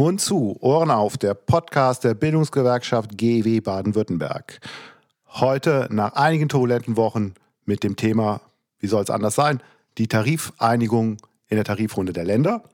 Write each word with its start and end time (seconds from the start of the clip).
Mund 0.00 0.22
zu, 0.22 0.56
Ohren 0.60 0.90
auf, 0.90 1.18
der 1.18 1.34
Podcast 1.34 2.04
der 2.04 2.14
Bildungsgewerkschaft 2.14 3.18
GEW 3.18 3.60
Baden-Württemberg. 3.60 4.58
Heute 5.28 5.88
nach 5.90 6.14
einigen 6.14 6.48
turbulenten 6.48 6.96
Wochen 6.96 7.34
mit 7.66 7.84
dem 7.84 7.96
Thema, 7.96 8.40
wie 8.78 8.86
soll 8.86 9.02
es 9.02 9.10
anders 9.10 9.34
sein, 9.34 9.62
die 9.98 10.08
Tarifeinigung 10.08 11.18
in 11.48 11.56
der 11.56 11.66
Tarifrunde 11.66 12.14
der 12.14 12.24
Länder. 12.24 12.64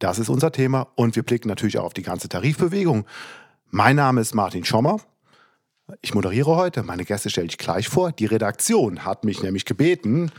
Das 0.00 0.18
ist 0.18 0.28
unser 0.28 0.52
Thema 0.52 0.88
und 0.96 1.16
wir 1.16 1.22
blicken 1.22 1.48
natürlich 1.48 1.78
auch 1.78 1.84
auf 1.84 1.94
die 1.94 2.02
ganze 2.02 2.28
Tarifbewegung. 2.28 3.06
Mein 3.70 3.96
Name 3.96 4.20
ist 4.20 4.34
Martin 4.34 4.66
Schommer. 4.66 5.00
Ich 6.02 6.14
moderiere 6.14 6.56
heute. 6.56 6.82
Meine 6.82 7.06
Gäste 7.06 7.30
stelle 7.30 7.46
ich 7.46 7.56
gleich 7.56 7.88
vor. 7.88 8.12
Die 8.12 8.26
Redaktion 8.26 9.06
hat 9.06 9.24
mich 9.24 9.42
nämlich 9.42 9.64
gebeten, 9.64 10.30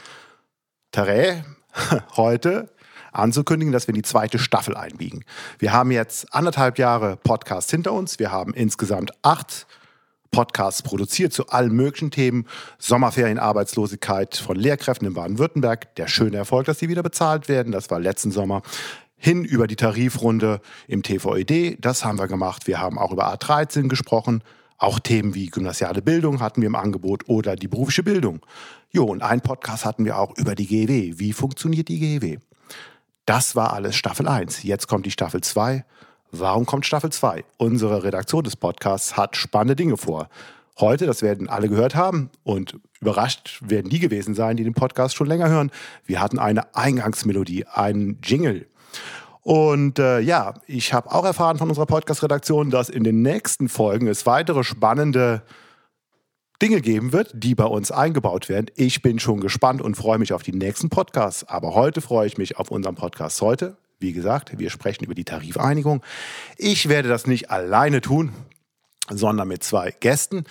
Tere, 0.92 1.44
heute 2.16 2.70
anzukündigen, 3.12 3.72
dass 3.72 3.88
wir 3.88 3.94
in 3.94 4.02
die 4.02 4.08
zweite 4.08 4.40
Staffel 4.40 4.76
einbiegen. 4.76 5.26
Wir 5.58 5.74
haben 5.74 5.92
jetzt 5.92 6.34
anderthalb 6.34 6.78
Jahre 6.78 7.18
Podcast 7.18 7.72
hinter 7.72 7.94
uns. 7.94 8.20
Wir 8.20 8.32
haben 8.32 8.54
insgesamt 8.54 9.12
acht 9.22 9.68
Podcasts 10.32 10.84
produziert 10.84 11.34
zu 11.34 11.48
allen 11.48 11.74
möglichen 11.74 12.12
Themen. 12.12 12.46
Sommerferien, 12.78 13.40
Arbeitslosigkeit 13.40 14.36
von 14.36 14.56
Lehrkräften 14.56 15.08
in 15.08 15.14
Baden-Württemberg. 15.14 15.96
Der 15.96 16.08
schöne 16.08 16.38
Erfolg, 16.38 16.66
dass 16.66 16.80
sie 16.80 16.90
wieder 16.90 17.04
bezahlt 17.04 17.50
werden. 17.50 17.72
Das 17.72 17.90
war 17.90 18.00
letzten 18.00 18.32
Sommer. 18.32 18.62
Hin 19.18 19.44
über 19.44 19.68
die 19.68 19.76
Tarifrunde 19.76 20.62
im 20.88 21.04
TVED. 21.04 21.78
Das 21.84 22.06
haben 22.06 22.20
wir 22.20 22.28
gemacht. 22.28 22.68
Wir 22.68 22.80
haben 22.80 22.98
auch 22.98 23.12
über 23.12 23.34
A13 23.34 23.90
gesprochen. 23.90 24.44
Auch 24.78 25.00
Themen 25.00 25.36
wie 25.36 25.48
gymnasiale 25.48 26.02
Bildung 26.02 26.40
hatten 26.40 26.62
wir 26.62 26.68
im 26.68 26.76
Angebot 26.76 27.28
oder 27.28 27.58
die 27.58 27.68
berufliche 27.68 28.04
Bildung. 28.04 28.40
Jo, 28.92 29.04
und 29.04 29.22
einen 29.22 29.42
Podcast 29.42 29.84
hatten 29.84 30.06
wir 30.06 30.18
auch 30.18 30.38
über 30.38 30.56
die 30.56 30.68
GEW. 30.68 31.20
Wie 31.20 31.34
funktioniert 31.34 31.90
die 31.90 32.00
GEW? 32.00 32.38
Das 33.30 33.56
war 33.56 33.74
alles 33.74 33.96
Staffel 33.96 34.28
1. 34.28 34.64
Jetzt 34.64 34.88
kommt 34.88 35.06
die 35.06 35.12
Staffel 35.12 35.42
2. 35.42 35.86
Warum 36.32 36.66
kommt 36.66 36.88
Staffel 36.88 37.12
2? 37.12 37.46
Unsere 37.58 38.04
Redaktion 38.04 38.44
des 38.44 38.56
Podcasts 38.56 39.18
hat 39.18 39.38
spannende 39.38 39.76
Dinge 39.76 39.98
vor. 39.98 40.30
Heute, 40.80 41.06
das 41.06 41.22
werden 41.22 41.48
alle 41.48 41.70
gehört 41.70 41.94
haben 41.94 42.32
und 42.42 42.80
überrascht 43.00 43.60
werden 43.62 43.92
die 43.92 44.00
gewesen 44.00 44.34
sein, 44.34 44.58
die 44.58 44.64
den 44.64 44.74
Podcast 44.74 45.16
schon 45.16 45.28
länger 45.28 45.48
hören. 45.48 45.70
Wir 46.08 46.22
hatten 46.22 46.40
eine 46.40 46.76
Eingangsmelodie, 46.76 47.68
einen 47.68 48.18
Jingle. 48.24 48.66
Und 49.42 50.00
äh, 50.00 50.22
ja, 50.22 50.56
ich 50.66 50.96
habe 50.96 51.12
auch 51.12 51.24
erfahren 51.24 51.60
von 51.60 51.70
unserer 51.70 51.86
Podcast-Redaktion, 51.86 52.72
dass 52.72 52.90
in 52.90 53.04
den 53.04 53.22
nächsten 53.22 53.70
Folgen 53.70 54.08
es 54.08 54.26
weitere 54.26 54.64
spannende 54.64 55.44
Dinge 56.62 56.82
geben 56.82 57.14
wird, 57.14 57.32
die 57.34 57.56
bei 57.56 57.66
uns 57.66 57.90
eingebaut 57.92 58.50
werden. 58.50 58.68
Ich 58.76 59.02
bin 59.02 59.20
schon 59.20 59.40
gespannt 59.40 59.82
und 59.82 59.96
freue 59.96 60.18
mich 60.18 60.34
auf 60.34 60.44
die 60.44 60.52
nächsten 60.52 60.90
Podcasts. 60.90 61.48
Aber 61.48 61.74
heute 61.74 62.02
freue 62.02 62.28
ich 62.28 62.38
mich 62.38 62.58
auf 62.58 62.70
unseren 62.70 62.96
Podcast 62.96 63.42
heute. 63.42 63.78
Wie 64.00 64.12
gesagt, 64.12 64.60
wir 64.60 64.70
sprechen 64.70 65.06
über 65.06 65.16
die 65.16 65.24
Tarifeinigung. 65.24 66.04
Ich 66.58 66.90
werde 66.90 67.08
das 67.08 67.28
nicht 67.28 67.50
alleine 67.50 68.02
tun, 68.02 68.34
sondern 69.10 69.48
mit 69.48 69.64
zwei 69.64 69.92
Gästen. 69.92 70.44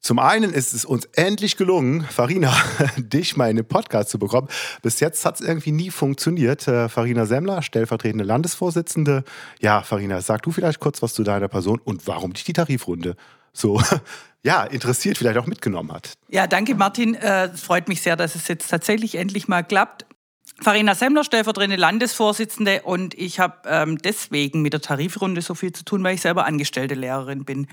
Zum 0.00 0.18
einen 0.18 0.52
ist 0.52 0.72
es 0.72 0.84
uns 0.84 1.04
endlich 1.12 1.56
gelungen, 1.56 2.02
Farina, 2.02 2.52
dich 2.96 3.36
mal 3.36 3.50
in 3.50 3.56
den 3.56 3.66
Podcast 3.66 4.10
zu 4.10 4.18
bekommen. 4.18 4.48
Bis 4.82 5.00
jetzt 5.00 5.24
hat 5.24 5.40
es 5.40 5.46
irgendwie 5.46 5.70
nie 5.70 5.90
funktioniert. 5.90 6.66
Äh, 6.66 6.88
Farina 6.88 7.24
Semmler, 7.24 7.62
stellvertretende 7.62 8.24
Landesvorsitzende. 8.24 9.22
Ja, 9.60 9.82
Farina, 9.82 10.20
sag 10.20 10.42
du 10.42 10.50
vielleicht 10.50 10.80
kurz 10.80 11.02
was 11.02 11.14
zu 11.14 11.22
deiner 11.22 11.48
Person 11.48 11.78
und 11.78 12.06
warum 12.06 12.32
dich 12.32 12.42
die 12.42 12.52
Tarifrunde 12.54 13.16
so 13.52 13.80
ja, 14.42 14.64
interessiert 14.64 15.18
vielleicht 15.18 15.38
auch 15.38 15.46
mitgenommen 15.46 15.92
hat. 15.92 16.14
Ja, 16.28 16.46
danke 16.46 16.74
Martin. 16.74 17.14
Äh, 17.14 17.50
freut 17.56 17.88
mich 17.88 18.02
sehr, 18.02 18.16
dass 18.16 18.34
es 18.34 18.48
jetzt 18.48 18.68
tatsächlich 18.68 19.16
endlich 19.16 19.48
mal 19.48 19.62
klappt. 19.62 20.06
Farina 20.60 20.94
Semmler, 20.94 21.24
stellvertretende 21.24 21.76
Landesvorsitzende 21.76 22.82
und 22.82 23.14
ich 23.14 23.40
habe 23.40 23.56
ähm, 23.66 23.98
deswegen 23.98 24.62
mit 24.62 24.72
der 24.72 24.80
Tarifrunde 24.80 25.42
so 25.42 25.54
viel 25.54 25.72
zu 25.72 25.84
tun, 25.84 26.04
weil 26.04 26.14
ich 26.14 26.20
selber 26.20 26.44
angestellte 26.44 26.94
Lehrerin 26.94 27.44
bin. 27.44 27.66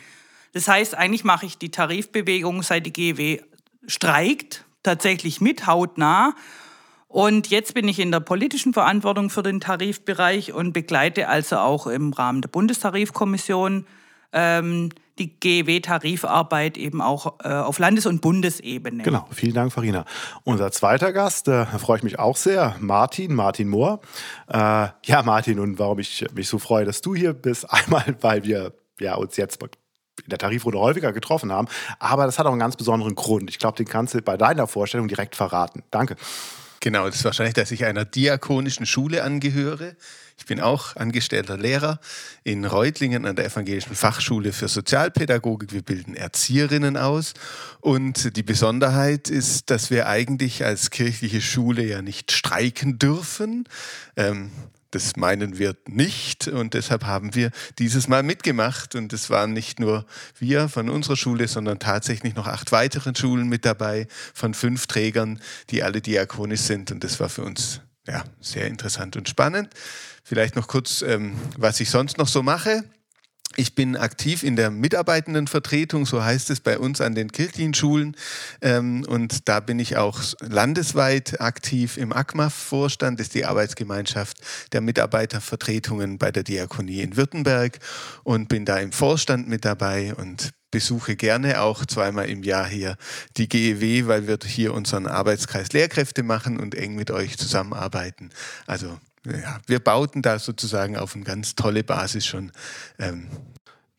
Das 0.54 0.68
heißt, 0.68 0.96
eigentlich 0.96 1.24
mache 1.24 1.46
ich 1.46 1.58
die 1.58 1.70
Tarifbewegung, 1.70 2.64
seit 2.64 2.86
die 2.86 2.94
GEW 2.94 3.44
streikt, 3.86 4.66
tatsächlich 4.82 5.42
mit, 5.42 5.68
hautnah. 5.68 6.34
Und 7.08 7.48
jetzt 7.48 7.74
bin 7.74 7.88
ich 7.88 8.00
in 8.00 8.12
der 8.12 8.20
politischen 8.20 8.74
Verantwortung 8.74 9.30
für 9.30 9.44
den 9.44 9.60
Tarifbereich 9.60 10.54
und 10.54 10.74
begleite 10.74 11.28
also 11.28 11.58
auch 11.58 11.88
im 11.88 12.14
Rahmen 12.14 12.42
der 12.42 12.50
Bundestarifkommission 12.50 13.86
ähm, 14.32 14.90
die 15.20 15.40
GEW-Tarifarbeit 15.40 16.78
eben 16.78 17.02
auch 17.02 17.40
äh, 17.44 17.50
auf 17.50 17.80
Landes- 17.80 18.06
und 18.06 18.22
Bundesebene. 18.22 19.04
Genau, 19.04 19.28
vielen 19.32 19.54
Dank, 19.54 19.72
Farina. 19.72 20.06
Unser 20.44 20.72
zweiter 20.72 21.14
Gast, 21.14 21.48
äh, 21.48 21.66
freue 21.66 21.98
ich 21.98 22.04
mich 22.04 22.20
auch 22.20 22.38
sehr, 22.38 22.76
Martin, 22.80 23.36
Martin 23.36 23.68
Mohr. 23.68 24.00
Äh, 24.48 24.58
ja, 25.04 25.24
Martin, 25.24 25.60
und 25.60 25.80
warum 25.80 26.00
ich 26.00 26.26
mich 26.34 26.48
so 26.48 26.60
freue, 26.60 26.86
dass 26.86 27.02
du 27.02 27.16
hier 27.16 27.34
bist, 27.34 27.66
einmal, 27.72 28.16
weil 28.22 28.44
wir 28.44 28.74
ja, 29.00 29.16
uns 29.16 29.38
jetzt 29.38 29.62
in 29.62 30.30
der 30.30 30.38
Tarifrunde 30.38 30.80
häufiger 30.80 31.14
getroffen 31.14 31.52
haben, 31.52 31.68
aber 32.00 32.26
das 32.26 32.40
hat 32.40 32.46
auch 32.46 32.52
einen 32.52 32.60
ganz 32.60 32.76
besonderen 32.76 33.16
Grund. 33.16 33.50
Ich 33.50 33.60
glaube, 33.60 33.78
den 33.78 33.88
kannst 33.88 34.14
du 34.14 34.22
bei 34.22 34.38
deiner 34.38 34.68
Vorstellung 34.68 35.08
direkt 35.08 35.36
verraten. 35.36 35.84
Danke. 35.92 36.16
Genau, 36.82 37.06
das 37.06 37.16
ist 37.16 37.26
wahrscheinlich, 37.26 37.56
dass 37.56 37.72
ich 37.72 37.86
einer 37.86 38.06
diakonischen 38.06 38.86
Schule 38.86 39.24
angehöre. 39.24 39.96
Ich 40.40 40.46
bin 40.46 40.62
auch 40.62 40.96
angestellter 40.96 41.58
Lehrer 41.58 42.00
in 42.44 42.64
Reutlingen 42.64 43.26
an 43.26 43.36
der 43.36 43.46
Evangelischen 43.46 43.94
Fachschule 43.94 44.54
für 44.54 44.70
Sozialpädagogik. 44.70 45.74
Wir 45.74 45.82
bilden 45.82 46.16
Erzieherinnen 46.16 46.96
aus. 46.96 47.34
Und 47.82 48.38
die 48.38 48.42
Besonderheit 48.42 49.30
ist, 49.30 49.70
dass 49.70 49.92
wir 49.92 50.08
eigentlich 50.08 50.64
als 50.64 50.92
kirchliche 50.92 51.42
Schule 51.42 51.86
ja 51.86 52.02
nicht 52.02 52.32
streiken 52.32 52.98
dürfen. 52.98 53.66
Ähm, 54.16 54.52
das 54.92 55.18
meinen 55.18 55.60
wir 55.60 55.76
nicht 55.88 56.48
und 56.48 56.74
deshalb 56.74 57.04
haben 57.04 57.36
wir 57.36 57.52
dieses 57.78 58.08
Mal 58.08 58.24
mitgemacht 58.24 58.96
und 58.96 59.14
es 59.14 59.30
waren 59.30 59.54
nicht 59.54 59.80
nur 59.80 60.06
wir 60.40 60.68
von 60.68 60.90
unserer 60.90 61.16
Schule, 61.16 61.48
sondern 61.48 61.78
tatsächlich 61.78 62.34
noch 62.34 62.48
acht 62.48 62.72
weitere 62.72 63.14
Schulen 63.16 63.50
mit 63.50 63.66
dabei 63.66 64.08
von 64.34 64.56
fünf 64.56 64.88
Trägern, 64.88 65.42
die 65.70 65.84
alle 65.84 66.02
diakonisch 66.02 66.62
sind 66.62 66.92
und 66.92 67.04
das 67.04 67.20
war 67.20 67.30
für 67.30 67.44
uns 67.44 67.82
ja, 68.08 68.24
sehr 68.42 68.66
interessant 68.66 69.16
und 69.16 69.30
spannend. 69.30 69.70
Vielleicht 70.24 70.56
noch 70.56 70.68
kurz, 70.68 71.02
ähm, 71.02 71.36
was 71.58 71.80
ich 71.80 71.90
sonst 71.90 72.18
noch 72.18 72.28
so 72.28 72.44
mache. 72.44 72.84
Ich 73.56 73.74
bin 73.74 73.98
aktiv 73.98 74.44
in 74.44 74.56
der 74.56 74.70
Mitarbeitendenvertretung, 74.70 76.06
so 76.06 76.24
heißt 76.24 76.50
es 76.52 76.60
bei 76.60 76.78
uns 76.78 77.02
an 77.02 77.16
den 77.16 77.32
kirchlichen 77.32 77.74
Schulen. 77.74 78.16
Ähm, 78.62 79.04
und 79.08 79.50
da 79.50 79.60
bin 79.60 79.80
ich 79.80 79.98
auch 79.98 80.22
landesweit 80.40 81.42
aktiv 81.42 81.98
im 81.98 82.14
ACMAF-Vorstand, 82.14 83.20
das 83.20 83.28
ist 83.28 83.34
die 83.34 83.46
Arbeitsgemeinschaft 83.46 84.38
der 84.72 84.82
Mitarbeitervertretungen 84.82 86.20
bei 86.20 86.32
der 86.32 86.44
Diakonie 86.44 87.02
in 87.02 87.18
Württemberg 87.18 87.80
und 88.24 88.50
bin 88.50 88.66
da 88.66 88.78
im 88.78 88.92
Vorstand 88.92 89.50
mit 89.50 89.66
dabei 89.66 90.14
und 90.14 90.52
besuche 90.72 91.16
gerne 91.16 91.62
auch 91.62 91.86
zweimal 91.86 92.30
im 92.30 92.44
Jahr 92.44 92.68
hier 92.68 92.96
die 93.38 93.50
GEW, 93.50 94.08
weil 94.08 94.28
wir 94.28 94.38
hier 94.46 94.74
unseren 94.74 95.08
Arbeitskreis 95.08 95.74
Lehrkräfte 95.74 96.24
machen 96.24 96.60
und 96.60 96.76
eng 96.76 96.96
mit 96.96 97.12
euch 97.12 97.38
zusammenarbeiten. 97.38 98.30
Also 98.68 99.00
ja, 99.26 99.60
wir 99.68 99.80
bauten 99.80 100.22
da 100.22 100.40
sozusagen 100.40 100.98
auf 100.98 101.16
eine 101.16 101.24
ganz 101.24 101.56
tolle 101.56 101.84
Basis 101.84 102.26
schon. 102.26 102.52
Ähm. 102.98 103.30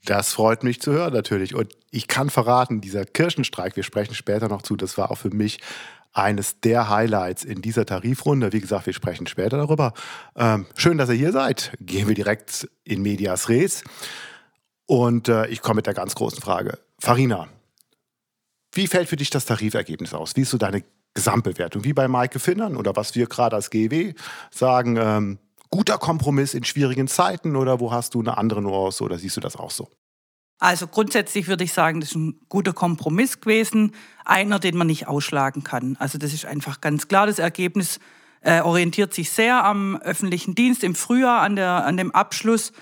Das 0.07 0.33
freut 0.33 0.65
mich 0.65 0.81
zu 0.81 0.93
hören 0.93 1.13
natürlich. 1.13 1.55
Und 1.55 1.75
ich 1.91 2.09
kann 2.09 2.31
verraten, 2.31 2.81
dieser 2.81 3.05
Kirchenstreik, 3.05 3.77
wir 3.77 3.83
sprechen 3.83 4.15
später 4.15 4.49
noch 4.49 4.63
zu, 4.63 4.75
das 4.75 4.97
war 4.97 5.11
auch 5.11 5.19
für 5.19 5.29
mich 5.29 5.61
eines 6.13 6.61
der 6.61 6.89
Highlights 6.89 7.45
in 7.45 7.63
dieser 7.63 7.87
Tarifrunde. 7.87 8.53
Wie 8.53 8.61
gesagt, 8.61 8.87
wir 8.87 8.93
sprechen 8.93 9.27
später 9.27 9.59
darüber. 9.59 9.93
Ähm, 10.37 10.67
schön, 10.75 10.99
dass 10.99 11.09
ihr 11.11 11.17
hier 11.17 11.33
seid. 11.33 11.73
Gehen 11.81 12.09
wir 12.09 12.15
direkt 12.15 12.69
in 12.85 13.03
Medias 13.03 13.49
Res. 13.49 13.85
Und 14.87 15.29
äh, 15.29 15.47
ich 15.49 15.61
komme 15.61 15.77
mit 15.77 15.87
der 15.87 15.95
ganz 15.95 16.15
großen 16.15 16.41
Frage. 16.41 16.79
Farina, 16.99 17.49
wie 18.73 18.87
fällt 18.87 19.09
für 19.09 19.17
dich 19.17 19.31
das 19.31 19.45
Tarifergebnis 19.45 20.15
aus? 20.15 20.35
Wie 20.35 20.43
ist 20.43 20.51
so 20.51 20.59
deine 20.59 20.83
Gesamtbewertung, 21.15 21.85
wie 21.85 21.93
bei 21.93 22.09
Maike 22.09 22.39
Finnern 22.39 22.77
oder 22.77 22.95
was 22.97 23.15
wir 23.15 23.27
gerade 23.27 23.57
als 23.57 23.71
GW 23.71 24.15
sagen, 24.51 24.97
ähm, 24.97 25.39
guter 25.71 25.99
Kompromiss 25.99 26.55
in 26.55 26.65
schwierigen 26.65 27.09
Zeiten 27.09 27.57
oder 27.57 27.81
wo 27.81 27.93
hast 27.93 28.15
du 28.15 28.21
eine 28.21 28.39
andere 28.39 28.63
Nuance 28.63 29.03
oder 29.03 29.19
siehst 29.19 29.37
du 29.37 29.41
das 29.41 29.57
auch 29.57 29.71
so? 29.71 29.89
Also 30.59 30.87
grundsätzlich 30.87 31.49
würde 31.49 31.65
ich 31.65 31.73
sagen, 31.73 32.01
das 32.01 32.11
ist 32.11 32.17
ein 32.17 32.39
guter 32.49 32.75
Kompromiss 32.75 33.41
gewesen, 33.41 33.93
einer, 34.25 34.59
den 34.59 34.77
man 34.77 34.89
nicht 34.89 35.09
ausschlagen 35.09 35.65
kann. 35.65 35.97
Also 35.99 36.19
das 36.19 36.35
ist 36.35 36.45
einfach 36.45 36.83
ganz 36.83 37.09
klar, 37.09 37.27
das 37.27 37.39
Ergebnis 37.39 37.99
äh, 38.43 38.61
orientiert 38.61 39.15
sich 39.15 39.31
sehr 39.31 39.65
am 39.65 39.97
öffentlichen 39.97 40.55
Dienst 40.55 40.85
im 40.85 40.95
Frühjahr 40.95 41.41
an, 41.41 41.57
der, 41.57 41.87
an 41.87 41.97
dem 41.97 42.15
Abschluss. 42.15 42.73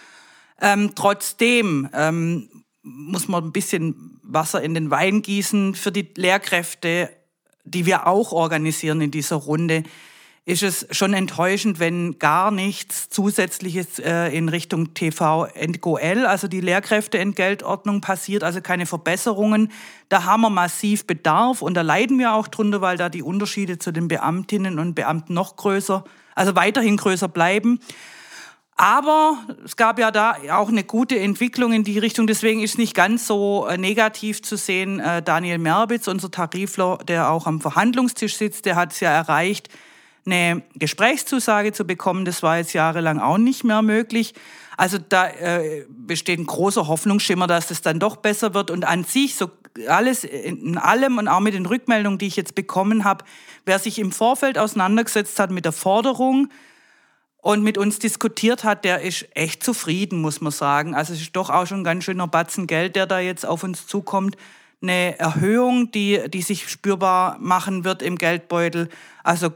Ähm, 0.60 0.92
trotzdem 0.96 1.88
ähm, 1.92 2.64
muss 2.82 3.28
man 3.28 3.44
ein 3.44 3.52
bisschen 3.52 4.18
Wasser 4.24 4.60
in 4.60 4.74
den 4.74 4.90
Wein 4.90 5.22
gießen. 5.22 5.74
Für 5.74 5.92
die 5.92 6.10
Lehrkräfte 6.16 7.10
die 7.70 7.86
wir 7.86 8.06
auch 8.06 8.32
organisieren 8.32 9.00
in 9.00 9.10
dieser 9.10 9.36
Runde, 9.36 9.84
ist 10.48 10.62
es 10.62 10.86
schon 10.92 11.12
enttäuschend, 11.12 11.78
wenn 11.78 12.18
gar 12.18 12.50
nichts 12.50 13.10
Zusätzliches 13.10 13.98
äh, 13.98 14.34
in 14.34 14.48
Richtung 14.48 14.94
TV-NGOL, 14.94 16.24
also 16.24 16.48
die 16.48 16.62
Lehrkräfteentgeltordnung 16.62 18.00
passiert, 18.00 18.42
also 18.42 18.62
keine 18.62 18.86
Verbesserungen. 18.86 19.70
Da 20.08 20.24
haben 20.24 20.40
wir 20.40 20.48
massiv 20.48 21.06
Bedarf 21.06 21.60
und 21.60 21.74
da 21.74 21.82
leiden 21.82 22.18
wir 22.18 22.32
auch 22.32 22.48
drunter, 22.48 22.80
weil 22.80 22.96
da 22.96 23.10
die 23.10 23.22
Unterschiede 23.22 23.78
zu 23.78 23.92
den 23.92 24.08
Beamtinnen 24.08 24.78
und 24.78 24.94
Beamten 24.94 25.34
noch 25.34 25.56
größer, 25.56 26.02
also 26.34 26.56
weiterhin 26.56 26.96
größer 26.96 27.28
bleiben. 27.28 27.78
Aber 28.80 29.38
es 29.64 29.74
gab 29.74 29.98
ja 29.98 30.12
da 30.12 30.36
auch 30.52 30.68
eine 30.68 30.84
gute 30.84 31.18
Entwicklung 31.18 31.72
in 31.72 31.82
die 31.82 31.98
Richtung. 31.98 32.28
Deswegen 32.28 32.62
ist 32.62 32.78
nicht 32.78 32.94
ganz 32.94 33.26
so 33.26 33.66
äh, 33.66 33.76
negativ 33.76 34.40
zu 34.40 34.56
sehen. 34.56 35.00
Äh, 35.00 35.20
Daniel 35.20 35.58
Merbitz, 35.58 36.06
unser 36.06 36.30
Tarifler, 36.30 36.98
der 36.98 37.28
auch 37.28 37.48
am 37.48 37.60
Verhandlungstisch 37.60 38.36
sitzt, 38.36 38.66
der 38.66 38.76
hat 38.76 38.92
es 38.92 39.00
ja 39.00 39.10
erreicht, 39.10 39.68
eine 40.24 40.62
Gesprächszusage 40.76 41.72
zu 41.72 41.88
bekommen. 41.88 42.24
Das 42.24 42.44
war 42.44 42.58
jetzt 42.58 42.72
jahrelang 42.72 43.18
auch 43.18 43.36
nicht 43.36 43.64
mehr 43.64 43.82
möglich. 43.82 44.34
Also 44.76 44.98
da 44.98 45.26
äh, 45.26 45.84
besteht 45.88 46.38
ein 46.38 46.46
großer 46.46 46.86
Hoffnungsschimmer, 46.86 47.48
dass 47.48 47.72
es 47.72 47.82
dann 47.82 47.98
doch 47.98 48.14
besser 48.14 48.54
wird. 48.54 48.70
Und 48.70 48.84
an 48.84 49.02
sich, 49.02 49.34
so 49.34 49.50
alles 49.88 50.22
in 50.22 50.78
allem 50.78 51.18
und 51.18 51.26
auch 51.26 51.40
mit 51.40 51.54
den 51.54 51.66
Rückmeldungen, 51.66 52.18
die 52.18 52.28
ich 52.28 52.36
jetzt 52.36 52.54
bekommen 52.54 53.02
habe, 53.02 53.24
wer 53.64 53.80
sich 53.80 53.98
im 53.98 54.12
Vorfeld 54.12 54.56
auseinandergesetzt 54.56 55.40
hat 55.40 55.50
mit 55.50 55.64
der 55.64 55.72
Forderung, 55.72 56.48
und 57.48 57.62
mit 57.62 57.78
uns 57.78 57.98
diskutiert 57.98 58.62
hat, 58.62 58.84
der 58.84 59.00
ist 59.00 59.26
echt 59.34 59.64
zufrieden, 59.64 60.20
muss 60.20 60.42
man 60.42 60.52
sagen. 60.52 60.94
Also 60.94 61.14
es 61.14 61.22
ist 61.22 61.34
doch 61.34 61.48
auch 61.48 61.66
schon 61.66 61.80
ein 61.80 61.84
ganz 61.84 62.04
schöner 62.04 62.28
Batzen 62.28 62.66
Geld, 62.66 62.94
der 62.94 63.06
da 63.06 63.20
jetzt 63.20 63.46
auf 63.46 63.62
uns 63.62 63.86
zukommt. 63.86 64.36
Eine 64.82 65.18
Erhöhung, 65.18 65.90
die, 65.90 66.20
die 66.28 66.42
sich 66.42 66.68
spürbar 66.68 67.38
machen 67.40 67.84
wird 67.84 68.02
im 68.02 68.16
Geldbeutel. 68.16 68.90
Also 69.24 69.48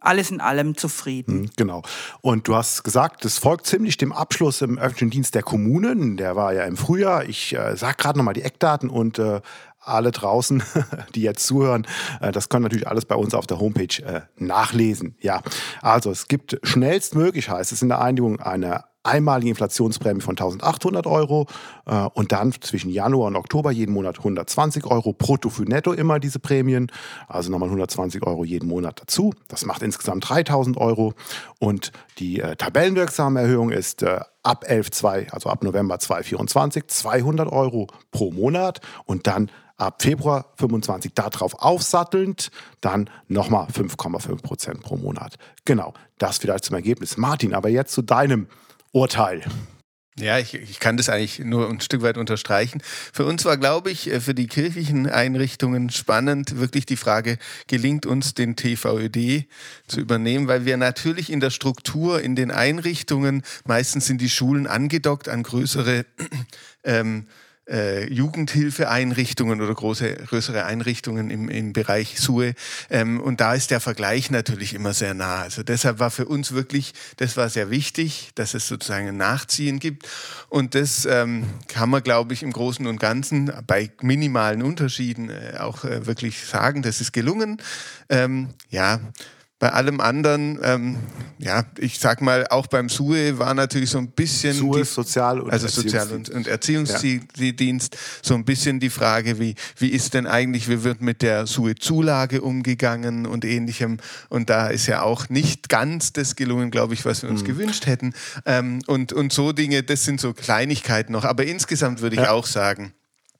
alles 0.00 0.30
in 0.30 0.42
allem 0.42 0.76
zufrieden. 0.76 1.44
Hm, 1.44 1.50
genau. 1.56 1.80
Und 2.20 2.46
du 2.46 2.56
hast 2.56 2.84
gesagt, 2.84 3.24
es 3.24 3.38
folgt 3.38 3.66
ziemlich 3.66 3.96
dem 3.96 4.12
Abschluss 4.12 4.60
im 4.60 4.78
öffentlichen 4.78 5.10
Dienst 5.10 5.34
der 5.34 5.42
Kommunen. 5.42 6.18
Der 6.18 6.36
war 6.36 6.52
ja 6.52 6.64
im 6.64 6.76
Frühjahr. 6.76 7.24
Ich 7.24 7.54
äh, 7.54 7.74
sage 7.74 7.96
gerade 7.96 8.18
nochmal 8.18 8.34
die 8.34 8.42
Eckdaten 8.42 8.90
und 8.90 9.18
äh, 9.18 9.40
alle 9.84 10.10
draußen, 10.10 10.62
die 11.14 11.22
jetzt 11.22 11.46
zuhören, 11.46 11.86
äh, 12.20 12.32
das 12.32 12.48
können 12.48 12.64
natürlich 12.64 12.88
alles 12.88 13.04
bei 13.04 13.14
uns 13.14 13.34
auf 13.34 13.46
der 13.46 13.60
Homepage 13.60 14.02
äh, 14.02 14.22
nachlesen. 14.36 15.16
Ja, 15.20 15.42
also 15.82 16.10
es 16.10 16.28
gibt 16.28 16.58
schnellstmöglich, 16.62 17.48
heißt 17.48 17.72
es 17.72 17.82
in 17.82 17.88
der 17.88 18.00
Einigung, 18.00 18.40
eine 18.40 18.84
einmalige 19.06 19.50
Inflationsprämie 19.50 20.22
von 20.22 20.32
1800 20.32 21.06
Euro 21.06 21.46
äh, 21.84 22.08
und 22.14 22.32
dann 22.32 22.52
zwischen 22.62 22.90
Januar 22.90 23.26
und 23.26 23.36
Oktober 23.36 23.70
jeden 23.70 23.92
Monat 23.92 24.16
120 24.16 24.86
Euro 24.86 25.12
brutto 25.12 25.50
für 25.50 25.64
netto 25.64 25.92
immer 25.92 26.18
diese 26.18 26.38
Prämien, 26.38 26.90
also 27.28 27.50
nochmal 27.50 27.68
120 27.68 28.26
Euro 28.26 28.44
jeden 28.44 28.66
Monat 28.66 29.02
dazu. 29.02 29.34
Das 29.48 29.66
macht 29.66 29.82
insgesamt 29.82 30.26
3000 30.26 30.78
Euro 30.78 31.12
und 31.58 31.92
die 32.18 32.42
tabellenwirksame 32.56 33.42
Erhöhung 33.42 33.70
ist 33.70 34.02
ab 34.42 34.64
11.2, 34.66 35.32
also 35.32 35.50
ab 35.50 35.62
November 35.62 35.98
2024, 35.98 36.86
200 36.86 37.52
Euro 37.52 37.88
pro 38.10 38.30
Monat 38.30 38.80
und 39.04 39.26
dann 39.26 39.50
ab 39.76 40.02
Februar 40.02 40.52
25 40.56 41.12
darauf 41.14 41.54
aufsattelnd, 41.54 42.50
dann 42.80 43.10
nochmal 43.28 43.66
5,5 43.66 44.42
Prozent 44.42 44.82
pro 44.82 44.96
Monat. 44.96 45.36
Genau, 45.64 45.94
das 46.18 46.38
vielleicht 46.38 46.64
zum 46.64 46.76
Ergebnis. 46.76 47.16
Martin, 47.16 47.54
aber 47.54 47.68
jetzt 47.68 47.92
zu 47.92 48.02
deinem 48.02 48.46
Urteil. 48.92 49.42
Ja, 50.16 50.38
ich, 50.38 50.54
ich 50.54 50.78
kann 50.78 50.96
das 50.96 51.08
eigentlich 51.08 51.40
nur 51.40 51.68
ein 51.68 51.80
Stück 51.80 52.02
weit 52.02 52.18
unterstreichen. 52.18 52.80
Für 53.12 53.24
uns 53.24 53.44
war, 53.44 53.56
glaube 53.56 53.90
ich, 53.90 54.08
äh, 54.12 54.20
für 54.20 54.32
die 54.32 54.46
kirchlichen 54.46 55.08
Einrichtungen 55.08 55.90
spannend, 55.90 56.60
wirklich 56.60 56.86
die 56.86 56.96
Frage, 56.96 57.36
gelingt 57.66 58.06
uns 58.06 58.32
den 58.32 58.54
TVÖD 58.54 59.48
zu 59.88 60.00
übernehmen, 60.00 60.46
weil 60.46 60.64
wir 60.66 60.76
natürlich 60.76 61.32
in 61.32 61.40
der 61.40 61.50
Struktur, 61.50 62.20
in 62.22 62.36
den 62.36 62.52
Einrichtungen, 62.52 63.42
meistens 63.64 64.06
sind 64.06 64.20
die 64.20 64.30
Schulen 64.30 64.68
angedockt 64.68 65.28
an 65.28 65.42
größere 65.42 66.06
ähm, 66.84 67.26
äh, 67.68 68.12
Jugendhilfeeinrichtungen 68.12 69.60
oder 69.60 69.74
große, 69.74 70.14
größere 70.14 70.64
Einrichtungen 70.64 71.30
im, 71.30 71.48
im 71.48 71.72
Bereich 71.72 72.18
SUE. 72.20 72.54
Ähm, 72.90 73.20
und 73.20 73.40
da 73.40 73.54
ist 73.54 73.70
der 73.70 73.80
Vergleich 73.80 74.30
natürlich 74.30 74.74
immer 74.74 74.92
sehr 74.92 75.14
nah. 75.14 75.42
Also 75.42 75.62
deshalb 75.62 75.98
war 75.98 76.10
für 76.10 76.26
uns 76.26 76.52
wirklich, 76.52 76.92
das 77.16 77.36
war 77.36 77.48
sehr 77.48 77.70
wichtig, 77.70 78.30
dass 78.34 78.54
es 78.54 78.68
sozusagen 78.68 79.08
ein 79.08 79.16
Nachziehen 79.16 79.78
gibt. 79.78 80.08
Und 80.48 80.74
das 80.74 81.06
ähm, 81.06 81.46
kann 81.68 81.90
man, 81.90 82.02
glaube 82.02 82.34
ich, 82.34 82.42
im 82.42 82.52
Großen 82.52 82.86
und 82.86 82.98
Ganzen 82.98 83.52
bei 83.66 83.90
minimalen 84.00 84.62
Unterschieden 84.62 85.30
äh, 85.30 85.58
auch 85.58 85.84
äh, 85.84 86.06
wirklich 86.06 86.44
sagen, 86.44 86.82
das 86.82 87.00
ist 87.00 87.12
gelungen. 87.12 87.60
Ähm, 88.08 88.50
ja, 88.70 89.00
bei 89.64 89.72
allem 89.72 89.98
anderen, 89.98 90.58
ähm, 90.62 90.98
ja, 91.38 91.64
ich 91.78 91.98
sag 91.98 92.20
mal, 92.20 92.46
auch 92.48 92.66
beim 92.66 92.90
SUE 92.90 93.38
war 93.38 93.54
natürlich 93.54 93.88
so 93.88 93.96
ein 93.96 94.08
bisschen. 94.08 94.52
SUE, 94.52 94.80
die, 94.80 94.84
Sozial- 94.84 95.40
und 95.40 95.50
also 95.50 95.68
Sozial- 95.68 96.12
und, 96.12 96.28
und 96.28 96.46
Erziehungsdienst, 96.46 97.94
ja. 97.94 98.00
so 98.20 98.34
ein 98.34 98.44
bisschen 98.44 98.78
die 98.78 98.90
Frage, 98.90 99.40
wie, 99.40 99.54
wie 99.78 99.88
ist 99.88 100.12
denn 100.12 100.26
eigentlich, 100.26 100.68
wie 100.68 100.84
wird 100.84 101.00
mit 101.00 101.22
der 101.22 101.46
SUE-Zulage 101.46 102.42
umgegangen 102.42 103.24
und 103.24 103.46
ähnlichem. 103.46 103.96
Und 104.28 104.50
da 104.50 104.66
ist 104.66 104.86
ja 104.86 105.00
auch 105.00 105.30
nicht 105.30 105.70
ganz 105.70 106.12
das 106.12 106.36
gelungen, 106.36 106.70
glaube 106.70 106.92
ich, 106.92 107.06
was 107.06 107.22
wir 107.22 107.30
uns 107.30 107.40
mhm. 107.40 107.46
gewünscht 107.46 107.86
hätten. 107.86 108.12
Ähm, 108.44 108.82
und, 108.86 109.14
und 109.14 109.32
so 109.32 109.52
Dinge, 109.52 109.82
das 109.82 110.04
sind 110.04 110.20
so 110.20 110.34
Kleinigkeiten 110.34 111.10
noch. 111.10 111.24
Aber 111.24 111.46
insgesamt 111.46 112.02
würde 112.02 112.16
ich 112.16 112.22
ja. 112.22 112.32
auch 112.32 112.44
sagen, 112.44 112.92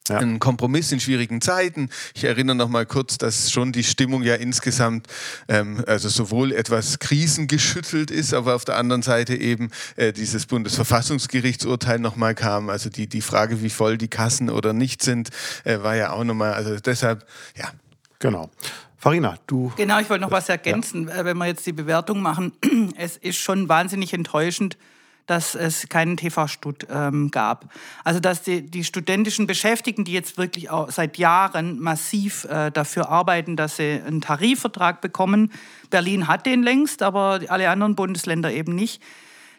ja. 0.09 0.19
Ein 0.19 0.39
Kompromiss 0.39 0.93
in 0.93 1.01
schwierigen 1.01 1.41
Zeiten. 1.41 1.89
Ich 2.15 2.25
erinnere 2.25 2.55
noch 2.55 2.69
mal 2.69 2.85
kurz, 2.85 3.17
dass 3.17 3.51
schon 3.51 3.73
die 3.73 3.85
Stimmung 3.85 4.23
ja 4.23 4.35
insgesamt, 4.35 5.06
ähm, 5.49 5.83
also 5.87 6.11
sowohl 6.11 6.53
etwas 6.53 6.99
krisengeschüttelt 6.99 8.11
ist, 8.11 8.35
aber 8.35 8.55
auf 8.55 8.67
der 8.67 8.77
anderen 8.77 9.01
Seite 9.01 9.35
eben 9.35 9.71
äh, 9.97 10.12
dieses 10.12 10.45
Bundesverfassungsgerichtsurteil 10.45 11.99
noch 11.99 12.17
mal 12.17 12.35
kam. 12.35 12.69
Also 12.69 12.91
die, 12.91 13.06
die 13.06 13.23
Frage, 13.23 13.62
wie 13.62 13.71
voll 13.71 13.97
die 13.97 14.09
Kassen 14.09 14.51
oder 14.51 14.75
nicht 14.75 15.03
sind, 15.03 15.31
äh, 15.65 15.79
war 15.81 15.97
ja 15.97 16.12
auch 16.12 16.25
noch 16.25 16.35
mal, 16.35 16.53
also 16.53 16.79
deshalb, 16.79 17.27
ja. 17.57 17.71
Genau. 18.19 18.50
Farina, 18.99 19.39
du. 19.47 19.73
Genau, 19.77 20.00
ich 20.00 20.09
wollte 20.09 20.23
noch 20.23 20.31
was 20.31 20.49
ergänzen. 20.50 21.09
Ja. 21.09 21.21
Äh, 21.21 21.25
wenn 21.25 21.39
wir 21.39 21.47
jetzt 21.47 21.67
die 21.67 21.73
Bewertung 21.73 22.21
machen, 22.21 22.53
es 22.97 23.17
ist 23.17 23.39
schon 23.39 23.71
wahnsinnig 23.71 24.12
enttäuschend, 24.12 24.77
dass 25.26 25.55
es 25.55 25.88
keinen 25.88 26.17
TV-Stud 26.17 26.87
ähm, 26.91 27.31
gab. 27.31 27.73
Also 28.05 28.21
dass 28.21 28.43
die, 28.43 28.62
die, 28.62 28.85
studentischen 28.85 29.47
Beschäftigten, 29.47 30.05
die 30.05 30.12
jetzt 30.12 30.37
wirklich 30.37 30.71
auch 30.71 30.91
seit 30.91 31.17
Jahren 31.17 31.81
massiv 31.81 32.44
äh, 32.44 32.71
dafür 32.71 33.09
arbeiten, 33.09 33.56
dass 33.56 33.76
sie 33.76 34.03
einen 34.05 34.21
Tarifvertrag 34.21 35.00
bekommen, 35.00 35.53
Berlin 35.91 36.29
hat 36.29 36.47
den 36.47 36.62
längst, 36.62 37.03
aber 37.03 37.41
alle 37.49 37.71
anderen 37.71 37.97
Bundesländer 37.97 38.53
eben 38.53 38.75
nicht, 38.75 39.03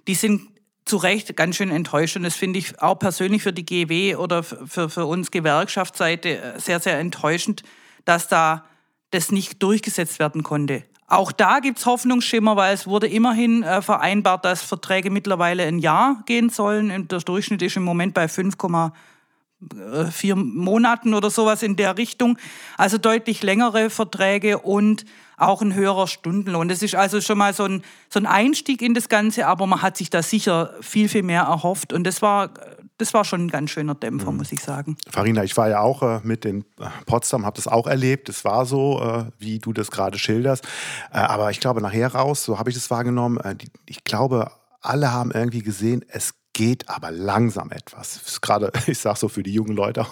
die 0.08 0.16
sind 0.16 0.50
zu 0.86 0.98
Recht 0.98 1.36
ganz 1.36 1.56
schön 1.56 1.72
enttäuscht. 1.72 2.16
Und 2.16 2.24
das 2.24 2.36
finde 2.36 2.60
ich 2.60 2.80
auch 2.82 3.00
persönlich 3.00 3.42
für 3.42 3.54
die 3.54 3.66
GW 3.66 4.16
oder 4.16 4.44
für, 4.44 4.90
für 4.90 5.06
uns 5.06 5.32
Gewerkschaftsseite 5.32 6.38
äh, 6.38 6.60
sehr, 6.60 6.80
sehr 6.80 7.00
enttäuschend, 7.00 7.64
dass 8.06 8.28
da 8.28 8.66
das 9.12 9.32
nicht 9.32 9.62
durchgesetzt 9.64 10.20
werden 10.20 10.44
konnte. 10.44 10.84
Auch 11.08 11.32
da 11.32 11.60
gibt 11.60 11.78
es 11.78 11.86
Hoffnungsschimmer, 11.86 12.56
weil 12.56 12.74
es 12.74 12.88
wurde 12.88 13.08
immerhin 13.08 13.62
äh, 13.62 13.84
vereinbart, 13.84 14.44
dass 14.44 14.64
Verträge 14.64 15.12
mittlerweile 15.12 15.64
ein 15.64 15.78
Jahr 15.78 16.24
gehen 16.26 16.50
sollen. 16.50 17.08
Der 17.08 17.20
Durchschnitt 17.20 17.62
ist 17.62 17.78
im 17.78 17.84
Moment 17.84 18.16
bei 18.16 18.26
5,4 18.26 20.36
Monaten 20.36 21.14
oder 21.14 21.30
sowas 21.30 21.62
in 21.62 21.76
der 21.76 21.98
Richtung. 21.98 22.40
Also 22.78 22.98
deutlich 22.98 23.44
längere 23.44 23.92
Verträge 23.92 24.58
und 24.58 25.06
auch 25.38 25.62
ein 25.62 25.76
höherer 25.76 26.08
Stundenlohn. 26.08 26.70
Das 26.70 26.82
ist 26.82 26.96
also 26.96 27.22
schon 27.22 27.38
mal 27.38 27.54
so 27.54 27.66
ein, 27.66 27.84
so 28.10 28.20
ein 28.20 28.26
Einstieg 28.26 28.82
in 28.82 28.96
das 28.96 29.08
Ganze, 29.08 29.46
aber 29.46 29.68
man 29.68 29.84
hat 29.84 29.98
sich 29.98 30.10
da 30.10 30.24
sicher 30.24 30.74
viel, 30.82 31.08
viel 31.08 31.24
mehr 31.24 31.44
erhofft. 31.44 31.94
Und 31.94 32.06
das 32.06 32.24
war 32.24 32.50
das 32.98 33.14
war 33.14 33.26
schon 33.26 33.46
ein 33.46 33.50
ganz 33.50 33.72
schöner 33.72 33.96
Dämpfer, 33.96 34.32
mhm. 34.32 34.38
muss 34.38 34.52
ich 34.52 34.62
sagen. 34.62 34.98
Farina, 35.10 35.44
ich 35.44 35.56
war 35.58 35.70
ja 35.70 35.82
auch 35.82 36.02
äh, 36.02 36.20
mit 36.24 36.46
in 36.46 36.62
äh, 36.80 36.86
Potsdam, 37.06 37.46
habe 37.46 37.56
das 37.56 37.68
auch 37.68 37.88
erlebt. 37.88 38.30
Es 38.30 38.46
war 38.46 38.66
so, 38.66 39.02
äh, 39.02 39.26
wie 39.38 39.60
du 39.60 39.74
das 39.74 39.92
gerade 39.92 40.18
schilderst. 40.18 40.66
Äh, 41.12 41.18
aber 41.18 41.52
ich 41.52 41.60
glaube, 41.60 41.82
nachher 41.82 42.14
raus, 42.14 42.44
so 42.44 42.58
habe 42.58 42.70
ich 42.70 42.76
das 42.76 42.90
wahrgenommen, 42.90 43.38
äh, 43.38 43.56
die, 43.56 43.68
ich 43.86 44.04
glaube, 44.04 44.52
alle 44.82 45.12
haben 45.12 45.32
irgendwie 45.32 45.62
gesehen, 45.62 46.06
es 46.08 46.36
geht 46.56 46.90
aber 46.90 47.12
langsam 47.12 47.70
etwas. 47.70 48.40
Gerade, 48.42 48.72
ich 48.88 48.98
sage 48.98 49.20
so 49.20 49.28
für 49.28 49.44
die 49.44 49.54
jungen 49.54 49.76
Leute, 49.76 50.06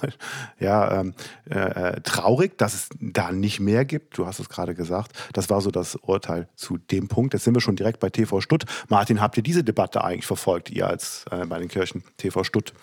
ja, 0.60 1.00
ähm, 1.00 1.14
äh, 1.50 1.58
äh, 1.58 2.02
traurig, 2.02 2.58
dass 2.58 2.74
es 2.74 2.90
da 3.00 3.32
nicht 3.32 3.60
mehr 3.60 3.86
gibt. 3.86 4.18
Du 4.18 4.28
hast 4.28 4.40
es 4.40 4.50
gerade 4.50 4.76
gesagt. 4.76 5.14
Das 5.32 5.50
war 5.50 5.62
so 5.62 5.72
das 5.72 5.96
Urteil 5.96 6.50
zu 6.56 6.78
dem 6.78 7.08
Punkt. 7.08 7.34
Jetzt 7.34 7.46
sind 7.46 7.56
wir 7.56 7.62
schon 7.62 7.78
direkt 7.78 8.02
bei 8.02 8.10
TV 8.10 8.42
Stutt. 8.42 8.66
Martin, 8.90 9.22
habt 9.22 9.38
ihr 9.38 9.44
diese 9.44 9.64
Debatte 9.64 10.04
eigentlich 10.04 10.28
verfolgt, 10.28 10.70
ihr 10.70 10.86
als 10.86 11.26
äh, 11.32 11.46
bei 11.46 11.60
den 11.60 11.70
Kirchen 11.70 12.04
TV 12.18 12.44
Stutt? 12.44 12.74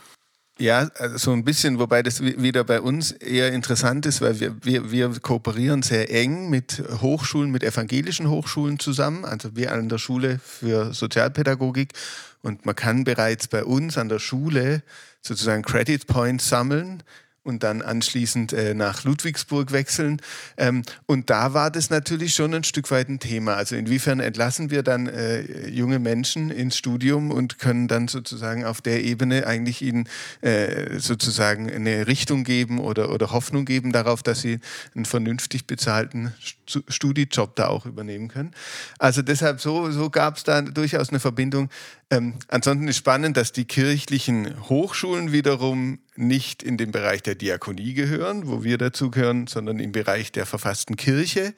Ja, 0.61 0.91
also 0.99 1.17
so 1.17 1.33
ein 1.33 1.43
bisschen, 1.43 1.79
wobei 1.79 2.03
das 2.03 2.21
wieder 2.21 2.65
bei 2.65 2.83
uns 2.83 3.13
eher 3.13 3.51
interessant 3.51 4.05
ist, 4.05 4.21
weil 4.21 4.41
wir, 4.41 4.63
wir, 4.63 4.93
wir 4.93 5.19
kooperieren 5.19 5.83
sehr 5.83 6.13
eng 6.15 6.51
mit 6.51 6.83
Hochschulen, 7.01 7.51
mit 7.51 7.65
evangelischen 7.65 8.29
Hochschulen 8.29 8.79
zusammen. 8.79 9.25
Also 9.25 9.57
wir 9.57 9.73
an 9.73 9.89
der 9.89 9.97
Schule 9.97 10.39
für 10.39 10.93
Sozialpädagogik 10.93 11.95
und 12.43 12.67
man 12.67 12.77
kann 12.77 13.05
bereits 13.05 13.49
bei 13.49 13.65
uns 13.65 13.97
an 13.97 14.11
der 14.11 14.19
Schule 14.19 14.83
sozusagen 15.23 15.63
Credit 15.63 16.07
Points 16.07 16.51
sammeln 16.51 17.05
und 17.43 17.63
dann 17.63 17.81
anschließend 17.81 18.53
äh, 18.53 18.75
nach 18.75 19.05
Ludwigsburg 19.05 19.73
wechseln. 19.73 20.21
Ähm, 20.59 20.83
und 21.07 21.31
da 21.31 21.55
war 21.55 21.71
das 21.71 21.89
natürlich 21.89 22.35
schon 22.35 22.55
ein 22.55 22.65
Stück 22.65 22.91
weit 22.91 23.09
ein 23.09 23.19
Thema. 23.19 23.55
Also 23.55 23.77
inwiefern 23.77 24.21
entlassen 24.21 24.71
wir 24.71 24.83
dann 24.83 25.07
äh, 25.07 25.69
junge 25.69 25.99
Menschen 25.99 26.51
ins 26.51 26.77
Studium 26.77 27.31
und 27.31 27.59
können 27.59 27.89
dann 27.89 28.09
sozusagen 28.09 28.65
auf 28.65 28.83
der 28.83 29.03
Ebene 29.05 29.47
eigentlich 29.47 29.81
ihnen 29.81 30.07
äh, 30.43 30.99
sozusagen 30.99 31.71
eine 31.71 32.07
Richtung 32.07 32.45
geben 32.45 32.79
oder, 32.79 33.11
oder 33.11 33.31
Hoffnung 33.31 33.65
geben 33.65 33.93
darauf, 33.93 34.23
dass 34.23 34.43
sie 34.43 34.61
einen 34.95 35.07
vernünftig 35.07 35.67
bezahlten 35.67 36.35
Studijob 36.67 37.57
da 37.57 37.69
auch 37.69 37.87
übernehmen 37.87 38.29
können. 38.29 38.53
Also 38.99 39.23
deshalb 39.23 39.61
so, 39.61 39.91
so 39.91 40.11
gab 40.11 40.37
es 40.37 40.45
da 40.45 40.61
durchaus 40.61 41.09
eine 41.09 41.21
Verbindung. 41.21 41.71
Ähm, 42.11 42.35
ansonsten 42.49 42.89
ist 42.89 42.97
spannend, 42.97 43.37
dass 43.37 43.53
die 43.53 43.65
kirchlichen 43.65 44.69
Hochschulen 44.69 45.31
wiederum 45.31 46.01
nicht 46.17 46.63
in 46.63 46.77
den 46.77 46.91
Bereich 46.91 47.23
der 47.23 47.37
Diakonie 47.37 47.95
gehören, 47.95 48.49
wo 48.49 48.65
wir 48.65 48.79
dazugehören, 48.79 49.47
sondern 49.47 49.79
im 49.79 49.93
Bereich 49.93 50.33
der 50.33 50.45
verfassten 50.45 50.97
Kirche. 50.97 51.55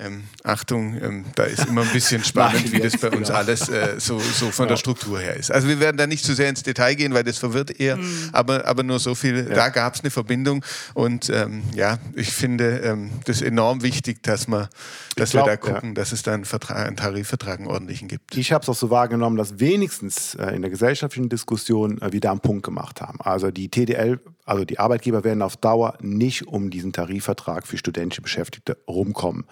Ähm, 0.00 0.22
Achtung, 0.44 0.96
ähm, 1.02 1.24
da 1.34 1.42
ist 1.42 1.66
immer 1.66 1.82
ein 1.82 1.90
bisschen 1.92 2.22
spannend, 2.24 2.70
wie 2.70 2.78
das 2.78 2.96
bei 2.98 3.10
uns 3.10 3.28
genau. 3.28 3.40
alles 3.40 3.68
äh, 3.68 3.98
so, 3.98 4.20
so 4.20 4.52
von 4.52 4.66
ja. 4.66 4.70
der 4.70 4.76
Struktur 4.76 5.18
her 5.18 5.34
ist. 5.34 5.50
Also 5.50 5.66
wir 5.66 5.80
werden 5.80 5.96
da 5.96 6.06
nicht 6.06 6.24
zu 6.24 6.34
sehr 6.34 6.48
ins 6.48 6.62
Detail 6.62 6.94
gehen, 6.94 7.14
weil 7.14 7.24
das 7.24 7.38
verwirrt 7.38 7.80
eher, 7.80 7.96
mhm. 7.96 8.28
aber, 8.32 8.64
aber 8.66 8.84
nur 8.84 9.00
so 9.00 9.16
viel, 9.16 9.48
ja. 9.48 9.54
da 9.54 9.70
gab 9.70 9.96
es 9.96 10.02
eine 10.02 10.10
Verbindung 10.10 10.64
und 10.94 11.30
ähm, 11.30 11.64
ja, 11.74 11.98
ich 12.14 12.32
finde 12.32 12.78
ähm, 12.84 13.10
das 13.24 13.42
enorm 13.42 13.82
wichtig, 13.82 14.22
dass, 14.22 14.46
man, 14.46 14.68
dass 15.16 15.30
glaub, 15.30 15.46
wir 15.46 15.50
da 15.50 15.56
gucken, 15.56 15.88
ja. 15.90 15.94
dass 15.94 16.12
es 16.12 16.22
da 16.22 16.32
einen, 16.32 16.44
Vertrag, 16.44 16.86
einen 16.86 16.96
Tarifvertrag, 16.96 17.58
einen 17.58 17.66
ordentlichen 17.66 18.06
gibt. 18.06 18.36
Ich 18.36 18.52
habe 18.52 18.62
es 18.62 18.68
auch 18.68 18.76
so 18.76 18.90
wahrgenommen, 18.90 19.36
dass 19.36 19.58
wenigstens 19.58 20.36
äh, 20.36 20.54
in 20.54 20.62
der 20.62 20.70
gesellschaftlichen 20.70 21.28
Diskussion 21.28 22.00
äh, 22.00 22.12
wieder 22.12 22.30
einen 22.30 22.38
Punkt 22.38 22.62
gemacht 22.62 23.00
haben. 23.00 23.20
Also 23.20 23.50
die 23.50 23.68
TDL, 23.68 24.20
also 24.44 24.64
die 24.64 24.78
Arbeitgeber 24.78 25.24
werden 25.24 25.42
auf 25.42 25.56
Dauer 25.56 25.98
nicht 26.00 26.46
um 26.46 26.70
diesen 26.70 26.92
Tarifvertrag 26.92 27.66
für 27.66 27.78
studentische 27.78 28.22
Beschäftigte 28.22 28.78
rumkommen. 28.86 29.44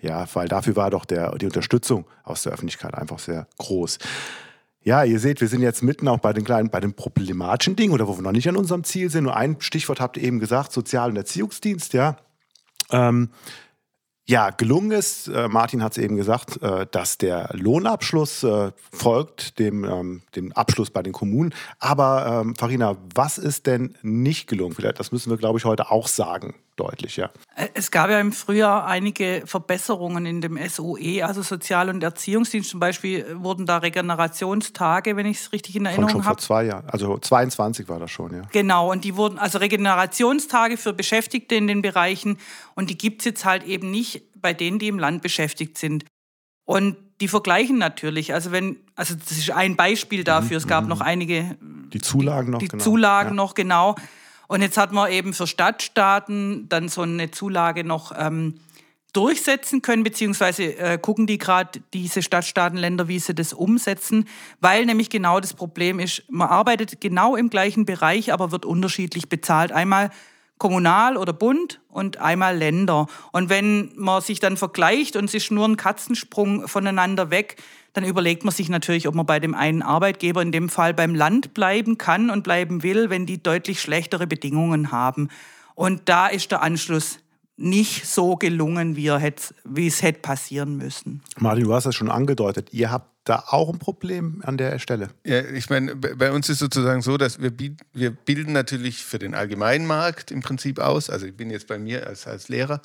Ja, 0.00 0.26
weil 0.34 0.48
dafür 0.48 0.76
war 0.76 0.90
doch 0.90 1.04
der, 1.04 1.36
die 1.36 1.46
Unterstützung 1.46 2.06
aus 2.22 2.42
der 2.44 2.52
Öffentlichkeit 2.52 2.94
einfach 2.94 3.18
sehr 3.18 3.46
groß. 3.58 3.98
Ja, 4.80 5.02
ihr 5.02 5.18
seht, 5.18 5.40
wir 5.40 5.48
sind 5.48 5.60
jetzt 5.60 5.82
mitten 5.82 6.06
auch 6.08 6.20
bei 6.20 6.32
den 6.32 6.44
kleinen, 6.44 6.70
bei 6.70 6.80
den 6.80 6.94
problematischen 6.94 7.74
Dingen 7.74 7.92
oder 7.92 8.06
wo 8.06 8.16
wir 8.16 8.22
noch 8.22 8.32
nicht 8.32 8.48
an 8.48 8.56
unserem 8.56 8.84
Ziel 8.84 9.10
sind. 9.10 9.24
Nur 9.24 9.36
ein 9.36 9.56
Stichwort 9.60 10.00
habt 10.00 10.16
ihr 10.16 10.22
eben 10.22 10.38
gesagt, 10.38 10.72
Sozial- 10.72 11.10
und 11.10 11.16
Erziehungsdienst, 11.16 11.92
ja. 11.94 12.16
Ähm, 12.90 13.30
ja, 14.26 14.50
gelungen 14.50 14.92
ist, 14.92 15.28
äh, 15.28 15.48
Martin 15.48 15.82
hat 15.82 15.92
es 15.92 15.98
eben 15.98 16.16
gesagt, 16.16 16.62
äh, 16.62 16.86
dass 16.90 17.18
der 17.18 17.50
Lohnabschluss 17.54 18.44
äh, 18.44 18.72
folgt 18.92 19.58
dem, 19.58 19.84
ähm, 19.84 20.22
dem 20.36 20.52
Abschluss 20.52 20.90
bei 20.90 21.02
den 21.02 21.14
Kommunen. 21.14 21.54
Aber 21.78 22.42
ähm, 22.42 22.54
Farina, 22.54 22.96
was 23.14 23.38
ist 23.38 23.66
denn 23.66 23.96
nicht 24.02 24.46
gelungen? 24.46 24.74
Vielleicht, 24.74 25.00
das 25.00 25.12
müssen 25.12 25.30
wir, 25.30 25.38
glaube 25.38 25.58
ich, 25.58 25.64
heute 25.64 25.90
auch 25.90 26.08
sagen 26.08 26.54
deutlich, 26.78 27.16
ja. 27.16 27.30
Es 27.74 27.90
gab 27.90 28.10
ja 28.10 28.20
im 28.20 28.32
Frühjahr 28.32 28.86
einige 28.86 29.42
Verbesserungen 29.44 30.26
in 30.26 30.40
dem 30.40 30.58
SOE, 30.68 31.24
also 31.24 31.42
Sozial- 31.42 31.88
und 31.88 32.02
Erziehungsdienst. 32.02 32.70
Zum 32.70 32.80
Beispiel 32.80 33.20
äh, 33.20 33.42
wurden 33.42 33.66
da 33.66 33.78
Regenerationstage, 33.78 35.16
wenn 35.16 35.26
ich 35.26 35.38
es 35.38 35.52
richtig 35.52 35.76
in 35.76 35.86
Erinnerung 35.86 36.10
habe. 36.10 36.22
Schon 36.22 36.24
vor 36.24 36.38
zwei 36.38 36.64
Jahren, 36.64 36.88
also 36.88 37.18
22 37.18 37.88
war 37.88 37.98
das 37.98 38.10
schon, 38.10 38.34
ja. 38.34 38.42
Genau, 38.52 38.90
und 38.90 39.04
die 39.04 39.16
wurden, 39.16 39.38
also 39.38 39.58
Regenerationstage 39.58 40.76
für 40.76 40.92
Beschäftigte 40.92 41.54
in 41.54 41.66
den 41.66 41.82
Bereichen. 41.82 42.38
Und 42.74 42.90
die 42.90 42.98
gibt 42.98 43.22
es 43.22 43.24
jetzt 43.26 43.44
halt 43.44 43.64
eben 43.64 43.90
nicht 43.90 44.22
bei 44.34 44.54
denen, 44.54 44.78
die 44.78 44.88
im 44.88 44.98
Land 44.98 45.22
beschäftigt 45.22 45.78
sind. 45.78 46.04
Und 46.64 46.96
die 47.20 47.28
vergleichen 47.28 47.78
natürlich. 47.78 48.34
Also 48.34 48.52
wenn, 48.52 48.76
also 48.94 49.14
das 49.14 49.32
ist 49.32 49.50
ein 49.50 49.76
Beispiel 49.76 50.24
dafür. 50.24 50.56
Es 50.56 50.66
gab 50.66 50.84
mhm. 50.84 50.90
noch 50.90 51.00
einige. 51.00 51.56
Die 51.92 52.00
Zulagen 52.00 52.52
noch. 52.52 52.58
Die 52.58 52.68
genau. 52.68 52.84
Zulagen 52.84 53.30
ja. 53.30 53.34
noch 53.34 53.54
genau. 53.54 53.96
Und 54.48 54.62
jetzt 54.62 54.76
hat 54.76 54.92
man 54.92 55.12
eben 55.12 55.34
für 55.34 55.46
Stadtstaaten 55.46 56.68
dann 56.68 56.88
so 56.88 57.02
eine 57.02 57.30
Zulage 57.30 57.84
noch 57.84 58.12
ähm, 58.16 58.54
durchsetzen 59.12 59.82
können, 59.82 60.02
beziehungsweise 60.02 60.76
äh, 60.78 60.98
gucken 60.98 61.26
die 61.26 61.38
gerade 61.38 61.80
diese 61.92 62.22
Stadtstaatenländer, 62.22 63.08
wie 63.08 63.18
sie 63.18 63.34
das 63.34 63.52
umsetzen, 63.52 64.26
weil 64.60 64.86
nämlich 64.86 65.10
genau 65.10 65.40
das 65.40 65.54
Problem 65.54 65.98
ist, 65.98 66.24
man 66.30 66.48
arbeitet 66.48 67.00
genau 67.00 67.36
im 67.36 67.50
gleichen 67.50 67.84
Bereich, 67.84 68.32
aber 68.32 68.50
wird 68.50 68.64
unterschiedlich 68.64 69.28
bezahlt. 69.28 69.70
Einmal 69.70 70.10
kommunal 70.58 71.16
oder 71.16 71.32
Bund 71.32 71.80
und 71.88 72.18
einmal 72.18 72.56
Länder. 72.56 73.06
Und 73.32 73.48
wenn 73.48 73.92
man 73.96 74.20
sich 74.20 74.40
dann 74.40 74.56
vergleicht 74.56 75.16
und 75.16 75.24
es 75.24 75.34
ist 75.34 75.50
nur 75.50 75.66
ein 75.66 75.76
Katzensprung 75.76 76.68
voneinander 76.68 77.30
weg, 77.30 77.56
dann 77.92 78.04
überlegt 78.04 78.44
man 78.44 78.52
sich 78.52 78.68
natürlich, 78.68 79.08
ob 79.08 79.14
man 79.14 79.26
bei 79.26 79.40
dem 79.40 79.54
einen 79.54 79.82
Arbeitgeber, 79.82 80.42
in 80.42 80.52
dem 80.52 80.68
Fall 80.68 80.94
beim 80.94 81.14
Land, 81.14 81.54
bleiben 81.54 81.98
kann 81.98 82.30
und 82.30 82.44
bleiben 82.44 82.82
will, 82.82 83.10
wenn 83.10 83.26
die 83.26 83.42
deutlich 83.42 83.80
schlechtere 83.80 84.26
Bedingungen 84.26 84.92
haben. 84.92 85.28
Und 85.74 86.08
da 86.08 86.26
ist 86.26 86.50
der 86.50 86.62
Anschluss 86.62 87.20
nicht 87.58 88.06
so 88.06 88.36
gelungen, 88.36 88.94
wie, 88.96 89.08
er 89.08 89.18
hätte, 89.18 89.54
wie 89.64 89.88
es 89.88 90.02
hätte 90.02 90.20
passieren 90.20 90.76
müssen. 90.76 91.22
Martin, 91.38 91.64
du 91.64 91.74
hast 91.74 91.84
das 91.84 91.94
schon 91.94 92.10
angedeutet. 92.10 92.72
Ihr 92.72 92.90
habt 92.90 93.10
da 93.24 93.44
auch 93.48 93.68
ein 93.68 93.78
Problem 93.78 94.40
an 94.44 94.56
der 94.56 94.78
Stelle? 94.78 95.08
Ja, 95.24 95.40
ich 95.40 95.68
meine, 95.68 95.96
bei 95.96 96.32
uns 96.32 96.48
ist 96.48 96.60
sozusagen 96.60 97.02
so, 97.02 97.16
dass 97.16 97.42
wir, 97.42 97.52
wir 97.92 98.10
bilden 98.10 98.52
natürlich 98.52 99.04
für 99.04 99.18
den 99.18 99.34
Allgemeinmarkt 99.34 100.30
im 100.30 100.40
Prinzip 100.40 100.78
aus. 100.78 101.10
Also 101.10 101.26
ich 101.26 101.36
bin 101.36 101.50
jetzt 101.50 101.66
bei 101.66 101.78
mir 101.78 102.06
als, 102.06 102.26
als 102.26 102.48
Lehrer. 102.48 102.80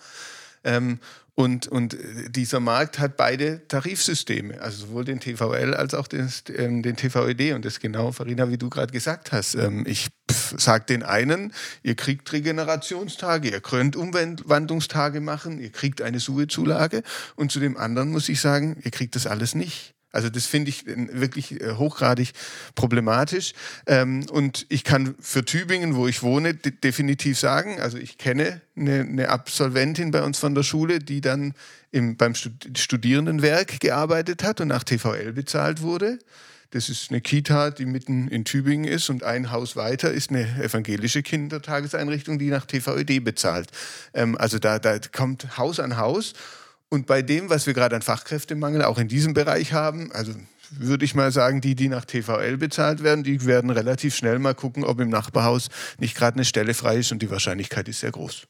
Ähm, 0.64 1.00
und, 1.36 1.68
und 1.68 1.98
dieser 2.30 2.60
Markt 2.60 3.00
hat 3.00 3.18
beide 3.18 3.68
Tarifsysteme, 3.68 4.62
also 4.62 4.86
sowohl 4.86 5.04
den 5.04 5.20
TVL 5.20 5.74
als 5.74 5.96
auch 5.96 6.08
den, 6.08 6.32
ähm, 6.56 6.84
den 6.84 6.96
TVED. 6.96 7.54
Und 7.54 7.66
das 7.66 7.80
genau, 7.80 8.12
Farina, 8.12 8.50
wie 8.50 8.60
du 8.60 8.70
gerade 8.70 8.94
gesagt 8.94 9.32
hast. 9.32 9.56
Ähm, 9.56 9.84
ich 9.88 10.10
sage 10.30 10.86
den 10.86 11.02
einen, 11.02 11.52
ihr 11.82 11.96
kriegt 11.96 12.32
Regenerationstage, 12.32 13.50
ihr 13.50 13.62
könnt 13.62 13.96
Umwandlungstage 13.96 15.22
machen, 15.22 15.60
ihr 15.60 15.72
kriegt 15.72 16.04
eine 16.04 16.20
SUE-Zulage. 16.20 17.02
Und 17.36 17.52
zu 17.52 17.60
dem 17.60 17.78
anderen 17.78 18.12
muss 18.12 18.30
ich 18.30 18.40
sagen, 18.40 18.80
ihr 18.84 18.92
kriegt 18.92 19.16
das 19.16 19.26
alles 19.26 19.56
nicht. 19.56 19.96
Also 20.14 20.30
das 20.30 20.46
finde 20.46 20.70
ich 20.70 20.86
wirklich 20.86 21.60
äh, 21.60 21.74
hochgradig 21.74 22.32
problematisch. 22.76 23.54
Ähm, 23.88 24.26
und 24.32 24.66
ich 24.70 24.84
kann 24.84 25.16
für 25.20 25.44
Tübingen, 25.44 25.96
wo 25.96 26.08
ich 26.08 26.22
wohne, 26.22 26.54
definitiv 26.54 27.38
sagen, 27.38 27.82
also 27.82 27.98
ich 27.98 28.18
kenne 28.18 28.62
eine, 28.78 29.02
eine, 29.02 29.30
Absolventin 29.30 30.12
bei 30.12 30.22
uns 30.22 30.38
von 30.38 30.54
der 30.54 30.64
Schule, 30.64 31.00
die 31.00 31.20
dann 31.20 31.56
im, 31.92 32.16
beim 32.16 32.36
Studierendenwerk 32.36 33.80
gearbeitet 33.80 34.44
hat 34.44 34.62
und 34.62 34.68
nach 34.68 34.84
TVL 34.84 35.34
bezahlt 35.34 35.82
wurde. 35.82 36.20
Das 36.70 36.90
ist 36.90 37.10
eine 37.10 37.22
Kita, 37.22 37.72
die 37.72 37.86
mitten 37.86 38.28
in 38.28 38.46
Tübingen 38.46 38.92
ist 38.92 39.10
und 39.10 39.24
ein 39.24 39.52
Haus 39.52 39.76
weiter 39.76 40.12
ist 40.12 40.30
eine 40.30 40.48
evangelische 40.62 41.24
Kindertageseinrichtung, 41.24 42.38
die 42.38 42.50
nach 42.50 42.66
TVÖD 42.66 43.24
bezahlt. 43.24 43.70
Ähm, 44.14 44.38
also 44.38 44.60
da, 44.60 44.78
da 44.78 45.00
kommt 45.12 45.58
Haus 45.58 45.80
an 45.80 45.98
Haus. 45.98 46.34
Und 46.94 47.08
bei 47.08 47.24
dem, 47.24 47.50
was 47.50 47.66
wir 47.66 47.74
gerade 47.74 47.96
an 47.96 48.04
Fachkräftemangel 48.04 48.84
auch 48.84 49.00
in 49.00 49.08
diesem 49.08 49.34
Bereich 49.34 49.74
haben, 49.74 50.12
also 50.12 50.32
würde 50.70 51.06
ich 51.06 51.16
mal 51.16 51.32
sagen, 51.32 51.60
die, 51.60 51.74
die 51.74 51.90
nach 51.90 52.06
TVL 52.06 52.58
bezahlt 52.58 53.02
werden, 53.02 53.24
die 53.24 53.48
werden 53.48 53.72
relativ 53.72 54.16
schnell 54.16 54.38
mal 54.38 54.54
gucken, 54.54 54.84
ob 54.84 55.00
im 55.00 55.10
Nachbarhaus 55.10 55.70
nicht 55.98 56.16
gerade 56.16 56.36
eine 56.36 56.46
Stelle 56.46 56.76
frei 56.76 56.98
ist 56.98 57.12
und 57.12 57.24
die 57.24 57.32
Wahrscheinlichkeit 57.32 57.88
ist 57.88 58.02
sehr 58.02 58.12
groß. 58.12 58.44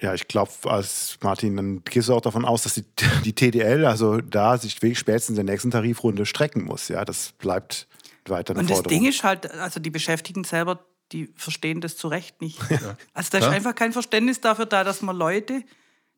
Ja, 0.00 0.14
ich 0.14 0.26
glaube, 0.26 0.52
als 0.64 1.18
Martin, 1.20 1.56
dann 1.56 1.84
gehst 1.84 2.08
du 2.08 2.14
auch 2.14 2.22
davon 2.22 2.46
aus, 2.46 2.62
dass 2.62 2.72
die, 2.72 2.84
die 3.26 3.34
TDL, 3.34 3.84
also 3.84 4.22
da 4.22 4.56
sich 4.56 4.80
wirklich 4.80 4.98
spätestens 4.98 5.38
in 5.38 5.44
der 5.44 5.52
nächsten 5.52 5.70
Tarifrunde 5.70 6.24
strecken 6.24 6.64
muss. 6.64 6.88
Ja, 6.88 7.04
das 7.04 7.34
bleibt 7.36 7.88
weiter 8.26 8.54
eine 8.54 8.60
Und 8.60 8.70
das 8.70 8.84
Ding 8.84 9.04
ist 9.04 9.22
halt, 9.22 9.50
also 9.50 9.80
die 9.80 9.90
Beschäftigten 9.90 10.44
selber, 10.44 10.82
die 11.12 11.30
verstehen 11.36 11.82
das 11.82 11.98
zu 11.98 12.08
Recht 12.08 12.40
nicht. 12.40 12.58
Ja. 12.70 12.96
Also 13.12 13.28
da 13.32 13.38
ist 13.38 13.44
ja. 13.44 13.50
einfach 13.50 13.74
kein 13.74 13.92
Verständnis 13.92 14.40
dafür 14.40 14.64
da, 14.64 14.82
dass 14.82 15.02
man 15.02 15.14
Leute 15.14 15.62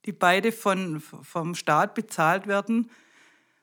die 0.07 0.13
beide 0.13 0.53
von, 0.53 1.01
vom 1.01 1.55
Staat 1.55 1.95
bezahlt 1.95 2.47
werden 2.47 2.91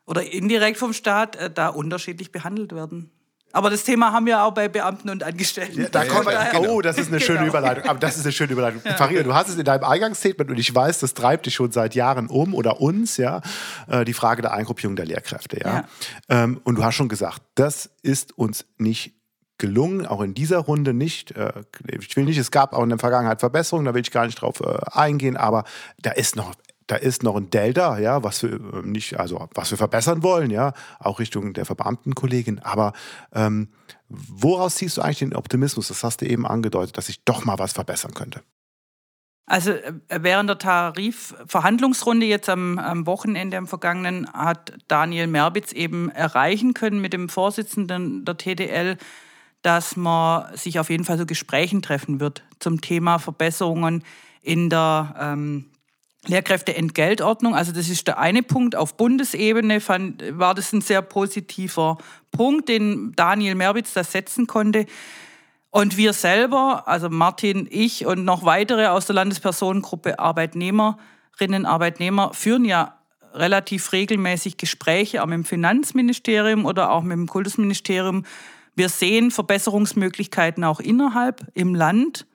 oder 0.06 0.24
indirekt 0.32 0.77
vom 0.77 0.94
Staat, 0.94 1.36
äh, 1.36 1.51
da 1.51 1.70
unterschiedlich 1.70 2.32
behandelt 2.32 2.74
werden. 2.74 3.12
Aber 3.53 3.70
das 3.70 3.84
Thema 3.84 4.12
haben 4.12 4.25
wir 4.25 4.44
auch 4.44 4.53
bei 4.53 4.67
Beamten 4.67 5.10
und 5.10 5.24
Angestellten. 5.24 5.82
Ja, 5.82 5.89
da 5.89 6.03
ja, 6.03 6.13
kommt, 6.13 6.32
ja, 6.32 6.51
genau. 6.51 6.74
Oh, 6.74 6.82
das 6.82 6.98
ist 6.98 7.08
eine 7.08 7.20
schöne 7.20 7.39
genau. 7.39 7.50
Überleitung. 7.50 7.86
Aber 7.86 7.98
das 7.98 8.17
ist 8.17 8.25
eine 8.25 8.34
schöne 8.34 8.51
Überleitung. 8.51 8.82
Ja. 8.84 8.96
Faria, 8.96 9.24
du 9.24 9.34
hast 9.34 9.48
es 9.48 9.56
in 9.56 9.63
deinem 9.63 9.84
Eingangsstatement 9.84 10.51
und 10.51 10.60
ich 10.60 10.74
weiß, 10.74 11.00
das 11.00 11.13
treibt 11.13 11.46
dich 11.46 11.56
schon 11.56 11.72
seit 11.72 11.96
Jahren 11.96 12.27
um 12.27 12.53
oder 12.53 12.82
uns, 12.82 13.17
ja, 13.17 13.41
äh, 13.88 14.03
die 14.03 14.13
Frage 14.13 14.41
der 14.41 14.53
Eingruppierung 14.53 14.96
der 14.96 15.06
Lehrkräfte, 15.06 15.60
ja. 15.63 15.86
Ähm, 16.29 16.60
und 16.65 16.75
du 16.75 16.84
hast 16.84 16.96
schon 16.96 17.08
gesagt, 17.08 17.41
das 17.56 17.89
ist 18.03 18.38
uns 18.38 18.65
nicht 18.77 19.16
gelungen, 19.57 20.05
auch 20.05 20.21
in 20.21 20.33
dieser 20.33 20.59
Runde 20.59 20.93
nicht. 20.93 21.31
Äh, 21.31 21.51
ich 21.87 22.15
will 22.15 22.25
nicht, 22.25 22.37
es 22.37 22.51
gab 22.51 22.73
auch 22.73 22.83
in 22.83 22.89
der 22.89 22.99
Vergangenheit 22.99 23.39
Verbesserungen, 23.39 23.85
da 23.85 23.93
will 23.93 24.01
ich 24.01 24.11
gar 24.11 24.25
nicht 24.25 24.41
drauf 24.41 24.59
äh, 24.61 24.77
eingehen, 24.91 25.37
aber 25.37 25.63
da 26.01 26.11
ist 26.11 26.35
noch 26.35 26.53
da 26.87 26.95
ist 26.95 27.21
noch 27.21 27.35
ein 27.35 27.49
Delta, 27.49 27.99
ja, 27.99 28.23
was 28.23 28.43
wir 28.43 28.53
äh, 28.53 28.81
nicht, 28.83 29.19
also 29.19 29.47
was 29.53 29.71
wir 29.71 29.77
verbessern 29.77 30.23
wollen, 30.23 30.49
ja, 30.49 30.73
auch 30.99 31.19
Richtung 31.19 31.53
der 31.53 31.65
Verbeamtenkollegin. 31.65 32.59
Aber 32.59 32.93
ähm, 33.33 33.67
woraus 34.07 34.75
ziehst 34.75 34.97
du 34.97 35.01
eigentlich 35.01 35.19
den 35.19 35.35
Optimismus? 35.35 35.89
Das 35.89 36.03
hast 36.03 36.21
du 36.21 36.25
eben 36.25 36.47
angedeutet, 36.47 36.97
dass 36.97 37.07
sich 37.07 37.23
doch 37.25 37.43
mal 37.43 37.59
was 37.59 37.73
verbessern 37.73 38.13
könnte. 38.13 38.41
Also 39.49 39.73
während 40.09 40.49
der 40.49 40.57
Tarifverhandlungsrunde 40.57 42.25
jetzt 42.25 42.49
am, 42.49 42.79
am, 42.79 43.05
Wochenende, 43.05 43.57
am 43.57 43.67
vergangenen, 43.67 44.31
hat 44.33 44.73
Daniel 44.89 45.27
Merbitz 45.27 45.71
eben 45.71 46.09
erreichen 46.09 46.73
können 46.73 46.99
mit 46.99 47.13
dem 47.13 47.29
Vorsitzenden 47.29 48.25
der 48.25 48.37
TDL, 48.37 48.97
dass 49.61 49.95
man 49.95 50.55
sich 50.55 50.79
auf 50.79 50.89
jeden 50.89 51.03
Fall 51.03 51.17
so 51.17 51.25
Gesprächen 51.25 51.81
treffen 51.81 52.19
wird 52.19 52.43
zum 52.59 52.81
Thema 52.81 53.19
Verbesserungen 53.19 54.03
in 54.41 54.69
der 54.69 55.15
ähm, 55.19 55.65
Lehrkräfteentgeltordnung. 56.25 57.55
Also 57.55 57.71
das 57.71 57.89
ist 57.89 58.07
der 58.07 58.17
eine 58.19 58.43
Punkt. 58.43 58.75
Auf 58.75 58.97
Bundesebene 58.97 59.81
fand, 59.81 60.23
war 60.37 60.55
das 60.55 60.73
ein 60.73 60.81
sehr 60.81 61.01
positiver 61.01 61.97
Punkt, 62.31 62.69
den 62.69 63.13
Daniel 63.15 63.55
Merwitz 63.55 63.93
da 63.93 64.03
setzen 64.03 64.47
konnte. 64.47 64.85
Und 65.69 65.97
wir 65.97 66.13
selber, 66.13 66.87
also 66.87 67.09
Martin, 67.09 67.67
ich 67.69 68.05
und 68.05 68.23
noch 68.25 68.45
weitere 68.45 68.87
aus 68.87 69.05
der 69.05 69.15
Landespersonengruppe 69.15 70.17
Arbeitnehmerinnen, 70.17 71.65
Arbeitnehmer, 71.65 72.33
führen 72.33 72.65
ja 72.65 72.97
relativ 73.33 73.91
regelmäßig 73.91 74.57
Gespräche, 74.57 75.21
auch 75.21 75.27
mit 75.27 75.35
dem 75.35 75.45
Finanzministerium 75.45 76.65
oder 76.65 76.91
auch 76.91 77.03
mit 77.03 77.17
dem 77.17 77.27
Kultusministerium. 77.27 78.25
Wir 78.77 78.89
sehen 78.89 79.31
Verbesserungsmöglichkeiten 79.31 80.63
auch 80.63 80.79
innerhalb 80.79 81.48
im 81.55 81.74
Land 81.74 82.27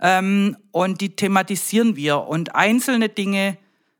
ähm, 0.00 0.56
und 0.72 1.02
die 1.02 1.14
thematisieren 1.14 1.94
wir. 1.94 2.22
Und 2.22 2.54
einzelne 2.54 3.10
Dinge 3.10 3.58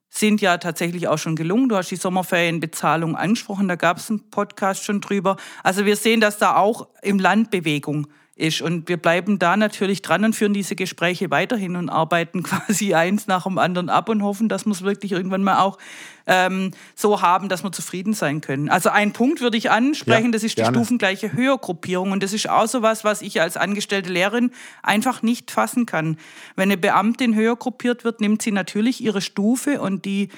sind 0.08 0.40
ja 0.40 0.56
tatsächlich 0.56 1.08
auch 1.08 1.18
schon 1.18 1.36
gelungen. 1.36 1.68
Du 1.68 1.76
hast 1.76 1.90
die 1.90 1.96
Sommerferienbezahlung 1.96 3.16
angesprochen, 3.16 3.68
da 3.68 3.76
gab 3.76 3.98
es 3.98 4.08
einen 4.08 4.30
Podcast 4.30 4.82
schon 4.82 5.02
drüber. 5.02 5.36
Also 5.62 5.84
wir 5.84 5.96
sehen, 5.96 6.22
dass 6.22 6.38
da 6.38 6.56
auch 6.56 6.88
im 7.02 7.18
Land 7.18 7.50
Bewegung 7.50 8.06
ist. 8.38 8.62
Und 8.62 8.88
wir 8.88 8.96
bleiben 8.96 9.38
da 9.38 9.56
natürlich 9.56 10.02
dran 10.02 10.24
und 10.24 10.34
führen 10.34 10.52
diese 10.54 10.76
Gespräche 10.76 11.30
weiterhin 11.30 11.76
und 11.76 11.88
arbeiten 11.88 12.42
quasi 12.44 12.94
eins 12.94 13.26
nach 13.26 13.44
dem 13.44 13.58
anderen 13.58 13.88
ab 13.88 14.08
und 14.08 14.22
hoffen, 14.22 14.48
dass 14.48 14.64
wir 14.64 14.72
es 14.72 14.82
wirklich 14.82 15.12
irgendwann 15.12 15.42
mal 15.42 15.60
auch 15.60 15.78
ähm, 16.26 16.72
so 16.94 17.22
haben, 17.22 17.48
dass 17.48 17.64
wir 17.64 17.72
zufrieden 17.72 18.12
sein 18.14 18.40
können. 18.40 18.68
Also 18.68 18.90
ein 18.90 19.12
Punkt 19.12 19.40
würde 19.40 19.56
ich 19.56 19.70
ansprechen, 19.70 20.26
ja, 20.26 20.32
das 20.32 20.42
ist 20.44 20.58
die 20.58 20.62
gerne. 20.62 20.76
stufengleiche 20.76 21.32
Höhergruppierung. 21.32 22.12
Und 22.12 22.22
das 22.22 22.32
ist 22.32 22.48
auch 22.48 22.66
so 22.66 22.82
was, 22.82 23.04
was 23.04 23.22
ich 23.22 23.40
als 23.40 23.56
angestellte 23.56 24.10
Lehrerin 24.10 24.52
einfach 24.82 25.22
nicht 25.22 25.50
fassen 25.50 25.86
kann. 25.86 26.16
Wenn 26.54 26.68
eine 26.68 26.76
Beamtin 26.76 27.34
höher 27.34 27.56
gruppiert 27.56 28.04
wird, 28.04 28.20
nimmt 28.20 28.42
sie 28.42 28.52
natürlich 28.52 29.02
ihre 29.02 29.20
Stufe 29.20 29.80
und 29.80 30.04
die 30.04 30.28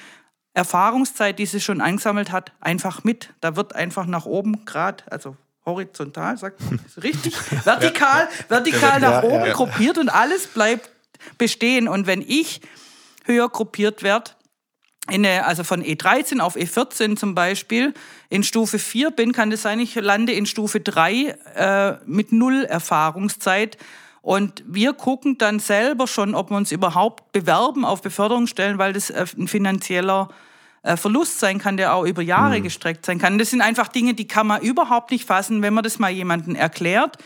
Erfahrungszeit, 0.53 1.39
die 1.39 1.45
sie 1.45 1.61
schon 1.61 1.81
angesammelt 1.81 2.31
hat, 2.31 2.51
einfach 2.59 3.03
mit. 3.03 3.33
Da 3.39 3.55
wird 3.55 3.75
einfach 3.75 4.05
nach 4.05 4.25
oben 4.25 4.65
gerade, 4.65 5.03
also 5.09 5.37
horizontal, 5.71 6.37
sagt 6.37 6.61
man 6.61 6.79
richtig, 7.03 7.35
vertikal, 7.63 8.27
vertikal 8.47 8.99
nach 8.99 9.23
oben 9.23 9.51
gruppiert 9.51 9.97
und 9.97 10.09
alles 10.09 10.47
bleibt 10.47 10.89
bestehen. 11.37 11.87
Und 11.87 12.07
wenn 12.07 12.21
ich 12.21 12.61
höher 13.25 13.49
gruppiert 13.49 14.03
werde, 14.03 14.31
eine, 15.07 15.45
also 15.45 15.63
von 15.63 15.83
E13 15.83 16.39
auf 16.39 16.55
E14 16.55 17.15
zum 17.15 17.35
Beispiel, 17.35 17.93
in 18.29 18.43
Stufe 18.43 18.79
4 18.79 19.11
bin, 19.11 19.33
kann 19.33 19.51
es 19.51 19.61
sein, 19.61 19.79
ich 19.79 19.95
lande 19.95 20.33
in 20.33 20.45
Stufe 20.45 20.79
3 20.79 21.35
äh, 21.55 21.97
mit 22.05 22.31
null 22.31 22.63
Erfahrungszeit. 22.63 23.77
Und 24.21 24.63
wir 24.67 24.93
gucken 24.93 25.37
dann 25.39 25.59
selber 25.59 26.05
schon, 26.05 26.35
ob 26.35 26.51
wir 26.51 26.57
uns 26.57 26.71
überhaupt 26.71 27.31
bewerben 27.31 27.83
auf 27.83 28.01
Beförderungsstellen, 28.03 28.77
weil 28.77 28.93
das 28.93 29.09
äh, 29.09 29.25
ein 29.37 29.47
finanzieller 29.47 30.29
Verlust 30.83 31.39
sein 31.39 31.59
kann, 31.59 31.77
der 31.77 31.93
auch 31.93 32.05
über 32.05 32.21
Jahre 32.21 32.59
mhm. 32.59 32.63
gestreckt 32.63 33.05
sein 33.05 33.19
kann. 33.19 33.37
Das 33.37 33.51
sind 33.51 33.61
einfach 33.61 33.87
Dinge, 33.87 34.13
die 34.13 34.27
kann 34.27 34.47
man 34.47 34.61
überhaupt 34.61 35.11
nicht 35.11 35.25
fassen, 35.25 35.61
wenn 35.61 35.73
man 35.73 35.83
das 35.83 35.99
mal 35.99 36.09
jemandem 36.09 36.55
erklärt 36.55 37.17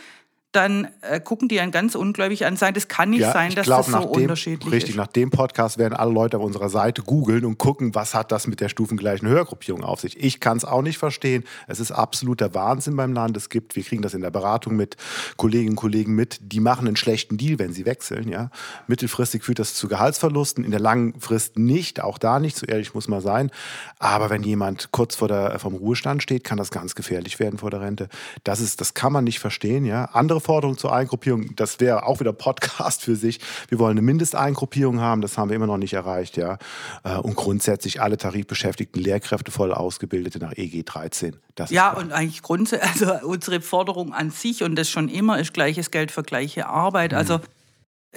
dann 0.52 0.88
äh, 1.02 1.20
gucken 1.20 1.48
die 1.48 1.60
einen 1.60 1.70
ganz 1.70 1.94
ungläubig 1.94 2.46
an. 2.46 2.56
Sein, 2.56 2.72
das 2.72 2.88
kann 2.88 3.10
nicht 3.10 3.20
ja, 3.20 3.32
sein, 3.32 3.54
dass 3.54 3.66
glaub, 3.66 3.84
das 3.84 3.92
so 3.92 4.12
dem, 4.12 4.22
unterschiedlich 4.22 4.72
richtig, 4.72 4.72
ist. 4.72 4.82
Richtig, 4.84 4.96
nach 4.96 5.06
dem 5.08 5.30
Podcast 5.30 5.76
werden 5.76 5.94
alle 5.94 6.12
Leute 6.12 6.38
auf 6.38 6.42
unserer 6.42 6.70
Seite 6.70 7.02
googeln 7.02 7.44
und 7.44 7.58
gucken, 7.58 7.94
was 7.94 8.14
hat 8.14 8.32
das 8.32 8.46
mit 8.46 8.60
der 8.60 8.70
stufengleichen 8.70 9.28
Hörgruppierung 9.28 9.84
auf 9.84 10.00
sich. 10.00 10.18
Ich 10.18 10.40
kann 10.40 10.56
es 10.56 10.64
auch 10.64 10.80
nicht 10.80 10.96
verstehen. 10.96 11.44
Es 11.66 11.78
ist 11.78 11.92
absoluter 11.92 12.54
Wahnsinn 12.54 12.96
beim 12.96 13.12
Land. 13.12 13.36
Es 13.36 13.50
gibt, 13.50 13.76
wir 13.76 13.82
kriegen 13.82 14.00
das 14.00 14.14
in 14.14 14.22
der 14.22 14.30
Beratung 14.30 14.76
mit 14.76 14.96
Kolleginnen 15.36 15.70
und 15.70 15.76
Kollegen 15.76 16.14
mit, 16.14 16.38
die 16.40 16.60
machen 16.60 16.86
einen 16.86 16.96
schlechten 16.96 17.36
Deal, 17.36 17.58
wenn 17.58 17.74
sie 17.74 17.84
wechseln. 17.84 18.28
Ja? 18.28 18.50
Mittelfristig 18.86 19.44
führt 19.44 19.58
das 19.58 19.74
zu 19.74 19.88
Gehaltsverlusten, 19.88 20.64
in 20.64 20.70
der 20.70 20.80
langen 20.80 21.20
Frist 21.20 21.58
nicht, 21.58 22.00
auch 22.00 22.16
da 22.16 22.40
nicht, 22.40 22.56
so 22.56 22.64
ehrlich 22.64 22.94
muss 22.94 23.08
man 23.08 23.20
sein. 23.20 23.50
Aber 23.98 24.30
wenn 24.30 24.42
jemand 24.42 24.90
kurz 24.90 25.16
vor 25.16 25.28
der, 25.28 25.58
vom 25.58 25.74
Ruhestand 25.74 26.22
steht, 26.22 26.44
kann 26.44 26.56
das 26.56 26.70
ganz 26.70 26.94
gefährlich 26.94 27.38
werden 27.40 27.58
vor 27.58 27.70
der 27.70 27.82
Rente. 27.82 28.08
Das, 28.42 28.60
ist, 28.60 28.80
das 28.80 28.94
kann 28.94 29.12
man 29.12 29.24
nicht 29.24 29.38
verstehen. 29.38 29.84
Ja? 29.84 30.06
Andere 30.06 30.35
Forderung 30.40 30.76
zur 30.76 30.92
Eingruppierung, 30.92 31.54
das 31.56 31.80
wäre 31.80 32.06
auch 32.06 32.20
wieder 32.20 32.32
Podcast 32.32 33.02
für 33.02 33.16
sich. 33.16 33.40
Wir 33.68 33.78
wollen 33.78 33.92
eine 33.92 34.02
Mindesteingruppierung 34.02 35.00
haben, 35.00 35.20
das 35.20 35.38
haben 35.38 35.48
wir 35.48 35.56
immer 35.56 35.66
noch 35.66 35.78
nicht 35.78 35.94
erreicht, 35.94 36.36
ja. 36.36 36.58
Äh, 37.04 37.16
und 37.16 37.36
grundsätzlich 37.36 38.00
alle 38.00 38.16
tarifbeschäftigten 38.16 39.02
Lehrkräfte 39.02 39.50
voll 39.50 39.72
ausgebildete 39.72 40.38
nach 40.38 40.52
EG 40.56 40.82
13. 40.84 41.36
Das 41.54 41.70
ja, 41.70 41.92
und 41.92 42.12
eigentlich 42.12 42.42
grundsätzlich, 42.42 43.08
also 43.08 43.26
unsere 43.26 43.60
Forderung 43.60 44.12
an 44.12 44.30
sich 44.30 44.62
und 44.62 44.76
das 44.76 44.90
schon 44.90 45.08
immer 45.08 45.38
ist 45.38 45.54
gleiches 45.54 45.90
Geld 45.90 46.10
für 46.10 46.22
gleiche 46.22 46.66
Arbeit. 46.66 47.12
Mhm. 47.12 47.18
Also 47.18 47.40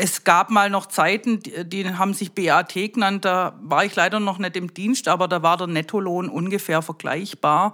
es 0.02 0.24
gab 0.24 0.50
mal 0.50 0.70
noch 0.70 0.86
Zeiten, 0.86 1.42
die 1.42 1.90
haben 1.90 2.14
sich 2.14 2.32
BAT 2.32 2.74
genannt, 2.74 3.26
da 3.26 3.60
war 3.62 3.84
ich 3.84 3.96
leider 3.96 4.22
noch 4.22 4.38
nicht 4.38 4.56
im 4.56 4.74
Dienst, 4.74 5.10
aber 5.10 5.28
da 5.28 5.44
war 5.44 5.58
der 5.58 5.68
Nettolohn 5.68 6.30
ungefähr 6.30 6.82
vergleichbar. 6.82 7.74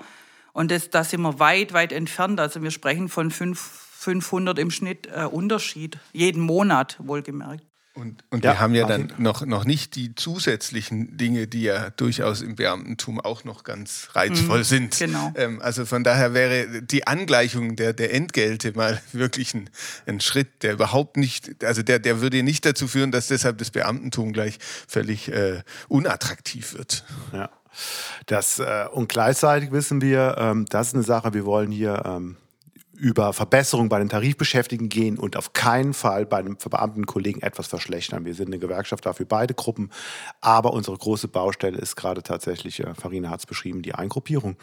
Und 0.52 0.72
das, 0.72 0.90
da 0.90 1.04
sind 1.04 1.22
wir 1.22 1.38
weit, 1.40 1.74
weit 1.74 1.92
entfernt. 1.92 2.40
Also 2.40 2.64
wir 2.64 2.72
sprechen 2.72 3.10
von 3.10 3.30
fünf 3.30 3.85
500 4.06 4.60
im 4.60 4.70
Schnitt 4.70 5.08
äh, 5.08 5.24
Unterschied, 5.26 5.98
jeden 6.14 6.42
Monat 6.42 6.98
wohlgemerkt. 7.00 7.64
Und, 7.96 8.24
und 8.30 8.44
ja, 8.44 8.52
wir 8.52 8.60
haben 8.60 8.76
ja 8.76 8.86
dann 8.86 9.14
noch, 9.18 9.46
noch 9.46 9.64
nicht 9.64 9.96
die 9.96 10.14
zusätzlichen 10.16 11.18
Dinge, 11.18 11.48
die 11.48 11.64
ja 11.64 11.92
durchaus 11.92 12.42
im 12.42 12.56
Beamtentum 12.56 13.22
auch 13.22 13.46
noch 13.46 13.64
ganz 13.64 14.10
reizvoll 14.12 14.60
mhm, 14.60 14.64
sind. 14.64 15.00
Genau. 15.00 15.32
Ähm, 15.36 15.62
also 15.62 15.86
von 15.86 16.04
daher 16.04 16.34
wäre 16.34 16.84
die 16.84 17.08
Angleichung 17.08 17.78
der, 17.78 17.94
der 17.94 18.14
Entgelte 18.14 18.74
mal 18.74 19.02
wirklich 19.14 19.54
ein, 19.54 19.70
ein 20.06 20.20
Schritt, 20.20 20.62
der 20.62 20.74
überhaupt 20.74 21.18
nicht, 21.18 21.64
also 21.64 21.82
der, 21.84 22.00
der 22.00 22.22
würde 22.22 22.44
nicht 22.44 22.66
dazu 22.66 22.88
führen, 22.88 23.12
dass 23.12 23.28
deshalb 23.28 23.58
das 23.58 23.72
Beamtentum 23.72 24.34
gleich 24.34 24.60
völlig 24.88 25.30
äh, 25.32 25.64
unattraktiv 25.88 26.74
wird. 26.74 27.06
Ja. 27.34 27.50
Das, 28.28 28.60
äh, 28.60 28.86
und 28.92 29.08
gleichzeitig 29.08 29.72
wissen 29.72 30.02
wir, 30.02 30.36
ähm, 30.38 30.66
das 30.66 30.88
ist 30.88 30.94
eine 30.96 31.04
Sache, 31.04 31.34
wir 31.34 31.46
wollen 31.46 31.72
hier 31.72 32.04
ähm, 32.06 32.36
über 32.96 33.34
Verbesserungen 33.34 33.90
bei 33.90 34.00
den 34.00 34.10
Tarifbeschäftigten 34.10 34.90
gehen 34.90 35.18
und 35.18 35.38
auf 35.38 35.54
keinen 35.54 35.94
Fall 35.94 36.26
bei 36.26 36.42
den 36.42 36.58
verbeamteten 36.58 37.06
Kollegen 37.06 37.42
etwas 37.42 37.68
verschlechtern. 37.68 38.26
Wir 38.26 38.34
sind 38.34 38.48
eine 38.48 38.60
Gewerkschaft 38.60 39.06
dafür 39.06 39.26
beide 39.26 39.54
Gruppen, 39.54 39.92
aber 40.42 40.74
unsere 40.74 40.98
große 40.98 41.28
Baustelle 41.28 41.78
ist 41.78 41.96
gerade 41.96 42.24
tatsächlich, 42.24 42.80
äh, 42.80 42.94
Farina 42.94 43.30
hat 43.30 43.42
es 43.42 43.46
beschrieben, 43.46 43.82
die 43.82 43.96
Eingruppierung. 43.96 44.56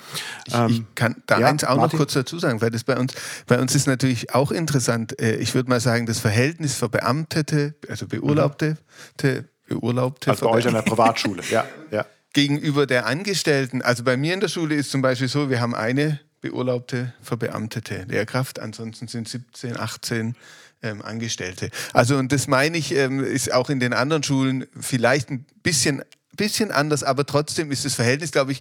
Ich, 0.47 0.55
ähm, 0.55 0.67
ich 0.69 0.95
kann 0.95 1.23
da 1.27 1.41
ja, 1.41 1.47
eins 1.47 1.65
auch 1.65 1.77
Martin? 1.77 1.97
noch 1.97 2.05
kurz 2.05 2.15
dazu 2.15 2.39
sagen, 2.39 2.61
weil 2.61 2.71
das 2.71 2.85
bei 2.85 2.99
uns, 2.99 3.15
bei 3.47 3.61
uns 3.61 3.75
ist 3.75 3.87
natürlich 3.87 4.35
auch 4.35 4.51
interessant. 4.51 5.21
Äh, 5.21 5.37
ich 5.37 5.55
würde 5.55 5.69
mal 5.69 5.81
sagen, 5.81 6.07
das 6.07 6.19
Verhältnis 6.19 6.77
für 6.77 6.89
Beamtete, 6.89 7.75
also 7.89 8.07
Beurlaubte, 8.07 8.77
mhm. 9.23 9.45
Beurlaubte. 9.69 10.31
Also 10.31 10.47
bei 10.47 10.53
euch 10.53 10.67
an 10.67 10.75
der 10.75 10.83
Privatschule, 10.83 11.43
ja, 11.51 11.65
ja. 11.91 12.07
Gegenüber 12.33 12.87
der 12.87 13.07
Angestellten. 13.07 13.83
Also 13.83 14.05
bei 14.05 14.17
mir 14.17 14.35
in 14.35 14.41
der 14.41 14.49
Schule 14.49 14.75
ist 14.75 14.91
zum 14.91 15.03
Beispiel 15.03 15.29
so, 15.29 15.51
wir 15.51 15.61
haben 15.61 15.75
eine 15.75 16.21
beurlaubte, 16.43 17.15
verbeamtete 17.23 18.05
Lehrkraft. 18.09 18.59
Ansonsten 18.59 19.09
sind 19.09 19.29
17, 19.29 19.79
18 19.79 20.37
ähm, 20.83 21.01
Angestellte. 21.01 21.71
Also 21.95 22.19
und 22.19 22.33
das 22.33 22.49
meine 22.49 22.77
ich, 22.77 22.93
ähm, 22.95 23.25
ist 23.25 23.53
auch 23.53 23.71
in 23.71 23.81
den 23.81 23.95
anderen 23.95 24.23
Schulen 24.23 24.67
vielleicht 24.79 25.31
ein 25.31 25.47
bisschen, 25.63 26.03
bisschen 26.37 26.71
anders, 26.71 27.05
aber 27.05 27.25
trotzdem 27.25 27.71
ist 27.71 27.85
das 27.85 27.95
Verhältnis, 27.95 28.33
glaube 28.33 28.53
ich, 28.53 28.61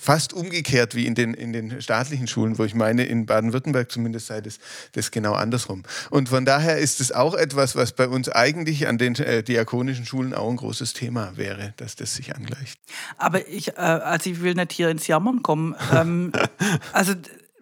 fast 0.00 0.32
umgekehrt 0.32 0.94
wie 0.94 1.06
in 1.06 1.14
den, 1.14 1.34
in 1.34 1.52
den 1.52 1.82
staatlichen 1.82 2.26
Schulen, 2.26 2.58
wo 2.58 2.64
ich 2.64 2.74
meine, 2.74 3.04
in 3.04 3.26
Baden-Württemberg 3.26 3.92
zumindest 3.92 4.28
sei 4.28 4.40
das, 4.40 4.58
das 4.92 5.10
genau 5.10 5.34
andersrum. 5.34 5.82
Und 6.08 6.30
von 6.30 6.46
daher 6.46 6.78
ist 6.78 7.02
es 7.02 7.12
auch 7.12 7.34
etwas, 7.34 7.76
was 7.76 7.92
bei 7.92 8.08
uns 8.08 8.30
eigentlich 8.30 8.88
an 8.88 8.96
den 8.96 9.14
äh, 9.16 9.42
diakonischen 9.42 10.06
Schulen 10.06 10.32
auch 10.32 10.48
ein 10.48 10.56
großes 10.56 10.94
Thema 10.94 11.36
wäre, 11.36 11.74
dass 11.76 11.96
das 11.96 12.14
sich 12.14 12.34
angleicht. 12.34 12.80
Aber 13.18 13.46
ich, 13.46 13.76
äh, 13.76 13.80
also 13.80 14.30
ich 14.30 14.40
will 14.40 14.54
nicht 14.54 14.72
hier 14.72 14.88
ins 14.88 15.06
Jammern 15.06 15.42
kommen. 15.42 15.76
Ähm, 15.92 16.32
also 16.94 17.12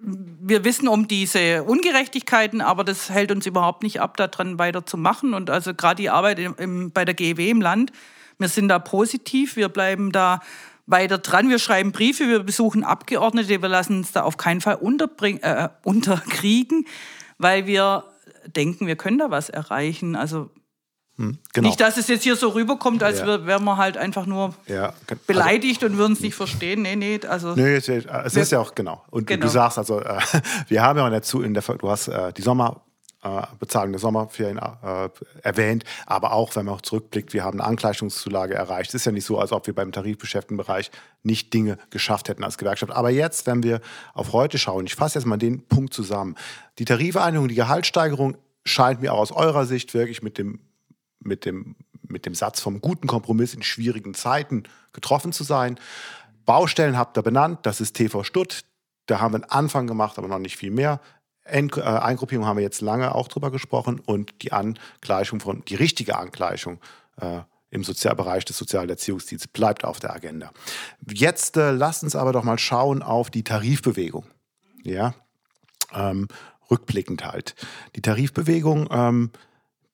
wir 0.01 0.65
wissen 0.65 0.87
um 0.87 1.09
diese 1.09 1.65
Ungerechtigkeiten, 1.65 2.61
aber 2.61 2.85
das 2.85 3.11
hält 3.11 3.33
uns 3.33 3.47
überhaupt 3.47 3.83
nicht 3.83 4.01
ab, 4.01 4.17
daran 4.17 4.61
weiterzumachen. 4.61 5.35
Und 5.35 5.51
also 5.51 5.75
gerade 5.75 6.01
die 6.03 6.11
Arbeit 6.11 6.39
im, 6.39 6.55
im, 6.57 6.91
bei 6.93 7.05
der 7.05 7.15
GEW 7.15 7.51
im 7.51 7.61
Land, 7.61 7.91
wir 8.39 8.49
sind 8.49 8.69
da 8.69 8.79
positiv, 8.79 9.57
wir 9.57 9.69
bleiben 9.69 10.13
da 10.13 10.41
weiter 10.89 11.19
dran. 11.19 11.49
Wir 11.49 11.59
schreiben 11.59 11.93
Briefe, 11.93 12.27
wir 12.27 12.43
besuchen 12.43 12.83
Abgeordnete, 12.83 13.63
wir 13.63 13.69
lassen 13.69 13.99
uns 13.99 14.13
da 14.13 14.23
auf 14.23 14.37
keinen 14.37 14.61
Fall 14.61 14.79
äh, 14.83 15.69
unterkriegen, 15.85 16.87
weil 17.37 17.67
wir 17.67 18.05
denken, 18.47 18.87
wir 18.87 18.97
können 18.97 19.19
da 19.19 19.31
was 19.31 19.51
erreichen. 19.51 20.17
Also 20.17 20.51
hm, 21.17 21.37
genau. 21.53 21.67
Nicht, 21.67 21.81
dass 21.81 21.97
es 21.97 22.07
jetzt 22.07 22.23
hier 22.23 22.37
so 22.37 22.51
rüberkommt, 22.51 23.03
als 23.03 23.19
ja. 23.19 23.45
wären 23.45 23.65
wir 23.65 23.77
halt 23.77 23.97
einfach 23.97 24.25
nur 24.25 24.55
ja. 24.67 24.95
also, 25.09 25.21
beleidigt 25.27 25.83
und 25.83 25.99
würden 25.99 26.13
es 26.13 26.21
nicht 26.21 26.37
verstehen. 26.37 26.83
Nee, 26.83 26.95
nee. 26.95 27.19
Also, 27.29 27.55
nee, 27.57 27.75
es, 27.75 27.89
es 27.89 28.37
ist 28.37 28.53
ja 28.53 28.61
auch, 28.61 28.73
genau. 28.73 29.05
Und 29.11 29.27
genau. 29.27 29.43
du 29.43 29.49
sagst 29.49 29.79
also, 29.79 30.01
äh, 30.01 30.21
wir 30.69 30.81
haben 30.81 30.97
ja 30.97 31.09
in 31.09 31.21
der, 31.21 31.45
in 31.45 31.55
der 31.55 31.63
du 31.63 31.91
hast 31.91 32.07
äh, 32.07 32.33
die 32.33 32.43
Sommer 32.43 32.83
äh, 33.23 33.43
Bezahlung 33.59 33.93
der 33.93 34.01
Sommerferien 34.01 34.59
äh, 34.59 35.09
erwähnt, 35.43 35.85
aber 36.07 36.33
auch, 36.33 36.55
wenn 36.55 36.67
man 36.67 36.75
auch 36.75 36.83
zurückblickt, 36.83 37.33
wir 37.33 37.45
haben 37.45 37.61
eine 37.61 37.69
Angleichungszulage 37.69 38.55
erreicht. 38.55 38.91
Es 38.91 38.95
ist 38.95 39.07
ja 39.07 39.13
nicht 39.13 39.25
so, 39.25 39.39
als 39.39 39.53
ob 39.53 39.67
wir 39.67 39.75
beim 39.75 39.93
Tarifbeschäftigtenbereich 39.93 40.91
nicht 41.23 41.53
Dinge 41.53 41.79
geschafft 41.91 42.29
hätten 42.29 42.45
als 42.45 42.59
Gewerkschaft. 42.59 42.93
Aber 42.93 43.11
jetzt, 43.11 43.47
wenn 43.47 43.63
wir 43.63 43.81
auf 44.15 44.33
heute 44.33 44.59
schauen, 44.59 44.87
ich 44.87 44.95
fasse 44.95 45.19
jetzt 45.19 45.27
mal 45.27 45.37
den 45.37 45.67
Punkt 45.67 45.93
zusammen. 45.95 46.37
Die 46.79 46.85
Tarifeinigung, 46.85 47.49
die 47.49 47.55
Gehaltssteigerung 47.55 48.37
scheint 48.65 49.01
mir 49.01 49.13
auch 49.13 49.19
aus 49.19 49.33
eurer 49.33 49.67
Sicht 49.67 49.95
wirklich 49.95 50.23
mit 50.23 50.39
dem, 50.39 50.61
mit 51.21 51.45
dem, 51.45 51.77
mit 52.07 52.27
dem 52.27 52.35
Satz 52.35 52.61
vom 52.61 52.81
guten 52.81 53.09
Kompromiss 53.09 53.55
in 53.55 53.63
schwierigen 53.63 54.15
Zeiten 54.15 54.65
getroffen 54.93 55.33
zu 55.33 55.45
sein. 55.45 55.79
Baustellen 56.47 56.97
habt 56.97 57.19
ihr 57.19 57.23
benannt, 57.23 57.61
das 57.65 57.81
ist 57.81 57.95
TV 57.95 58.23
Stutt. 58.23 58.65
Da 59.07 59.21
haben 59.21 59.33
wir 59.33 59.43
einen 59.43 59.51
Anfang 59.51 59.87
gemacht, 59.87 60.19
aber 60.19 60.29
noch 60.29 60.39
nicht 60.39 60.57
viel 60.57 60.71
mehr. 60.71 61.01
Ent 61.49 61.77
äh, 61.77 61.83
Eingruppierung 61.83 62.47
haben 62.47 62.57
wir 62.57 62.65
jetzt 62.65 62.81
lange 62.81 63.15
auch 63.15 63.29
drüber 63.29 63.51
gesprochen 63.51 64.01
und 64.01 64.43
die 64.43 64.53
Angleichung 64.53 65.41
von, 65.41 65.65
die 65.67 65.75
richtige 65.75 66.19
Angleichung 66.19 66.81
äh, 67.21 67.41
im 67.71 67.85
Sozialbereich 67.85 68.45
des 68.45 68.57
Sozialerziehungsdienstes 68.57 69.49
bleibt 69.49 69.85
auf 69.85 70.01
der 70.01 70.15
Agenda. 70.15 70.51
Jetzt 71.11 71.57
äh, 71.57 71.71
lasst 71.71 72.03
uns 72.03 72.17
aber 72.17 72.33
doch 72.33 72.45
mal 72.45 72.59
schauen 72.59 73.03
auf 73.03 73.31
die 73.31 73.45
Tarifbewegung. 73.45 74.25
Ja, 74.85 75.15
ähm, 75.93 76.29
rückblickend 76.71 77.25
halt. 77.25 77.55
Die 77.97 78.03
Tarifbewegung, 78.03 78.89
ähm, 78.91 79.31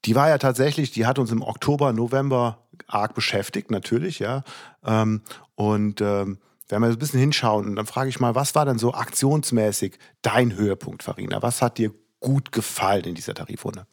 die 0.04 0.14
war 0.14 0.28
ja 0.28 0.38
tatsächlich, 0.38 0.90
die 0.92 1.06
hat 1.06 1.18
uns 1.18 1.32
im 1.32 1.42
Oktober, 1.42 1.92
November 1.92 2.58
arg 2.86 3.14
beschäftigt, 3.14 3.70
natürlich, 3.70 4.18
ja. 4.18 4.44
Ähm, 4.84 5.22
und 5.54 6.00
ähm, 6.00 6.38
wenn 6.80 6.90
wir 6.90 6.96
ein 6.96 6.98
bisschen 6.98 7.20
hinschauen, 7.20 7.76
dann 7.76 7.87
frage 7.87 8.08
ich 8.08 8.18
mal, 8.20 8.34
was 8.34 8.54
war 8.54 8.64
denn 8.64 8.78
so 8.78 8.94
aktionsmäßig 8.94 9.98
dein 10.22 10.56
Höhepunkt, 10.56 11.02
Farina? 11.02 11.42
Was 11.42 11.60
hat 11.62 11.76
dir 11.78 11.92
gut 12.20 12.52
gefallen 12.52 13.04
in 13.04 13.14
dieser 13.14 13.34
Tarifrunde? 13.34 13.87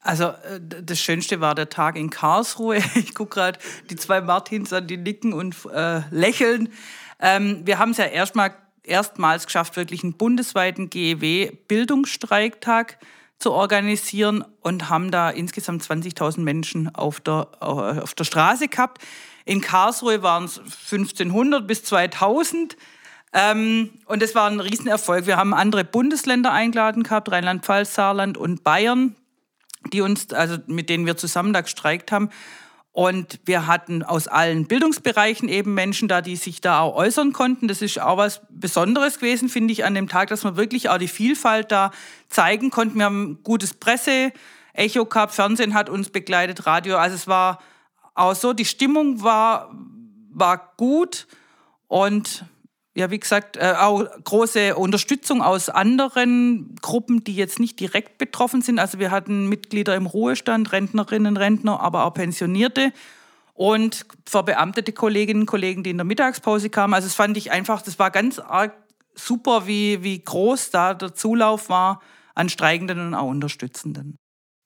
Also 0.00 0.24
äh, 0.24 0.60
das 0.60 1.00
Schönste 1.00 1.40
war 1.40 1.54
der 1.54 1.70
Tag 1.70 1.96
in 1.96 2.10
Karlsruhe. 2.10 2.82
Ich 2.94 3.14
gucke 3.14 3.34
gerade 3.34 3.58
die 3.90 3.96
zwei 3.96 4.20
Martins 4.20 4.72
an, 4.72 4.86
die 4.86 4.96
nicken 4.96 5.32
und 5.32 5.56
äh, 5.72 6.02
lächeln. 6.10 6.68
Ähm, 7.20 7.62
wir 7.64 7.78
haben 7.78 7.92
es 7.92 7.96
ja 7.96 8.04
erstmal, 8.04 8.54
erstmals 8.82 9.46
geschafft, 9.46 9.76
wirklich 9.76 10.04
einen 10.04 10.14
bundesweiten 10.14 10.90
GEW-Bildungsstreiktag 10.90 12.98
zu 13.38 13.52
organisieren 13.52 14.44
und 14.60 14.88
haben 14.88 15.10
da 15.10 15.30
insgesamt 15.30 15.82
20.000 15.82 16.40
Menschen 16.40 16.94
auf 16.94 17.20
der, 17.20 17.48
auf 17.60 18.14
der 18.14 18.24
Straße 18.24 18.68
gehabt. 18.68 19.02
In 19.44 19.60
Karlsruhe 19.60 20.22
waren 20.22 20.44
es 20.44 20.58
1500 20.58 21.66
bis 21.66 21.84
2000. 21.84 22.76
Ähm, 23.32 23.90
und 24.06 24.22
es 24.22 24.34
war 24.34 24.48
ein 24.48 24.60
Riesenerfolg. 24.60 25.26
Wir 25.26 25.36
haben 25.36 25.52
andere 25.52 25.84
Bundesländer 25.84 26.52
eingeladen 26.52 27.02
gehabt, 27.02 27.30
Rheinland-Pfalz, 27.30 27.94
Saarland 27.94 28.38
und 28.38 28.62
Bayern, 28.62 29.16
die 29.92 30.00
uns, 30.00 30.32
also 30.32 30.58
mit 30.66 30.88
denen 30.88 31.04
wir 31.04 31.16
zusammen 31.16 31.52
da 31.52 31.60
gestreikt 31.60 32.12
haben. 32.12 32.30
Und 32.94 33.40
wir 33.44 33.66
hatten 33.66 34.04
aus 34.04 34.28
allen 34.28 34.66
Bildungsbereichen 34.66 35.48
eben 35.48 35.74
Menschen 35.74 36.06
da, 36.06 36.20
die 36.20 36.36
sich 36.36 36.60
da 36.60 36.78
auch 36.78 36.94
äußern 36.94 37.32
konnten. 37.32 37.66
Das 37.66 37.82
ist 37.82 38.00
auch 38.00 38.18
was 38.18 38.42
Besonderes 38.50 39.18
gewesen, 39.18 39.48
finde 39.48 39.72
ich, 39.72 39.84
an 39.84 39.96
dem 39.96 40.08
Tag, 40.08 40.28
dass 40.28 40.44
wir 40.44 40.56
wirklich 40.56 40.88
auch 40.88 40.98
die 40.98 41.08
Vielfalt 41.08 41.72
da 41.72 41.90
zeigen 42.28 42.70
konnten. 42.70 42.98
Wir 42.98 43.06
haben 43.06 43.40
gutes 43.42 43.74
Presse, 43.74 44.32
Echo 44.74 45.06
gehabt, 45.06 45.34
Fernsehen 45.34 45.74
hat 45.74 45.90
uns 45.90 46.10
begleitet, 46.10 46.66
Radio. 46.66 46.96
Also 46.96 47.16
es 47.16 47.26
war 47.26 47.58
auch 48.14 48.36
so, 48.36 48.52
die 48.52 48.64
Stimmung 48.64 49.24
war, 49.24 49.74
war 50.30 50.72
gut 50.76 51.26
und 51.88 52.44
ja, 52.94 53.10
wie 53.10 53.18
gesagt, 53.18 53.56
äh, 53.56 53.74
auch 53.78 54.04
große 54.22 54.76
Unterstützung 54.76 55.42
aus 55.42 55.68
anderen 55.68 56.76
Gruppen, 56.80 57.24
die 57.24 57.34
jetzt 57.34 57.58
nicht 57.58 57.80
direkt 57.80 58.18
betroffen 58.18 58.62
sind. 58.62 58.78
Also 58.78 59.00
wir 59.00 59.10
hatten 59.10 59.48
Mitglieder 59.48 59.96
im 59.96 60.06
Ruhestand, 60.06 60.70
Rentnerinnen, 60.70 61.36
Rentner, 61.36 61.80
aber 61.80 62.04
auch 62.04 62.14
Pensionierte 62.14 62.92
und 63.52 64.06
verbeamtete 64.26 64.92
Kolleginnen 64.92 65.42
und 65.42 65.46
Kollegen, 65.46 65.82
die 65.82 65.90
in 65.90 65.96
der 65.96 66.04
Mittagspause 66.04 66.70
kamen. 66.70 66.94
Also 66.94 67.08
das 67.08 67.16
fand 67.16 67.36
ich 67.36 67.50
einfach, 67.50 67.82
das 67.82 67.98
war 67.98 68.12
ganz 68.12 68.38
arg 68.38 68.72
super, 69.14 69.66
wie, 69.66 70.02
wie 70.04 70.22
groß 70.22 70.70
da 70.70 70.94
der 70.94 71.14
Zulauf 71.14 71.68
war 71.68 72.00
an 72.34 72.48
Streikenden 72.48 73.00
und 73.00 73.14
auch 73.14 73.28
Unterstützenden. 73.28 74.16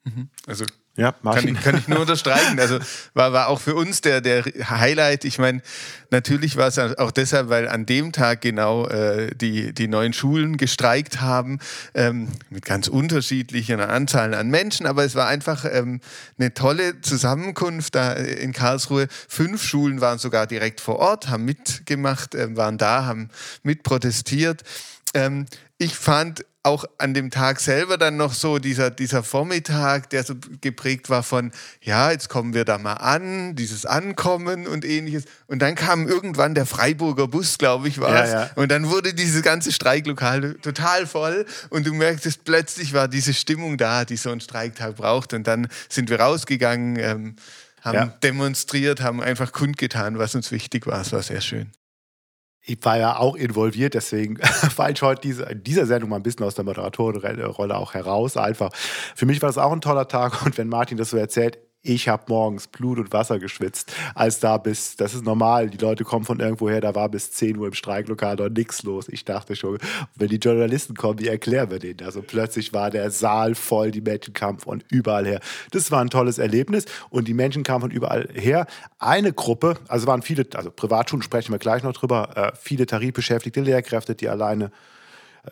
Mhm. 0.04 0.28
Also 0.46 0.66
ja, 0.98 1.12
kann 1.12 1.46
ich, 1.46 1.60
kann 1.62 1.78
ich 1.78 1.86
nur 1.86 2.00
unterstreichen. 2.00 2.58
Also 2.58 2.80
war, 3.14 3.32
war 3.32 3.46
auch 3.46 3.60
für 3.60 3.76
uns 3.76 4.00
der, 4.00 4.20
der 4.20 4.42
Highlight. 4.44 5.24
Ich 5.24 5.38
meine, 5.38 5.62
natürlich 6.10 6.56
war 6.56 6.66
es 6.66 6.78
auch 6.78 7.12
deshalb, 7.12 7.50
weil 7.50 7.68
an 7.68 7.86
dem 7.86 8.10
Tag 8.10 8.40
genau 8.40 8.84
äh, 8.88 9.30
die, 9.36 9.72
die 9.72 9.86
neuen 9.86 10.12
Schulen 10.12 10.56
gestreikt 10.56 11.20
haben, 11.20 11.60
ähm, 11.94 12.26
mit 12.50 12.64
ganz 12.64 12.88
unterschiedlichen 12.88 13.80
Anzahlen 13.80 14.34
an 14.34 14.48
Menschen. 14.48 14.86
Aber 14.86 15.04
es 15.04 15.14
war 15.14 15.28
einfach 15.28 15.64
ähm, 15.70 16.00
eine 16.36 16.52
tolle 16.52 17.00
Zusammenkunft 17.00 17.94
da 17.94 18.14
in 18.14 18.52
Karlsruhe. 18.52 19.06
Fünf 19.28 19.62
Schulen 19.62 20.00
waren 20.00 20.18
sogar 20.18 20.48
direkt 20.48 20.80
vor 20.80 20.96
Ort, 20.96 21.28
haben 21.28 21.44
mitgemacht, 21.44 22.34
äh, 22.34 22.56
waren 22.56 22.76
da, 22.76 23.04
haben 23.04 23.30
mitprotestiert. 23.62 24.64
Ähm, 25.14 25.46
ich 25.78 25.94
fand 25.94 26.44
auch 26.64 26.84
an 26.98 27.14
dem 27.14 27.30
Tag 27.30 27.60
selber 27.60 27.96
dann 27.96 28.16
noch 28.16 28.34
so 28.34 28.58
dieser, 28.58 28.90
dieser 28.90 29.22
Vormittag, 29.22 30.10
der 30.10 30.24
so 30.24 30.34
geprägt 30.60 31.08
war 31.08 31.22
von, 31.22 31.52
ja, 31.80 32.10
jetzt 32.10 32.28
kommen 32.28 32.52
wir 32.52 32.64
da 32.64 32.78
mal 32.78 32.94
an, 32.94 33.54
dieses 33.54 33.86
Ankommen 33.86 34.66
und 34.66 34.84
ähnliches. 34.84 35.24
Und 35.46 35.60
dann 35.62 35.76
kam 35.76 36.06
irgendwann 36.06 36.54
der 36.54 36.66
Freiburger 36.66 37.28
Bus, 37.28 37.58
glaube 37.58 37.88
ich, 37.88 38.00
war 38.00 38.24
es. 38.24 38.32
Ja, 38.32 38.42
ja. 38.42 38.50
Und 38.56 38.70
dann 38.70 38.90
wurde 38.90 39.14
dieses 39.14 39.42
ganze 39.42 39.72
Streiklokal 39.72 40.54
total 40.54 41.06
voll 41.06 41.46
und 41.70 41.86
du 41.86 41.94
merktest, 41.94 42.44
plötzlich 42.44 42.92
war 42.92 43.08
diese 43.08 43.32
Stimmung 43.32 43.78
da, 43.78 44.04
die 44.04 44.16
so 44.16 44.30
ein 44.30 44.40
Streiktag 44.40 44.96
braucht. 44.96 45.32
Und 45.32 45.46
dann 45.46 45.68
sind 45.88 46.10
wir 46.10 46.20
rausgegangen, 46.20 46.98
ähm, 46.98 47.36
haben 47.80 47.94
ja. 47.94 48.06
demonstriert, 48.22 49.00
haben 49.00 49.22
einfach 49.22 49.52
kundgetan, 49.52 50.18
was 50.18 50.34
uns 50.34 50.50
wichtig 50.50 50.86
war. 50.86 51.00
Es 51.00 51.12
war 51.12 51.22
sehr 51.22 51.40
schön 51.40 51.70
ich 52.68 52.78
war 52.82 52.98
ja 52.98 53.16
auch 53.16 53.34
involviert, 53.34 53.94
deswegen 53.94 54.38
war 54.76 54.90
ich 54.90 55.00
heute 55.00 55.22
diese, 55.22 55.44
in 55.44 55.62
dieser 55.64 55.86
Sendung 55.86 56.10
mal 56.10 56.16
ein 56.16 56.22
bisschen 56.22 56.44
aus 56.44 56.54
der 56.54 56.64
Moderatorenrolle 56.64 57.76
auch 57.76 57.94
heraus. 57.94 58.36
Einfach. 58.36 58.70
Für 59.14 59.26
mich 59.26 59.40
war 59.40 59.48
das 59.48 59.58
auch 59.58 59.72
ein 59.72 59.80
toller 59.80 60.06
Tag 60.06 60.44
und 60.44 60.58
wenn 60.58 60.68
Martin 60.68 60.98
das 60.98 61.10
so 61.10 61.16
erzählt, 61.16 61.58
ich 61.82 62.08
habe 62.08 62.24
morgens 62.28 62.66
Blut 62.66 62.98
und 62.98 63.12
Wasser 63.12 63.38
geschwitzt, 63.38 63.92
als 64.14 64.40
da 64.40 64.58
bis, 64.58 64.96
das 64.96 65.14
ist 65.14 65.24
normal, 65.24 65.70
die 65.70 65.78
Leute 65.78 66.04
kommen 66.04 66.24
von 66.24 66.40
irgendwoher, 66.40 66.80
da 66.80 66.94
war 66.94 67.08
bis 67.08 67.30
10 67.32 67.56
Uhr 67.56 67.68
im 67.68 67.72
Streiklokal 67.72 68.36
noch 68.36 68.48
nichts 68.48 68.82
los. 68.82 69.08
Ich 69.08 69.24
dachte 69.24 69.54
schon, 69.54 69.78
wenn 70.16 70.28
die 70.28 70.36
Journalisten 70.36 70.94
kommen, 70.94 71.20
wie 71.20 71.28
erklären 71.28 71.70
wir 71.70 71.78
denen? 71.78 72.02
Also 72.04 72.20
plötzlich 72.22 72.72
war 72.72 72.90
der 72.90 73.10
Saal 73.10 73.54
voll, 73.54 73.90
die 73.90 74.00
Menschen 74.00 74.34
kamen 74.34 74.58
von 74.58 74.82
überall 74.90 75.26
her. 75.26 75.40
Das 75.70 75.90
war 75.90 76.00
ein 76.00 76.10
tolles 76.10 76.38
Erlebnis 76.38 76.84
und 77.10 77.28
die 77.28 77.34
Menschen 77.34 77.62
kamen 77.62 77.82
von 77.82 77.90
überall 77.90 78.28
her. 78.34 78.66
Eine 78.98 79.32
Gruppe, 79.32 79.76
also 79.86 80.06
waren 80.06 80.22
viele, 80.22 80.46
also 80.54 80.70
Privatschulen 80.70 81.22
sprechen 81.22 81.52
wir 81.52 81.58
gleich 81.58 81.84
noch 81.84 81.92
drüber, 81.92 82.36
äh, 82.36 82.52
viele 82.60 82.86
tarifbeschäftigte 82.86 83.60
Lehrkräfte, 83.60 84.14
die 84.14 84.28
alleine 84.28 84.72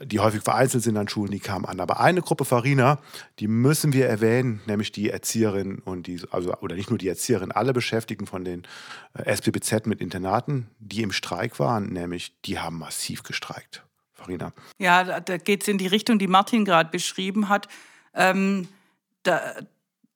die 0.05 0.21
häufig 0.21 0.43
vereinzelt 0.43 0.83
sind 0.83 0.97
an 0.97 1.09
Schulen, 1.09 1.31
die 1.31 1.41
kamen 1.41 1.65
an. 1.65 1.81
Aber 1.81 2.01
eine 2.01 2.23
Gruppe 2.23 2.45
Farina, 2.45 2.99
die 3.39 3.49
müssen 3.49 3.93
wir 3.93 4.07
erwähnen, 4.07 4.61
nämlich 4.67 4.93
die 4.93 5.11
Erzieherin 5.11 5.79
und 5.79 6.07
die, 6.07 6.21
also, 6.31 6.55
oder 6.61 6.77
nicht 6.77 6.91
nur 6.91 6.99
die 6.99 7.09
Erzieherin, 7.09 7.53
alle 7.53 7.73
Beschäftigten 7.73 8.27
von 8.27 8.45
den 8.45 8.63
äh, 9.15 9.25
SPBZ 9.25 9.87
mit 9.87 10.01
Internaten, 10.01 10.69
die 10.79 11.03
im 11.03 11.13
Streik 11.13 11.59
waren, 11.59 11.93
nämlich 11.93 12.35
die 12.45 12.59
haben 12.59 12.79
massiv 12.79 13.23
gestreikt. 13.23 13.85
Farina. 14.15 14.53
Ja, 14.79 15.21
da 15.21 15.37
geht 15.37 15.63
es 15.63 15.69
in 15.69 15.79
die 15.79 15.87
Richtung, 15.87 16.19
die 16.19 16.27
Martin 16.27 16.65
gerade 16.65 16.91
beschrieben 16.91 17.49
hat. 17.49 17.69
Ähm, 18.15 18.69
da, 19.23 19.41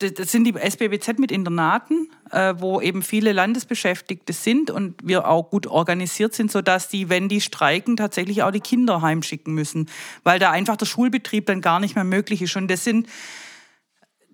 das 0.01 0.33
sind 0.33 0.45
die 0.45 0.55
SBBZ 0.55 1.19
mit 1.19 1.31
Internaten, 1.31 2.09
äh, 2.31 2.55
wo 2.57 2.81
eben 2.81 3.03
viele 3.03 3.33
Landesbeschäftigte 3.33 4.33
sind 4.33 4.71
und 4.71 4.95
wir 5.07 5.29
auch 5.29 5.51
gut 5.51 5.67
organisiert 5.67 6.35
sind, 6.35 6.51
sodass 6.51 6.89
die, 6.89 7.11
wenn 7.11 7.29
die 7.29 7.41
streiken, 7.41 7.97
tatsächlich 7.97 8.43
auch 8.43 8.51
die 8.51 8.61
Kinder 8.61 9.03
heimschicken 9.03 9.55
müssen, 9.55 9.91
weil 10.25 10.39
da 10.39 10.51
einfach 10.51 10.77
der 10.77 10.87
Schulbetrieb 10.87 11.47
dann 11.47 11.61
gar 11.61 11.81
nicht 11.81 11.97
mehr 11.97 12.05
möglich 12.05 12.41
ist. 12.41 12.57
Und 12.57 12.69
das 12.69 12.83
sind 12.83 13.09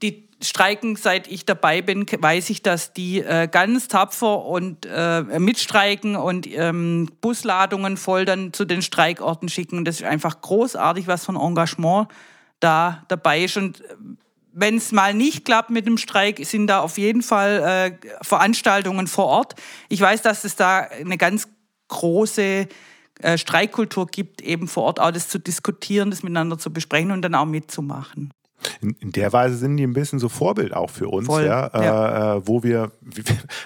die 0.03 0.29
Streiken, 0.41 0.97
seit 0.97 1.27
ich 1.27 1.47
dabei 1.47 1.83
bin, 1.83 2.07
weiß 2.07 2.51
ich, 2.51 2.63
dass 2.63 2.93
die 2.93 3.21
äh, 3.21 3.49
ganz 3.51 3.89
tapfer 3.89 4.45
und 4.45 4.87
äh, 4.87 5.23
mitstreiken 5.41 6.15
und 6.15 6.47
ähm, 6.47 7.11
Busladungen 7.21 7.97
voll 7.97 8.25
dann 8.25 8.53
zu 8.53 8.67
den 8.67 8.83
Streikorten 8.83 9.49
schicken. 9.49 9.79
Und 9.79 9.85
das 9.87 9.97
ist 9.97 10.07
einfach 10.07 10.43
großartig, 10.43 11.09
was 11.09 11.25
von 11.25 11.37
Engagement 11.37 12.09
da 12.61 13.05
dabei 13.09 13.45
ist. 13.45 13.57
Und 13.57 13.83
wenn 14.59 14.79
es 14.79 14.91
mal 14.91 15.13
nicht 15.13 15.45
klappt 15.45 15.69
mit 15.69 15.87
dem 15.87 15.99
Streik, 15.99 16.45
sind 16.47 16.67
da 16.69 16.81
auf 16.81 16.97
jeden 16.97 17.23
Fall 17.23 17.93
äh, 17.93 18.25
Veranstaltungen 18.25 19.07
vor 19.07 19.27
Ort. 19.27 19.55
Ich 19.91 20.01
weiß, 20.01 20.23
dass 20.23 20.45
es 20.45 20.57
da 20.57 20.79
eine 20.79 21.19
ganz 21.19 21.47
große 21.89 22.67
äh, 23.21 23.39
Streikkultur 23.39 24.07
gibt, 24.07 24.41
eben 24.41 24.67
vor 24.67 24.85
Ort 24.85 24.99
auch 24.99 25.11
das 25.11 25.29
zu 25.29 25.39
diskutieren, 25.39 26.11
das 26.11 26.23
miteinander 26.23 26.59
zu 26.59 26.73
besprechen 26.73 27.11
und 27.11 27.21
dann 27.21 27.35
auch 27.35 27.45
mitzumachen. 27.45 28.33
In, 28.81 28.97
in, 29.01 29.13
der 29.13 29.35
Weise 29.35 29.59
sind 29.59 29.77
die 29.77 29.87
ein 29.87 29.93
bisschen 29.93 30.19
so 30.19 30.31
Vorbild 30.31 30.73
auch 30.73 30.89
für 30.89 31.09
uns, 31.09 31.27
Voll, 31.27 31.45
ja, 31.45 31.71
ja. 31.75 32.37
Äh, 32.37 32.49
wo 32.49 32.63
wir, 32.63 32.93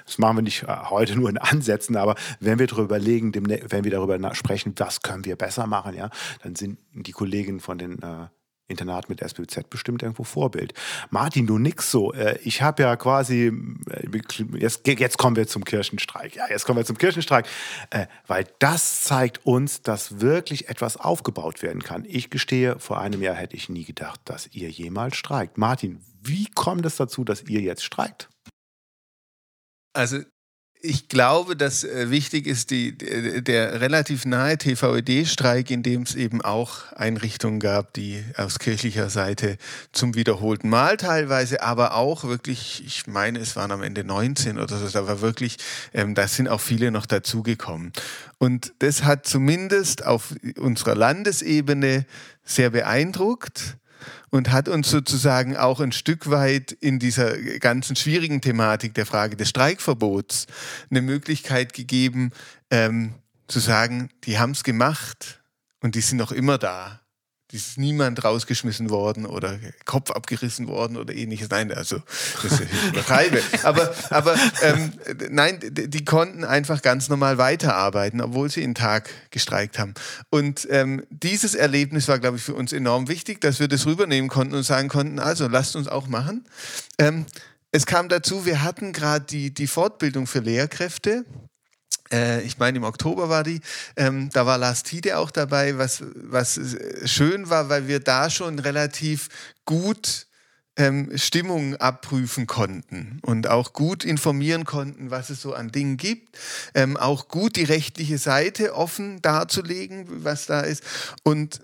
das 0.05 0.19
machen 0.19 0.39
wir 0.39 0.43
nicht 0.43 0.65
äh, 0.65 0.77
heute 0.91 1.15
nur 1.15 1.31
in 1.31 1.39
Ansätzen, 1.39 1.97
aber 1.97 2.17
wenn 2.41 2.59
wir 2.59 2.67
darüber 2.67 2.97
überlegen, 2.97 3.33
wenn 3.33 3.85
wir 3.85 3.91
darüber 3.93 4.35
sprechen, 4.35 4.75
was 4.77 5.03
können 5.03 5.25
wir 5.25 5.37
besser 5.37 5.69
machen, 5.69 5.95
ja, 5.95 6.11
dann 6.43 6.57
sind 6.57 6.81
die 6.93 7.13
Kollegen 7.13 7.61
von 7.61 7.79
den 7.79 8.03
äh, 8.03 8.27
Internat 8.71 9.09
mit 9.09 9.21
SBZ 9.21 9.69
bestimmt 9.69 10.03
irgendwo 10.03 10.25
Vorbild. 10.25 10.73
Martin, 11.11 11.47
du 11.47 11.59
nix 11.59 11.91
so. 11.91 12.13
Äh, 12.13 12.39
ich 12.45 12.63
habe 12.63 12.83
ja 12.83 12.97
quasi, 12.97 13.53
äh, 13.91 14.59
jetzt, 14.59 14.87
jetzt 14.87 15.19
kommen 15.19 15.37
wir 15.37 15.47
zum 15.47 15.65
Kirchenstreik. 15.65 16.37
Ja, 16.37 16.45
jetzt 16.49 16.65
kommen 16.65 16.79
wir 16.79 16.85
zum 16.85 16.99
Kirchenstreik, 16.99 17.47
äh, 17.91 18.07
weil 18.27 18.47
das 18.59 19.03
zeigt 19.03 19.45
uns, 19.45 19.83
dass 19.83 20.21
wirklich 20.21 20.69
etwas 20.69 20.97
aufgebaut 20.97 21.63
werden 21.63 21.83
kann. 21.83 22.05
Ich 22.07 22.31
gestehe, 22.31 22.79
vor 22.79 23.01
einem 23.01 23.23
Jahr 23.23 23.35
hätte 23.35 23.57
ich 23.57 23.69
nie 23.69 23.85
gedacht, 23.85 24.21
dass 24.25 24.49
ihr 24.53 24.71
jemals 24.71 25.17
streikt. 25.17 25.59
Martin, 25.59 26.01
wie 26.23 26.47
kommt 26.47 26.87
es 26.87 26.97
dazu, 26.97 27.25
dass 27.25 27.43
ihr 27.43 27.61
jetzt 27.61 27.85
streikt? 27.85 28.29
Also 29.93 30.21
ich 30.83 31.09
glaube, 31.09 31.57
dass 31.57 31.85
äh, 31.85 32.11
wichtig 32.11 32.47
ist 32.47 32.71
die, 32.71 32.97
der 32.97 33.81
relativ 33.81 34.25
nahe 34.25 34.57
TVED-Streik, 34.57 35.71
in 35.71 35.83
dem 35.83 36.03
es 36.03 36.15
eben 36.15 36.41
auch 36.41 36.93
Einrichtungen 36.93 37.61
gab, 37.61 37.93
die 37.93 38.25
aus 38.37 38.59
kirchlicher 38.59 39.11
Seite 39.11 39.59
zum 39.93 40.15
wiederholten 40.15 40.69
Mal 40.69 40.97
teilweise, 40.97 41.63
aber 41.63 41.95
auch 41.95 42.25
wirklich, 42.25 42.83
ich 42.87 43.07
meine, 43.07 43.41
es 43.41 43.57
waren 43.57 43.73
am 43.73 43.83
Ende 43.83 44.05
19 44.05 44.59
oder 44.59 44.79
so, 44.79 45.07
war 45.07 45.21
wirklich, 45.21 45.59
ähm, 45.93 46.15
da 46.15 46.27
sind 46.27 46.49
auch 46.49 46.61
viele 46.61 46.91
noch 46.91 47.07
dazugekommen. 47.07 47.93
Und 48.39 48.73
das 48.79 49.05
hat 49.05 49.27
zumindest 49.27 50.07
auf 50.07 50.35
unserer 50.57 50.95
Landesebene 50.95 52.07
sehr 52.45 52.71
beeindruckt 52.71 53.77
und 54.31 54.51
hat 54.51 54.69
uns 54.69 54.91
sozusagen 54.91 55.57
auch 55.57 55.81
ein 55.81 55.93
Stück 55.93 56.31
weit 56.31 56.73
in 56.73 56.99
dieser 56.99 57.37
ganzen 57.59 57.97
schwierigen 57.97 58.41
Thematik 58.41 58.95
der 58.95 59.07
Frage 59.07 59.37
des 59.37 59.49
Streikverbots 59.49 60.47
eine 60.91 61.03
Möglichkeit 61.03 61.73
gegeben, 61.73 62.33
ähm, 62.71 63.15
zu 63.49 63.59
sagen, 63.59 64.11
die 64.25 64.39
haben 64.39 64.53
es 64.53 64.65
gemacht 64.65 65.41
und 65.81 65.95
die 65.95 66.01
sind 66.01 66.19
noch 66.19 66.33
immer 66.33 66.59
da 66.59 67.00
ist 67.53 67.79
niemand 67.79 68.23
rausgeschmissen 68.25 68.91
worden 68.91 69.27
oder 69.27 69.59
Kopf 69.85 70.11
abgerissen 70.11 70.69
worden 70.69 70.97
oder 70.97 71.15
ähnliches. 71.15 71.49
Nein, 71.51 71.73
also 71.73 72.03
das 72.43 72.61
übertreibe. 72.89 73.43
aber 73.63 73.95
aber 74.11 74.37
ähm, 74.63 74.93
nein, 75.31 75.59
die 75.63 76.05
konnten 76.05 76.45
einfach 76.45 76.83
ganz 76.83 77.09
normal 77.09 77.39
weiterarbeiten, 77.39 78.21
obwohl 78.21 78.51
sie 78.51 78.63
einen 78.63 78.75
Tag 78.75 79.11
gestreikt 79.31 79.79
haben. 79.79 79.95
Und 80.31 80.67
ähm, 80.71 81.05
dieses 81.11 81.55
Erlebnis 81.55 82.09
war, 82.09 82.19
glaube 82.19 82.37
ich, 82.37 82.43
für 82.43 82.55
uns 82.55 82.73
enorm 82.73 83.09
wichtig, 83.09 83.41
dass 83.41 83.61
wir 83.61 83.69
das 83.69 83.87
rübernehmen 83.87 84.31
konnten 84.31 84.55
und 84.55 84.63
sagen 84.63 84.89
konnten, 84.89 85.19
also 85.19 85.49
lasst 85.49 85.77
uns 85.77 85.89
auch 85.89 86.07
machen. 86.07 86.45
Ähm, 86.99 87.27
es 87.73 87.87
kam 87.87 88.09
dazu, 88.09 88.47
wir 88.47 88.63
hatten 88.63 88.93
gerade 88.93 89.25
die, 89.25 89.55
die 89.55 89.69
Fortbildung 89.69 90.27
für 90.27 90.41
Lehrkräfte 90.41 91.25
ich 92.43 92.59
meine, 92.59 92.79
im 92.79 92.85
Oktober 92.85 93.29
war 93.29 93.45
die, 93.45 93.61
ähm, 93.97 94.31
da 94.33 94.47
war 94.47 94.59
Lars 94.59 94.83
Tide 94.83 95.19
auch 95.19 95.31
dabei, 95.31 95.79
was, 95.79 96.03
was 96.15 96.61
schön 97.05 97.51
war, 97.51 97.69
weil 97.69 97.89
wir 97.89 98.01
da 98.01 98.31
schon 98.31 98.59
relativ 98.59 99.29
gut 99.65 100.27
ähm, 100.77 101.11
Stimmung 101.17 101.77
abprüfen 101.77 102.47
konnten 102.47 103.19
und 103.23 103.49
auch 103.49 103.73
gut 103.73 104.05
informieren 104.05 104.65
konnten, 104.65 105.11
was 105.11 105.31
es 105.31 105.43
so 105.43 105.53
an 105.53 105.71
Dingen 105.71 105.97
gibt, 105.97 106.39
ähm, 106.75 106.97
auch 106.97 107.29
gut 107.29 107.57
die 107.57 107.65
rechtliche 107.65 108.19
Seite 108.19 108.75
offen 108.75 109.21
darzulegen, 109.21 110.07
was 110.25 110.47
da 110.47 110.61
ist. 110.61 110.83
Und 111.23 111.61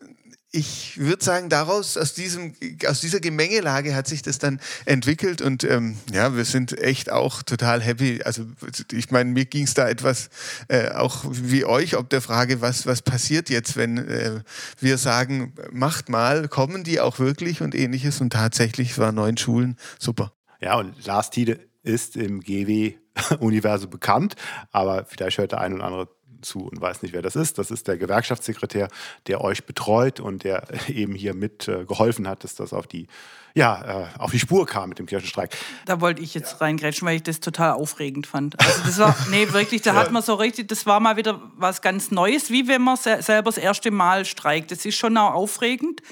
ich 0.57 0.99
würde 0.99 1.23
sagen, 1.23 1.51
daraus, 1.51 1.99
aus, 1.99 2.15
diesem, 2.15 2.55
aus 2.89 3.01
dieser 3.03 3.21
Gemengelage 3.21 3.95
hat 3.95 4.09
sich 4.09 4.23
das 4.23 4.39
dann 4.39 4.59
entwickelt 4.87 5.43
und 5.43 5.65
ähm, 5.65 5.99
ja, 6.13 6.35
wir 6.35 6.47
sind 6.47 6.79
echt 6.79 7.13
auch 7.13 7.43
total 7.43 7.83
happy. 7.83 8.23
Also 8.25 8.47
ich 8.91 9.11
meine, 9.11 9.31
mir 9.31 9.45
ging 9.45 9.65
es 9.65 9.75
da 9.75 9.87
etwas 9.87 10.31
äh, 10.69 10.91
auch 10.91 11.25
wie 11.29 11.67
euch, 11.67 11.97
ob 11.97 12.09
der 12.09 12.23
Frage, 12.23 12.63
was, 12.63 12.87
was 12.87 13.03
passiert 13.03 13.51
jetzt, 13.51 13.77
wenn 13.77 13.99
äh, 13.99 14.41
wir 14.81 14.97
sagen, 14.97 15.53
macht 15.71 16.09
mal, 16.09 16.49
kommen 16.49 16.85
die 16.85 17.01
auch 17.01 17.19
wirklich 17.19 17.61
und 17.61 17.75
ähnliches 17.75 18.23
und 18.23 18.33
tatsächlich 18.33 18.97
war 18.97 19.13
neun 19.13 19.37
Schulen 19.37 19.77
super. 19.99 20.33
Ja, 20.61 20.79
und 20.79 21.05
Lars 21.05 21.29
Tiede 21.29 21.61
ist 21.83 22.17
im 22.17 22.41
GW-Universum 22.41 23.91
bekannt, 23.91 24.37
aber 24.73 25.05
vielleicht 25.05 25.37
hört 25.37 25.53
der 25.53 25.61
ein 25.61 25.75
oder 25.75 25.85
andere 25.85 26.16
zu 26.47 26.61
und 26.61 26.81
weiß 26.81 27.03
nicht, 27.03 27.13
wer 27.13 27.23
das 27.23 27.37
ist. 27.37 27.59
Das 27.59 27.71
ist 27.71 27.89
der 27.89 27.99
Gewerkschaftssekretär, 27.99 28.89
der 29.27 29.43
euch 29.43 29.65
betreut 29.65 30.21
und 30.21 30.45
der 30.45 30.67
eben 30.89 31.15
hier 31.15 31.35
mit 31.35 31.69
äh, 31.69 31.85
geholfen 31.85 32.29
hat, 32.29 32.45
dass 32.45 32.55
das 32.55 32.73
auf 32.73 32.87
die, 32.87 33.09
ja, 33.55 34.05
äh, 34.05 34.19
auf 34.19 34.31
die 34.31 34.39
Spur 34.39 34.67
kam 34.67 34.89
mit 34.89 34.99
dem 34.99 35.07
Kirchenstreik. 35.07 35.57
Da 35.85 36.01
wollte 36.01 36.23
ich 36.23 36.35
jetzt 36.35 36.53
ja. 36.53 36.59
reingrätschen, 36.59 37.07
weil 37.07 37.17
ich 37.17 37.23
das 37.23 37.41
total 37.41 37.73
aufregend 37.73 38.27
fand. 38.27 38.59
Also 38.61 38.83
das 38.85 38.99
war, 38.99 39.17
nee, 39.31 39.53
wirklich, 39.53 39.83
da 39.83 39.95
hat 39.97 40.13
man 40.13 40.23
so 40.23 40.35
richtig, 40.35 40.69
das 40.69 40.87
war 40.87 41.01
mal 41.01 41.17
wieder 41.17 41.41
was 41.57 41.83
ganz 41.83 42.11
Neues, 42.11 42.51
wie 42.51 42.69
wenn 42.69 42.83
man 42.83 42.97
selber 42.97 43.51
das 43.51 43.59
erste 43.59 43.91
Mal 43.91 44.25
streikt. 44.25 44.71
Das 44.71 44.85
ist 44.85 44.97
schon 44.97 45.17
auch 45.17 45.35
aufregend. 45.35 46.03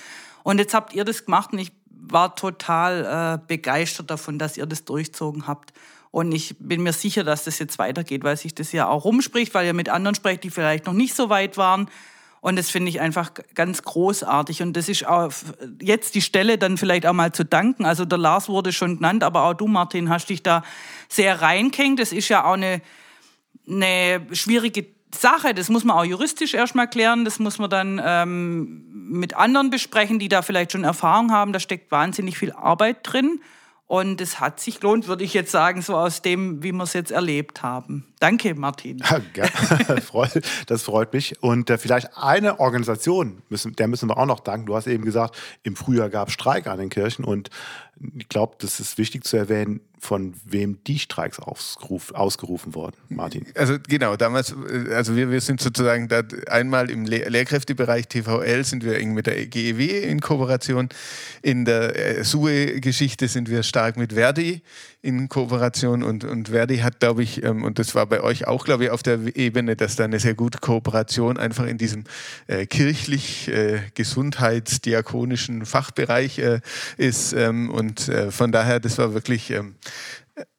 Und 0.43 0.59
jetzt 0.59 0.75
habt 0.75 0.93
ihr 0.93 1.05
das 1.05 1.25
gemacht 1.25 1.53
und 1.53 1.59
ich 1.59 1.73
war 1.89 2.37
total 2.37 3.41
äh, 3.41 3.47
begeistert 3.47 4.11
davon, 4.11 4.39
dass 4.39 4.57
ihr 4.57 4.67
das 4.67 4.85
durchzogen 4.85 5.47
habt. 5.47 5.73
Und 6.15 6.31
ich 6.31 6.55
bin 6.61 6.85
mir 6.85 6.93
sicher, 6.93 7.25
dass 7.25 7.43
das 7.43 7.59
jetzt 7.59 7.77
weitergeht, 7.81 8.23
weil 8.23 8.37
sich 8.37 8.55
das 8.55 8.71
ja 8.71 8.87
auch 8.87 9.05
rumspricht, 9.05 9.53
weil 9.53 9.67
ihr 9.67 9.75
mit 9.75 9.89
anderen 9.89 10.15
sprecht, 10.15 10.45
die 10.45 10.51
vielleicht 10.51 10.87
noch 10.87 10.93
nicht 10.93 11.13
so 11.13 11.29
weit 11.29 11.57
waren. 11.57 11.91
Und 12.41 12.55
das 12.55 12.71
finde 12.71 12.89
ich 12.91 13.01
einfach 13.01 13.33
ganz 13.57 13.83
großartig. 13.83 14.63
Und 14.63 14.77
das 14.77 14.89
ist 14.89 15.05
auch 15.09 15.33
jetzt 15.83 16.15
die 16.15 16.23
Stelle, 16.23 16.57
dann 16.57 16.77
vielleicht 16.79 17.05
auch 17.05 17.15
mal 17.15 17.33
zu 17.33 17.45
danken. 17.45 17.85
Also 17.85 18.05
der 18.05 18.19
Lars 18.19 18.49
wurde 18.49 18.73
schon 18.73 18.99
genannt, 18.99 19.25
aber 19.25 19.43
auch 19.43 19.55
du, 19.55 19.67
Martin, 19.67 20.09
hast 20.09 20.27
dich 20.27 20.45
da 20.45 20.63
sehr 21.09 21.43
reingehängt. 21.43 21.99
Das 21.99 22.13
ist 22.13 22.29
ja 22.29 22.45
auch 22.45 22.53
eine, 22.53 22.81
eine 23.69 24.25
schwierige 24.31 24.87
Sache. 25.13 25.53
Das 25.53 25.69
muss 25.69 25.83
man 25.83 25.97
auch 25.97 26.05
juristisch 26.05 26.55
erstmal 26.55 26.89
klären. 26.89 27.25
Das 27.25 27.41
muss 27.41 27.59
man 27.59 27.71
dann 27.71 28.01
ähm, 28.05 28.85
mit 28.93 29.35
anderen 29.35 29.69
besprechen, 29.69 30.21
die 30.21 30.29
da 30.29 30.43
vielleicht 30.43 30.71
schon 30.71 30.85
Erfahrung 30.85 31.33
haben. 31.33 31.53
Da 31.53 31.59
steckt 31.59 31.91
wahnsinnig 31.91 32.39
viel 32.39 32.53
Arbeit 32.53 32.99
drin. 33.03 33.41
Und 33.87 34.23
es 34.23 34.41
hat 34.41 34.61
sich 34.61 34.81
gelohnt, 34.81 35.09
würde 35.09 35.25
ich 35.25 35.35
jetzt 35.35 35.51
sagen, 35.51 35.83
so 35.83 35.95
aus 35.95 36.23
dem, 36.23 36.63
wie 36.63 36.73
wir 36.73 36.85
es 36.85 36.95
jetzt 36.95 37.11
erlebt 37.11 37.63
haben. 37.63 38.07
Danke, 38.19 38.55
Martin. 38.55 39.03
das 40.67 40.83
freut 40.83 41.13
mich. 41.13 41.43
Und 41.43 41.69
äh, 41.69 41.77
vielleicht 41.77 42.17
eine 42.17 42.61
Organisation, 42.61 43.43
müssen, 43.51 43.77
der 43.77 43.87
müssen 43.89 44.09
wir 44.09 44.17
auch 44.17 44.25
noch 44.25 44.41
danken. 44.41 44.67
Du 44.67 44.75
hast 44.75 44.87
eben 44.87 45.05
gesagt, 45.05 45.37
im 45.63 45.77
Frühjahr 45.77 46.09
gab 46.09 46.29
es 46.29 46.35
Streik 46.35 46.67
an 46.67 46.79
den 46.79 46.89
Kirchen. 46.89 47.27
Und 47.27 47.51
ich 48.17 48.29
glaube, 48.29 48.57
das 48.59 48.81
ist 48.81 48.99
wichtig 48.99 49.25
zu 49.25 49.37
erwähnen, 49.37 49.81
von 50.05 50.35
wem 50.45 50.79
die 50.87 50.99
Streiks 50.99 51.39
ausgerufen 51.41 52.75
wurden, 52.75 52.97
Martin. 53.09 53.47
Also 53.55 53.79
genau, 53.89 54.17
damals, 54.17 54.53
äh, 54.53 54.93
also 54.93 55.17
wir, 55.17 55.31
wir 55.31 55.41
sind 55.41 55.61
sozusagen 55.61 56.09
da 56.09 56.23
einmal 56.49 56.91
im 56.91 57.07
Lehr 57.07 57.31
Lehrkräftebereich 57.31 58.07
TVL 58.09 58.65
sind 58.65 58.85
wir 58.85 58.99
eng 58.99 59.15
mit 59.15 59.27
der 59.27 59.47
GEW 59.47 60.03
in 60.03 60.21
Kooperation. 60.21 60.91
In 61.41 61.65
der 61.65 62.19
äh, 62.19 62.25
SUE-Geschichte 62.25 63.29
sind 63.29 63.49
wir 63.49 63.63
stark 63.63 63.97
mit 63.97 64.13
Verdi 64.13 64.63
in 65.01 65.29
Kooperation 65.29 66.03
und, 66.03 66.25
und 66.25 66.49
Verdi 66.49 66.79
hat, 66.79 67.01
glaube 67.01 67.23
ich, 67.23 67.43
ähm, 67.43 67.63
und 67.63 67.79
das 67.79 67.95
war 67.95 68.07
bei 68.07 68.23
euch 68.23 68.47
auch, 68.47 68.65
glaube 68.65 68.85
ich, 68.85 68.91
auf 68.91 69.03
der 69.03 69.19
Ebene, 69.37 69.77
dass 69.77 69.97
da 69.97 70.05
eine 70.05 70.19
sehr 70.19 70.35
gute 70.35 70.59
Kooperation 70.59 71.37
einfach 71.37 71.67
in 71.67 71.77
diesem 71.77 72.05
äh, 72.47 72.65
kirchlich 72.67 73.49
äh, 73.49 73.81
gesundheitsdiakonischen 73.95 75.67
Fachbereich 75.67 76.39
äh, 76.39 76.61
ist 76.97 77.35
ähm, 77.35 77.71
und 77.71 77.84
äh, 78.09 78.31
von 78.31 78.53
daher, 78.53 78.81
das 78.81 78.99
war 78.99 79.15
wirklich 79.15 79.51
ähm, 79.51 79.77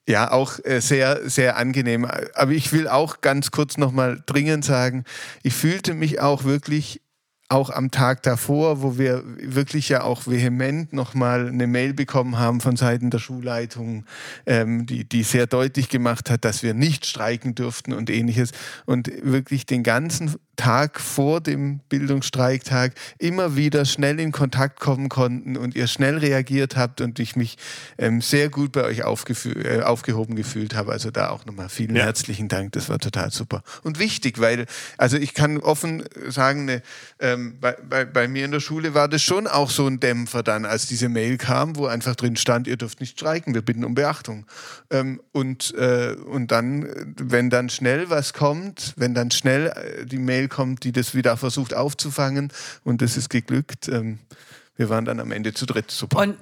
ja, 0.08 0.30
auch 0.30 0.58
äh, 0.64 0.80
sehr, 0.80 1.28
sehr 1.28 1.56
angenehm. 1.56 2.06
Aber 2.34 2.52
ich 2.52 2.72
will 2.72 2.88
auch 2.88 3.20
ganz 3.20 3.50
kurz 3.50 3.76
nochmal 3.76 4.22
dringend 4.26 4.64
sagen, 4.64 5.04
ich 5.42 5.54
fühlte 5.54 5.94
mich 5.94 6.20
auch 6.20 6.44
wirklich 6.44 7.00
auch 7.48 7.70
am 7.70 7.90
Tag 7.90 8.22
davor, 8.24 8.82
wo 8.82 8.98
wir 8.98 9.22
wirklich 9.24 9.88
ja 9.88 10.02
auch 10.02 10.26
vehement 10.26 10.92
nochmal 10.92 11.48
eine 11.48 11.68
Mail 11.68 11.94
bekommen 11.94 12.38
haben 12.38 12.60
von 12.60 12.76
Seiten 12.76 13.10
der 13.10 13.20
Schulleitung, 13.20 14.04
ähm, 14.46 14.86
die, 14.86 15.08
die 15.08 15.22
sehr 15.22 15.46
deutlich 15.46 15.88
gemacht 15.88 16.28
hat, 16.28 16.44
dass 16.44 16.62
wir 16.62 16.74
nicht 16.74 17.06
streiken 17.06 17.54
dürften 17.54 17.92
und 17.92 18.10
ähnliches. 18.10 18.50
Und 18.84 19.10
wirklich 19.22 19.64
den 19.64 19.84
ganzen 19.84 20.34
Tag 20.56 21.00
vor 21.00 21.40
dem 21.40 21.80
Bildungsstreiktag 21.88 22.92
immer 23.18 23.56
wieder 23.56 23.84
schnell 23.84 24.18
in 24.18 24.32
Kontakt 24.32 24.80
kommen 24.80 25.08
konnten 25.08 25.56
und 25.56 25.76
ihr 25.76 25.86
schnell 25.86 26.18
reagiert 26.18 26.76
habt 26.76 27.00
und 27.00 27.18
ich 27.18 27.36
mich 27.36 27.56
ähm, 27.98 28.20
sehr 28.20 28.48
gut 28.48 28.72
bei 28.72 28.84
euch 28.84 29.00
äh, 29.00 29.82
aufgehoben 29.82 30.34
gefühlt 30.34 30.74
habe. 30.74 30.92
Also 30.92 31.10
da 31.10 31.28
auch 31.28 31.44
nochmal 31.44 31.68
vielen 31.68 31.94
ja. 31.94 32.04
herzlichen 32.04 32.48
Dank. 32.48 32.72
Das 32.72 32.88
war 32.88 32.98
total 32.98 33.30
super. 33.30 33.62
Und 33.82 33.98
wichtig, 33.98 34.40
weil, 34.40 34.66
also 34.96 35.16
ich 35.16 35.34
kann 35.34 35.58
offen 35.58 36.04
sagen, 36.28 36.64
ne, 36.64 36.82
ähm, 37.20 37.58
bei, 37.60 37.72
bei, 37.72 38.04
bei, 38.04 38.28
mir 38.28 38.44
in 38.44 38.50
der 38.50 38.60
Schule 38.60 38.94
war 38.94 39.08
das 39.08 39.22
schon 39.22 39.46
auch 39.46 39.70
so 39.70 39.86
ein 39.86 40.00
Dämpfer 40.00 40.42
dann, 40.42 40.64
als 40.64 40.86
diese 40.86 41.08
Mail 41.08 41.36
kam, 41.36 41.76
wo 41.76 41.86
einfach 41.86 42.16
drin 42.16 42.36
stand, 42.36 42.66
ihr 42.66 42.76
dürft 42.76 43.00
nicht 43.00 43.18
streiken, 43.18 43.54
wir 43.54 43.62
bitten 43.62 43.84
um 43.84 43.94
Beachtung. 43.94 44.46
Ähm, 44.90 45.20
und, 45.32 45.74
äh, 45.74 46.16
und 46.26 46.50
dann, 46.50 47.14
wenn 47.18 47.50
dann 47.50 47.68
schnell 47.68 48.10
was 48.10 48.32
kommt, 48.32 48.94
wenn 48.96 49.14
dann 49.14 49.30
schnell 49.30 49.66
äh, 49.68 50.06
die 50.06 50.18
Mail 50.18 50.45
kommt, 50.48 50.84
die 50.84 50.92
das 50.92 51.14
wieder 51.14 51.36
versucht 51.36 51.74
aufzufangen 51.74 52.52
und 52.84 53.02
das 53.02 53.16
ist 53.16 53.30
geglückt. 53.30 53.88
Ähm, 53.88 54.18
Wir 54.76 54.90
waren 54.90 55.06
dann 55.06 55.20
am 55.20 55.32
Ende 55.32 55.54
zu 55.54 55.64
dritt. 55.64 55.90
Super. 55.90 56.18
Und 56.18 56.36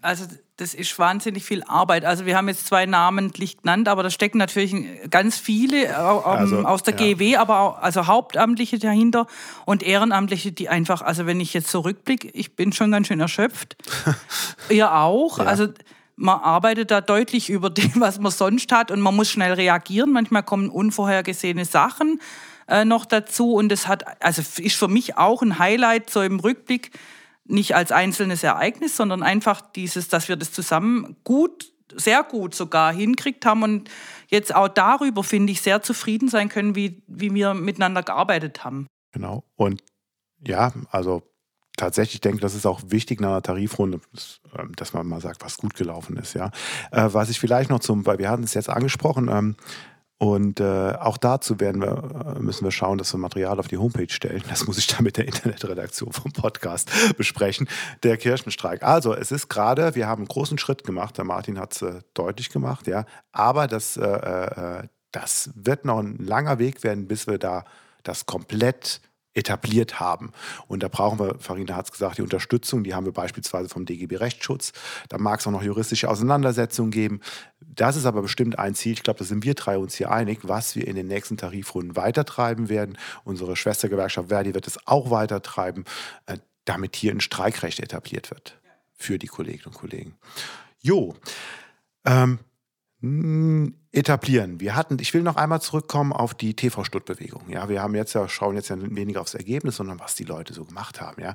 also 0.00 0.26
das 0.56 0.74
ist 0.74 0.96
wahnsinnig 0.98 1.44
viel 1.44 1.64
Arbeit. 1.64 2.04
Also 2.04 2.26
wir 2.26 2.36
haben 2.36 2.46
jetzt 2.46 2.66
zwei 2.66 2.86
namentlich 2.86 3.58
genannt, 3.58 3.88
aber 3.88 4.04
da 4.04 4.10
stecken 4.10 4.38
natürlich 4.38 4.72
ganz 5.10 5.36
viele 5.36 5.86
ähm, 5.86 5.94
also, 5.94 6.64
aus 6.64 6.84
der 6.84 6.94
ja. 6.94 7.14
GW, 7.14 7.36
aber 7.36 7.58
auch, 7.58 7.78
also 7.82 8.06
Hauptamtliche 8.06 8.78
dahinter 8.78 9.26
und 9.64 9.82
Ehrenamtliche, 9.82 10.52
die 10.52 10.68
einfach, 10.68 11.02
also 11.02 11.26
wenn 11.26 11.40
ich 11.40 11.52
jetzt 11.54 11.68
zurückblicke, 11.68 12.28
ich 12.28 12.54
bin 12.54 12.72
schon 12.72 12.92
ganz 12.92 13.08
schön 13.08 13.18
erschöpft. 13.18 13.76
Ihr 14.68 14.94
auch. 14.94 15.38
Ja. 15.38 15.46
Also 15.46 15.68
man 16.14 16.38
arbeitet 16.38 16.92
da 16.92 17.00
deutlich 17.00 17.50
über 17.50 17.70
dem, 17.70 17.92
was 17.96 18.20
man 18.20 18.30
sonst 18.30 18.70
hat 18.70 18.92
und 18.92 19.00
man 19.00 19.16
muss 19.16 19.28
schnell 19.28 19.54
reagieren. 19.54 20.12
Manchmal 20.12 20.44
kommen 20.44 20.68
unvorhergesehene 20.68 21.64
Sachen 21.64 22.20
äh, 22.68 22.84
noch 22.84 23.06
dazu 23.06 23.54
und 23.54 23.72
es 23.72 23.88
hat, 23.88 24.22
also 24.22 24.42
ist 24.42 24.76
für 24.76 24.88
mich 24.88 25.16
auch 25.16 25.42
ein 25.42 25.58
Highlight 25.58 26.10
so 26.10 26.22
im 26.22 26.40
Rückblick, 26.40 26.90
nicht 27.46 27.74
als 27.74 27.92
einzelnes 27.92 28.42
Ereignis, 28.42 28.96
sondern 28.96 29.22
einfach 29.22 29.60
dieses, 29.60 30.08
dass 30.08 30.28
wir 30.28 30.36
das 30.36 30.52
zusammen 30.52 31.16
gut, 31.24 31.72
sehr 31.94 32.22
gut 32.22 32.54
sogar 32.54 32.92
hinkriegt 32.92 33.44
haben 33.44 33.62
und 33.62 33.90
jetzt 34.28 34.54
auch 34.54 34.68
darüber, 34.68 35.22
finde 35.22 35.52
ich, 35.52 35.60
sehr 35.60 35.82
zufrieden 35.82 36.28
sein 36.28 36.48
können, 36.48 36.74
wie, 36.74 37.02
wie 37.06 37.32
wir 37.34 37.54
miteinander 37.54 38.02
gearbeitet 38.02 38.64
haben. 38.64 38.86
Genau. 39.12 39.44
Und 39.56 39.82
ja, 40.46 40.72
also 40.90 41.22
tatsächlich 41.76 42.20
denke, 42.20 42.40
das 42.40 42.54
ist 42.54 42.66
auch 42.66 42.80
wichtig 42.86 43.20
nach 43.20 43.28
einer 43.28 43.42
Tarifrunde, 43.42 44.00
ähm, 44.56 44.72
dass 44.76 44.92
man 44.92 45.06
mal 45.06 45.20
sagt, 45.20 45.44
was 45.44 45.56
gut 45.56 45.74
gelaufen 45.74 46.16
ist. 46.16 46.34
Ja, 46.34 46.50
äh, 46.90 47.08
was 47.12 47.30
ich 47.30 47.40
vielleicht 47.40 47.70
noch 47.70 47.80
zum, 47.80 48.06
weil 48.06 48.18
wir 48.18 48.30
hatten 48.30 48.44
es 48.44 48.54
jetzt 48.54 48.70
angesprochen, 48.70 49.28
ähm, 49.30 49.56
und 50.18 50.60
äh, 50.60 50.92
auch 50.92 51.16
dazu 51.16 51.58
werden 51.58 51.82
wir, 51.82 52.36
äh, 52.36 52.38
müssen 52.38 52.64
wir 52.64 52.70
schauen, 52.70 52.98
dass 52.98 53.12
wir 53.12 53.18
Material 53.18 53.58
auf 53.58 53.68
die 53.68 53.78
Homepage 53.78 54.08
stellen. 54.08 54.42
Das 54.48 54.66
muss 54.66 54.78
ich 54.78 54.86
dann 54.86 55.02
mit 55.02 55.16
der 55.16 55.26
Internetredaktion 55.26 56.12
vom 56.12 56.32
Podcast 56.32 56.90
besprechen. 57.16 57.68
Der 58.04 58.16
Kirchenstreik. 58.16 58.82
Also, 58.82 59.14
es 59.14 59.32
ist 59.32 59.48
gerade, 59.48 59.94
wir 59.94 60.06
haben 60.06 60.20
einen 60.20 60.28
großen 60.28 60.56
Schritt 60.58 60.84
gemacht. 60.84 61.18
Der 61.18 61.24
Martin 61.24 61.58
hat 61.58 61.74
es 61.74 61.82
äh, 61.82 62.00
deutlich 62.14 62.50
gemacht, 62.50 62.86
ja. 62.86 63.06
Aber 63.32 63.66
das, 63.66 63.96
äh, 63.96 64.04
äh, 64.04 64.88
das 65.10 65.50
wird 65.54 65.84
noch 65.84 65.98
ein 65.98 66.16
langer 66.18 66.58
Weg 66.58 66.84
werden, 66.84 67.08
bis 67.08 67.26
wir 67.26 67.38
da 67.38 67.64
das 68.04 68.26
komplett 68.26 69.00
etabliert 69.34 70.00
haben. 70.00 70.32
Und 70.68 70.82
da 70.82 70.88
brauchen 70.88 71.18
wir, 71.18 71.36
Farina 71.40 71.74
hat 71.74 71.86
es 71.86 71.92
gesagt, 71.92 72.18
die 72.18 72.22
Unterstützung, 72.22 72.84
die 72.84 72.94
haben 72.94 73.04
wir 73.04 73.12
beispielsweise 73.12 73.68
vom 73.68 73.84
DGB 73.84 74.16
Rechtsschutz. 74.16 74.72
Da 75.08 75.18
mag 75.18 75.40
es 75.40 75.46
auch 75.46 75.50
noch 75.50 75.62
juristische 75.62 76.08
Auseinandersetzungen 76.08 76.92
geben. 76.92 77.20
Das 77.74 77.96
ist 77.96 78.06
aber 78.06 78.22
bestimmt 78.22 78.58
ein 78.58 78.74
Ziel, 78.74 78.92
ich 78.92 79.02
glaube, 79.02 79.18
da 79.18 79.24
sind 79.24 79.44
wir 79.44 79.54
drei 79.54 79.78
uns 79.78 79.94
hier 79.94 80.10
einig, 80.10 80.40
was 80.42 80.76
wir 80.76 80.86
in 80.86 80.96
den 80.96 81.06
nächsten 81.06 81.36
Tarifrunden 81.36 81.96
weitertreiben 81.96 82.68
werden. 82.68 82.98
Unsere 83.24 83.56
Schwestergewerkschaft 83.56 84.28
Verdi 84.28 84.54
wird 84.54 84.66
es 84.66 84.78
auch 84.86 85.10
weitertreiben, 85.10 85.84
äh, 86.26 86.38
damit 86.64 86.96
hier 86.96 87.12
ein 87.12 87.20
Streikrecht 87.20 87.80
etabliert 87.80 88.30
wird 88.30 88.60
für 88.94 89.18
die 89.18 89.26
Kolleginnen 89.26 89.66
und 89.66 89.74
Kollegen. 89.74 90.14
Jo, 90.80 91.14
ähm, 92.04 92.38
etablieren. 93.92 94.60
Wir 94.60 94.76
hatten, 94.76 94.96
ich 94.98 95.12
will 95.12 95.22
noch 95.22 95.36
einmal 95.36 95.60
zurückkommen 95.60 96.12
auf 96.12 96.34
die 96.34 96.54
TV-Stutt-Bewegung. 96.54 97.48
Ja, 97.48 97.68
wir 97.68 97.82
haben 97.82 97.94
jetzt 97.94 98.14
ja, 98.14 98.28
schauen 98.28 98.54
jetzt 98.56 98.70
ja 98.70 98.76
weniger 98.78 99.20
aufs 99.20 99.34
Ergebnis, 99.34 99.76
sondern 99.76 100.00
was 100.00 100.14
die 100.14 100.24
Leute 100.24 100.54
so 100.54 100.64
gemacht 100.64 101.00
haben. 101.00 101.20
Ja, 101.20 101.34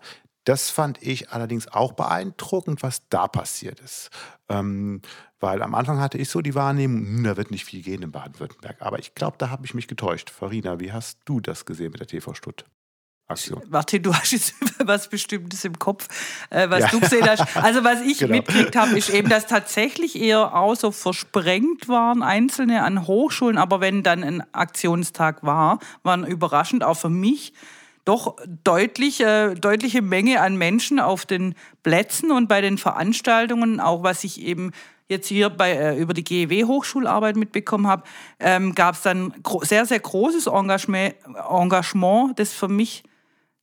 das 0.49 0.71
fand 0.71 0.97
ich 1.03 1.29
allerdings 1.29 1.67
auch 1.67 1.91
beeindruckend, 1.91 2.81
was 2.81 3.07
da 3.09 3.27
passiert 3.27 3.79
ist. 3.81 4.09
Ähm, 4.49 5.03
weil 5.39 5.62
am 5.62 5.75
Anfang 5.75 5.99
hatte 5.99 6.17
ich 6.17 6.27
so 6.27 6.41
die 6.41 6.55
Wahrnehmung, 6.55 7.05
hm, 7.05 7.23
da 7.23 7.38
wird 7.38 7.51
nicht 7.51 7.65
viel 7.65 7.83
gehen 7.83 8.01
in 8.01 8.12
Baden-Württemberg. 8.12 8.77
Aber 8.79 8.97
ich 8.97 9.13
glaube, 9.13 9.38
da 9.38 9.51
habe 9.51 9.67
ich 9.67 9.75
mich 9.75 9.88
getäuscht. 9.88 10.31
Farina, 10.31 10.79
wie 10.79 10.91
hast 10.91 11.19
du 11.25 11.39
das 11.39 11.65
gesehen 11.65 11.91
mit 11.91 11.99
der 11.99 12.07
TV-Stutt? 12.07 12.65
Aktion. 13.27 13.62
Martin, 13.69 14.01
du 14.01 14.12
hast 14.12 14.31
jetzt 14.31 14.55
was 14.79 15.07
Bestimmtes 15.07 15.63
im 15.65 15.77
Kopf, 15.77 16.07
äh, 16.49 16.67
was 16.67 16.79
ja. 16.79 16.88
du 16.88 16.99
gesehen 16.99 17.29
hast. 17.29 17.55
Also 17.55 17.83
was 17.83 18.01
ich 18.01 18.17
genau. 18.17 18.38
mitgekriegt 18.38 18.75
habe, 18.75 18.97
ist 18.97 19.12
eben, 19.12 19.29
dass 19.29 19.45
tatsächlich 19.45 20.19
eher 20.19 20.55
auch 20.55 20.73
so 20.73 20.89
versprengt 20.89 21.88
waren 21.88 22.23
Einzelne 22.23 22.81
an 22.81 23.05
Hochschulen, 23.05 23.59
aber 23.59 23.81
wenn 23.81 24.01
dann 24.01 24.23
ein 24.23 24.51
Aktionstag 24.51 25.43
war, 25.43 25.77
waren 26.01 26.25
überraschend 26.25 26.83
auch 26.83 26.97
für 26.97 27.12
mich 27.12 27.53
doch 28.05 28.35
deutlich, 28.63 29.17
deutliche 29.17 30.01
Menge 30.01 30.41
an 30.41 30.57
Menschen 30.57 30.99
auf 30.99 31.25
den 31.25 31.55
Plätzen 31.83 32.31
und 32.31 32.47
bei 32.47 32.62
den 32.62 32.77
Veranstaltungen, 32.77 33.79
auch 33.79 34.03
was 34.03 34.23
ich 34.23 34.41
eben 34.41 34.71
jetzt 35.09 35.27
hier 35.27 35.49
bei, 35.49 35.71
äh, 35.71 35.97
über 35.97 36.13
die 36.13 36.23
GEW-Hochschularbeit 36.23 37.35
mitbekommen 37.35 37.88
habe, 37.88 38.03
ähm, 38.39 38.75
gab 38.75 38.95
es 38.95 39.01
dann 39.01 39.33
sehr, 39.62 39.85
sehr 39.85 39.99
großes 39.99 40.47
Engagement, 40.47 41.15
Engagement, 41.49 42.39
das 42.39 42.53
für 42.53 42.67
mich 42.67 43.03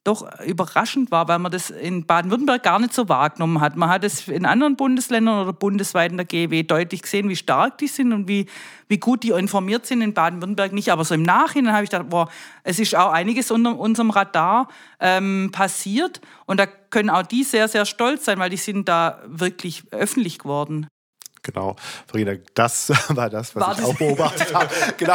doch 0.06 0.40
überraschend 0.40 1.10
war, 1.10 1.28
weil 1.28 1.38
man 1.38 1.50
das 1.50 1.70
in 1.70 2.06
Baden-Württemberg 2.06 2.62
gar 2.62 2.78
nicht 2.78 2.94
so 2.94 3.08
wahrgenommen 3.08 3.60
hat. 3.60 3.76
Man 3.76 3.88
hat 3.88 4.04
es 4.04 4.28
in 4.28 4.46
anderen 4.46 4.76
Bundesländern 4.76 5.42
oder 5.42 5.52
bundesweit 5.52 6.10
in 6.10 6.16
der 6.16 6.26
GEW 6.26 6.62
deutlich 6.62 7.02
gesehen, 7.02 7.28
wie 7.28 7.36
stark 7.36 7.78
die 7.78 7.88
sind 7.88 8.12
und 8.12 8.28
wie, 8.28 8.46
wie 8.88 8.98
gut 8.98 9.22
die 9.22 9.30
informiert 9.30 9.86
sind. 9.86 10.02
In 10.02 10.14
Baden-Württemberg 10.14 10.72
nicht. 10.72 10.90
Aber 10.90 11.04
so 11.04 11.14
im 11.14 11.22
Nachhinein 11.22 11.74
habe 11.74 11.84
ich 11.84 11.90
gedacht, 11.90 12.08
boah, 12.08 12.28
es 12.62 12.78
ist 12.78 12.94
auch 12.94 13.12
einiges 13.12 13.50
unter 13.50 13.78
unserem 13.78 14.10
Radar 14.10 14.68
ähm, 15.00 15.50
passiert. 15.52 16.20
Und 16.46 16.60
da 16.60 16.66
können 16.66 17.10
auch 17.10 17.24
die 17.24 17.42
sehr, 17.42 17.68
sehr 17.68 17.84
stolz 17.84 18.24
sein, 18.24 18.38
weil 18.38 18.50
die 18.50 18.56
sind 18.56 18.88
da 18.88 19.20
wirklich 19.26 19.84
öffentlich 19.90 20.38
geworden. 20.38 20.86
Genau, 21.46 21.76
Farina, 22.08 22.32
das 22.54 22.90
war 23.10 23.30
das, 23.30 23.54
was 23.54 23.62
war 23.62 23.72
ich 23.72 23.78
das? 23.78 23.86
auch 23.86 23.94
beobachtet 23.94 24.52
habe. 24.52 24.68
genau, 24.96 25.14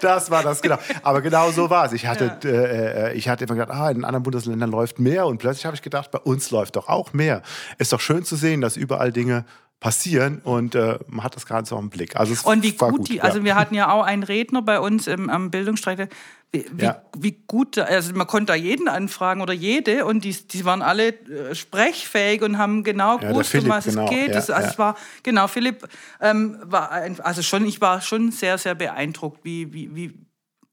das 0.00 0.28
war 0.28 0.42
das, 0.42 0.60
genau. 0.60 0.76
Aber 1.04 1.22
genau 1.22 1.52
so 1.52 1.70
war 1.70 1.86
es. 1.86 1.92
Ich 1.92 2.04
hatte, 2.06 2.36
ja. 2.42 2.50
äh, 2.50 3.10
äh 3.10 3.14
ich 3.14 3.28
hatte 3.28 3.44
immer 3.44 3.54
gedacht, 3.54 3.70
ah, 3.70 3.90
in 3.90 4.04
anderen 4.04 4.24
Bundesländern 4.24 4.72
läuft 4.72 4.98
mehr 4.98 5.26
und 5.26 5.38
plötzlich 5.38 5.66
habe 5.66 5.76
ich 5.76 5.82
gedacht, 5.82 6.10
bei 6.10 6.18
uns 6.18 6.50
läuft 6.50 6.74
doch 6.74 6.88
auch 6.88 7.12
mehr. 7.12 7.42
Ist 7.78 7.92
doch 7.92 8.00
schön 8.00 8.24
zu 8.24 8.34
sehen, 8.34 8.60
dass 8.60 8.76
überall 8.76 9.12
Dinge 9.12 9.44
passieren 9.78 10.40
und 10.42 10.74
äh, 10.74 10.98
man 11.06 11.24
hat 11.24 11.36
das 11.36 11.46
gerade 11.46 11.66
so 11.66 11.78
im 11.78 11.90
Blick. 11.90 12.16
Also 12.16 12.48
und 12.48 12.62
wie 12.64 12.72
gut, 12.72 12.90
gut 12.90 13.08
die, 13.08 13.20
also 13.20 13.44
wir 13.44 13.54
hatten 13.54 13.76
ja 13.76 13.92
auch 13.92 14.04
einen 14.04 14.24
Redner 14.24 14.62
bei 14.62 14.80
uns 14.80 15.06
im, 15.06 15.30
am 15.30 15.50
Bildungsstreik, 15.50 16.08
wie, 16.52 16.84
ja. 16.84 17.02
wie, 17.16 17.42
gut, 17.46 17.78
also 17.78 18.12
man 18.14 18.26
konnte 18.26 18.52
da 18.52 18.54
jeden 18.54 18.88
anfragen 18.88 19.40
oder 19.40 19.54
jede 19.54 20.04
und 20.04 20.24
die, 20.24 20.32
die 20.32 20.64
waren 20.66 20.82
alle 20.82 21.08
äh, 21.08 21.54
sprechfähig 21.54 22.42
und 22.42 22.58
haben 22.58 22.84
genau 22.84 23.18
ja, 23.18 23.30
gewusst, 23.30 23.54
um 23.54 23.68
was 23.68 23.86
genau. 23.86 24.04
es 24.04 24.10
geht. 24.10 24.28
Ja, 24.28 24.34
das, 24.34 24.50
also 24.50 24.68
es 24.68 24.78
war, 24.78 24.96
genau, 25.22 25.48
Philipp 25.48 25.88
ähm, 26.20 26.58
war, 26.64 26.90
ein, 26.90 27.18
also 27.20 27.40
schon, 27.40 27.64
ich 27.64 27.80
war 27.80 28.02
schon 28.02 28.32
sehr, 28.32 28.58
sehr 28.58 28.74
beeindruckt, 28.74 29.44
wie, 29.44 29.72
wie, 29.72 29.94
wie 29.94 30.14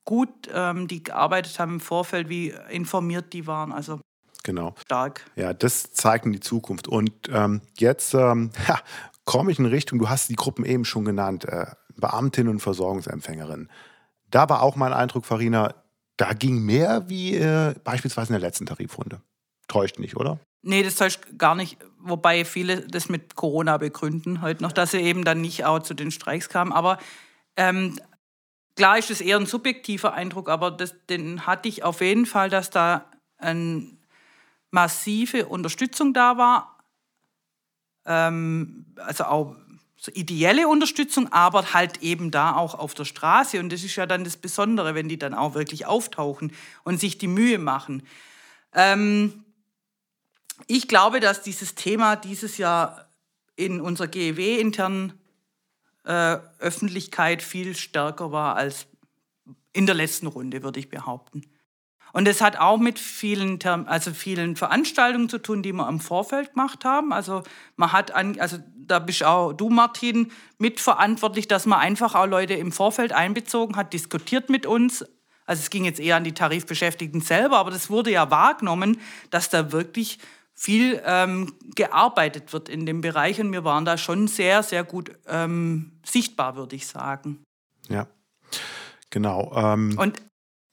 gut 0.03 0.49
ähm, 0.53 0.87
die 0.89 1.01
gearbeitet 1.01 1.59
haben 1.59 1.75
im 1.75 1.79
Vorfeld, 1.79 2.27
wie 2.27 2.53
informiert 2.69 3.31
die 3.31 3.47
waren. 3.47 3.71
Also 3.71 4.01
Genau. 4.43 4.73
Stark. 4.83 5.25
Ja, 5.35 5.53
das 5.53 5.91
zeigt 5.93 6.25
in 6.25 6.31
die 6.31 6.39
Zukunft. 6.39 6.87
Und 6.87 7.11
ähm, 7.29 7.61
jetzt 7.77 8.13
ähm, 8.13 8.51
ja, 8.67 8.79
komme 9.25 9.51
ich 9.51 9.59
in 9.59 9.65
Richtung, 9.65 9.99
du 9.99 10.09
hast 10.09 10.29
die 10.29 10.35
Gruppen 10.35 10.65
eben 10.65 10.85
schon 10.85 11.05
genannt, 11.05 11.45
äh, 11.45 11.67
Beamtin 11.95 12.47
und 12.47 12.59
Versorgungsempfängerin. 12.59 13.69
Da 14.29 14.49
war 14.49 14.61
auch 14.61 14.75
mein 14.75 14.93
Eindruck, 14.93 15.25
Farina, 15.25 15.73
da 16.17 16.33
ging 16.33 16.59
mehr 16.59 17.09
wie 17.09 17.35
äh, 17.35 17.75
beispielsweise 17.83 18.33
in 18.33 18.39
der 18.39 18.47
letzten 18.47 18.65
Tarifrunde. 18.65 19.21
Täuscht 19.67 19.99
nicht, 19.99 20.17
oder? 20.17 20.39
Nee, 20.61 20.83
das 20.83 20.95
täuscht 20.95 21.21
gar 21.37 21.55
nicht. 21.55 21.77
Wobei 21.99 22.43
viele 22.43 22.87
das 22.87 23.09
mit 23.09 23.35
Corona 23.35 23.77
begründen 23.77 24.41
heute 24.41 24.63
noch, 24.63 24.71
dass 24.71 24.91
sie 24.91 24.99
eben 24.99 25.23
dann 25.23 25.41
nicht 25.41 25.65
auch 25.65 25.79
zu 25.79 25.93
den 25.93 26.11
Streiks 26.11 26.49
kamen. 26.49 26.73
Aber 26.73 26.97
ähm, 27.55 27.97
klar 28.75 28.97
ist 28.97 29.11
es 29.11 29.21
eher 29.21 29.37
ein 29.37 29.45
subjektiver 29.45 30.13
Eindruck, 30.13 30.49
aber 30.49 30.71
das, 30.71 30.95
den 31.09 31.45
hatte 31.45 31.69
ich 31.69 31.83
auf 31.83 32.01
jeden 32.01 32.25
Fall, 32.25 32.49
dass 32.49 32.69
da 32.69 33.05
ein 33.37 33.97
massive 34.71 35.47
Unterstützung 35.47 36.13
da 36.13 36.37
war, 36.37 36.77
ähm, 38.05 38.85
also 38.97 39.25
auch 39.25 39.55
so 39.99 40.11
ideelle 40.13 40.67
Unterstützung, 40.67 41.31
aber 41.33 41.73
halt 41.73 42.01
eben 42.01 42.31
da 42.31 42.55
auch 42.55 42.73
auf 42.73 42.93
der 42.93 43.03
Straße. 43.03 43.59
Und 43.59 43.69
das 43.69 43.83
ist 43.83 43.97
ja 43.97 44.05
dann 44.05 44.23
das 44.23 44.37
Besondere, 44.37 44.95
wenn 44.95 45.09
die 45.09 45.19
dann 45.19 45.33
auch 45.33 45.55
wirklich 45.55 45.85
auftauchen 45.85 46.53
und 46.83 46.99
sich 46.99 47.17
die 47.17 47.27
Mühe 47.27 47.59
machen. 47.59 48.03
Ähm, 48.73 49.43
ich 50.67 50.87
glaube, 50.87 51.19
dass 51.19 51.41
dieses 51.41 51.75
Thema 51.75 52.15
dieses 52.15 52.57
Jahr 52.57 53.09
in 53.57 53.81
unserer 53.81 54.07
GEW-internen 54.07 55.19
äh, 56.05 56.37
Öffentlichkeit 56.59 57.43
viel 57.43 57.75
stärker 57.75 58.31
war 58.31 58.55
als 58.55 58.87
in 59.73 59.85
der 59.85 59.95
letzten 59.95 60.27
Runde, 60.27 60.63
würde 60.63 60.79
ich 60.79 60.89
behaupten. 60.89 61.43
Und 62.13 62.27
es 62.27 62.41
hat 62.41 62.57
auch 62.57 62.77
mit 62.77 62.99
vielen, 62.99 63.59
also 63.63 64.13
vielen 64.13 64.55
Veranstaltungen 64.55 65.29
zu 65.29 65.37
tun, 65.37 65.61
die 65.61 65.73
wir 65.73 65.87
im 65.87 65.99
Vorfeld 65.99 66.53
gemacht 66.53 66.85
haben. 66.85 67.13
Also 67.13 67.43
man 67.75 67.91
hat, 67.91 68.11
an, 68.11 68.39
also 68.39 68.57
da 68.77 68.99
bist 68.99 69.23
auch 69.23 69.53
du, 69.53 69.69
Martin, 69.69 70.31
mitverantwortlich, 70.57 71.47
dass 71.47 71.65
man 71.65 71.79
einfach 71.79 72.15
auch 72.15 72.25
Leute 72.25 72.55
im 72.55 72.71
Vorfeld 72.71 73.13
einbezogen 73.13 73.75
hat, 73.75 73.93
diskutiert 73.93 74.49
mit 74.49 74.65
uns. 74.65 75.05
Also 75.45 75.61
es 75.61 75.69
ging 75.69 75.85
jetzt 75.85 75.99
eher 75.99 76.15
an 76.15 76.23
die 76.23 76.33
Tarifbeschäftigten 76.33 77.21
selber, 77.21 77.57
aber 77.57 77.71
das 77.71 77.89
wurde 77.89 78.11
ja 78.11 78.29
wahrgenommen, 78.29 78.99
dass 79.29 79.49
da 79.49 79.71
wirklich 79.71 80.19
viel 80.53 81.01
ähm, 81.05 81.55
gearbeitet 81.75 82.51
wird 82.51 82.67
in 82.67 82.85
dem 82.85 83.01
Bereich 83.01 83.39
und 83.39 83.51
wir 83.53 83.63
waren 83.63 83.85
da 83.85 83.97
schon 83.97 84.27
sehr, 84.27 84.61
sehr 84.61 84.83
gut 84.83 85.11
ähm, 85.25 85.93
sichtbar, 86.05 86.57
würde 86.57 86.75
ich 86.75 86.85
sagen. 86.85 87.43
Ja, 87.87 88.07
genau. 89.09 89.53
Ähm 89.55 89.97
und 89.97 90.21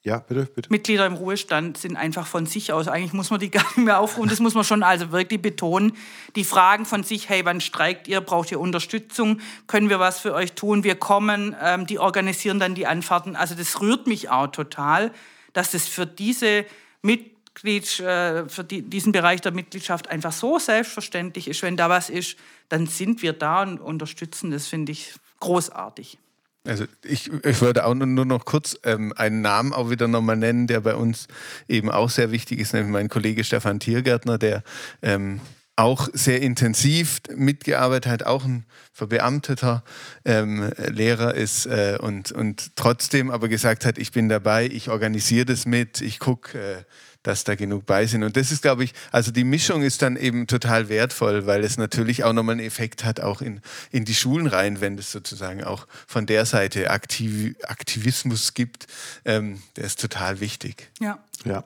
Ja, 0.07 0.21
bitte, 0.21 0.45
bitte. 0.55 0.71
Mitglieder 0.71 1.05
im 1.05 1.15
Ruhestand 1.15 1.79
sind 1.79 1.97
einfach 1.97 2.29
von 2.29 2.47
sich 2.47 2.73
aus, 2.73 2.87
eigentlich 2.87 3.13
muss 3.13 3.31
man 3.31 3.41
die 3.41 3.51
gar 3.51 3.65
nicht 3.65 3.79
mehr 3.79 3.99
aufrufen, 3.99 4.31
das 4.31 4.39
muss 4.39 4.55
man 4.55 4.63
schon 4.63 4.85
also 4.85 5.11
wirklich 5.11 5.43
betonen. 5.43 5.97
Die 6.37 6.45
fragen 6.45 6.87
von 6.87 7.03
sich, 7.03 7.29
hey, 7.29 7.45
wann 7.45 7.61
streikt 7.61 8.07
ihr, 8.07 8.21
braucht 8.21 8.53
ihr 8.53 8.61
Unterstützung, 8.61 9.41
können 9.67 9.91
wir 9.91 9.99
was 9.99 10.21
für 10.21 10.33
euch 10.33 10.53
tun, 10.53 10.85
wir 10.85 10.95
kommen, 10.95 11.57
ähm, 11.61 11.89
die 11.89 11.99
organisieren 11.99 12.61
dann 12.61 12.77
die 12.77 12.87
Anfahrten. 12.87 13.35
Also 13.35 13.57
das 13.57 13.81
rührt 13.81 14.07
mich 14.07 14.31
auch 14.31 14.47
total, 14.47 15.11
dass 15.55 15.73
das 15.73 15.89
für 15.89 16.07
diese 16.07 16.67
Mitglied, 17.03 17.99
äh, 17.99 18.49
für 18.49 18.63
die, 18.63 18.83
diesen 18.83 19.11
Bereich 19.11 19.41
der 19.41 19.51
Mitgliedschaft 19.51 20.09
einfach 20.09 20.31
so 20.31 20.61
selbstverständlich 20.61 21.49
ist. 21.49 21.63
Wenn 21.63 21.77
da 21.77 21.91
was 21.91 22.11
ist, 22.11 22.39
dann 22.69 22.87
sind 22.87 23.23
wir 23.23 23.33
da 23.33 23.65
und 23.65 23.81
unterstützen. 23.81 24.53
Das 24.53 24.69
finde 24.69 24.93
ich 24.93 25.15
großartig. 25.41 26.17
Also 26.67 26.85
ich, 27.05 27.31
ich 27.45 27.61
würde 27.61 27.87
auch 27.87 27.95
nur, 27.95 28.25
noch 28.25 28.45
kurz 28.45 28.77
ähm, 28.85 29.12
einen 29.17 29.41
Namen 29.41 29.73
auch 29.73 29.91
wieder 29.91 30.09
nochmal 30.09 30.37
nennen, 30.37 30.67
der 30.67 30.81
bei 30.81 30.95
uns 30.95 31.29
eben 31.69 31.91
auch 31.91 32.11
sehr 32.11 32.33
wichtig 32.33 32.59
ist, 32.61 32.73
nämlich 32.75 32.93
mein 32.93 33.09
Kollege 33.09 33.45
Stefan 33.45 33.81
Tiergärtner, 33.81 34.39
der 34.39 34.62
ähm, 35.03 35.41
auch 35.77 36.09
sehr 36.12 36.41
intensiv 36.41 37.21
mitgearbeitet 37.35 38.11
hat, 38.11 38.23
auch 38.25 38.45
ein 38.45 38.64
verbeamteter 38.93 39.85
ähm, 40.25 40.71
Lehrer 40.79 41.35
ist 41.35 41.67
äh, 41.67 41.99
und, 42.01 42.33
und 42.33 42.75
trotzdem 42.77 43.31
aber 43.31 43.49
gesagt 43.49 43.85
hat, 43.85 43.99
ich 43.99 44.11
bin 44.11 44.31
dabei, 44.31 44.67
ich 44.67 44.89
organisiere 44.89 45.45
das 45.45 45.67
mit, 45.67 46.01
ich 46.01 46.19
gucke, 46.19 46.59
äh, 46.59 46.85
dass 47.27 47.43
da 47.43 47.57
genug 47.57 47.87
bei 47.87 48.07
sind. 48.07 48.22
Und 48.22 48.37
das 48.37 48.53
ist, 48.53 48.62
glaube 48.62 48.85
ich, 48.85 48.95
also 49.11 49.33
die 49.33 49.43
Mischung 49.43 49.83
ist 49.83 50.03
dann 50.03 50.16
eben 50.16 50.47
total 50.47 50.89
wertvoll, 50.89 51.47
weil 51.47 51.64
es 51.64 51.77
natürlich 51.77 52.22
auch 52.22 52.33
nochmal 52.33 52.55
einen 52.55 52.66
Effekt 52.66 53.05
hat, 53.05 53.20
auch 53.20 53.43
in, 53.43 53.61
in 53.91 54.05
die 54.05 54.14
Schulen 54.14 54.47
rein, 54.47 54.81
wenn 54.81 54.97
es 54.97 55.11
sozusagen 55.11 55.64
auch 55.64 55.89
von 56.07 56.27
der 56.27 56.47
Seite 56.47 56.91
Aktiv 56.91 57.57
Aktivismus 57.64 58.55
gibt. 58.55 58.87
Ähm, 59.24 59.61
der 59.74 59.85
ist 59.85 60.01
total 60.01 60.41
wichtig. 60.41 60.89
Ja. 61.01 61.18
Ja. 61.45 61.64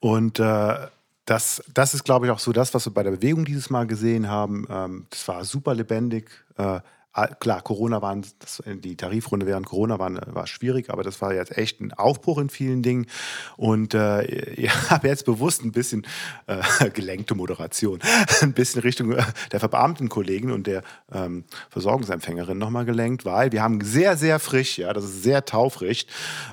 Und 0.00 0.40
äh, 0.40 0.76
das, 1.24 1.62
das 1.72 1.94
ist, 1.94 2.04
glaube 2.04 2.26
ich, 2.26 2.32
auch 2.32 2.38
so 2.38 2.52
das, 2.52 2.74
was 2.74 2.86
wir 2.86 2.92
bei 2.92 3.02
der 3.02 3.12
Bewegung 3.12 3.44
dieses 3.44 3.70
Mal 3.70 3.86
gesehen 3.86 4.28
haben. 4.28 4.66
Ähm, 4.70 5.06
das 5.10 5.26
war 5.26 5.44
super 5.44 5.74
lebendig. 5.74 6.30
Äh, 6.56 6.80
klar, 7.40 7.62
Corona 7.62 8.02
waren, 8.02 8.24
die 8.66 8.96
Tarifrunde 8.96 9.46
während 9.46 9.66
Corona 9.66 9.98
war, 9.98 10.10
war 10.34 10.46
schwierig, 10.46 10.90
aber 10.90 11.02
das 11.02 11.20
war 11.20 11.34
jetzt 11.34 11.56
echt 11.56 11.80
ein 11.80 11.92
Aufbruch 11.92 12.38
in 12.38 12.50
vielen 12.50 12.82
Dingen. 12.82 13.06
Und 13.56 13.94
äh, 13.94 14.24
ich 14.54 14.70
habe 14.90 15.08
jetzt 15.08 15.24
bewusst 15.24 15.64
ein 15.64 15.72
bisschen 15.72 16.06
äh, 16.46 16.90
gelenkte 16.94 17.34
Moderation, 17.34 17.98
ein 18.42 18.52
bisschen 18.52 18.82
Richtung 18.82 19.12
äh, 19.12 19.22
der 19.52 19.60
verbeamten 19.60 20.08
Kollegen 20.08 20.52
und 20.52 20.66
der 20.66 20.82
ähm, 21.12 21.44
Versorgungsempfängerin 21.70 22.58
nochmal 22.58 22.84
gelenkt, 22.84 23.24
weil 23.24 23.52
wir 23.52 23.62
haben 23.62 23.80
sehr, 23.80 24.16
sehr 24.16 24.38
frisch, 24.38 24.78
ja, 24.78 24.92
das 24.92 25.04
ist 25.04 25.22
sehr 25.22 25.44
taufrisch, 25.44 26.06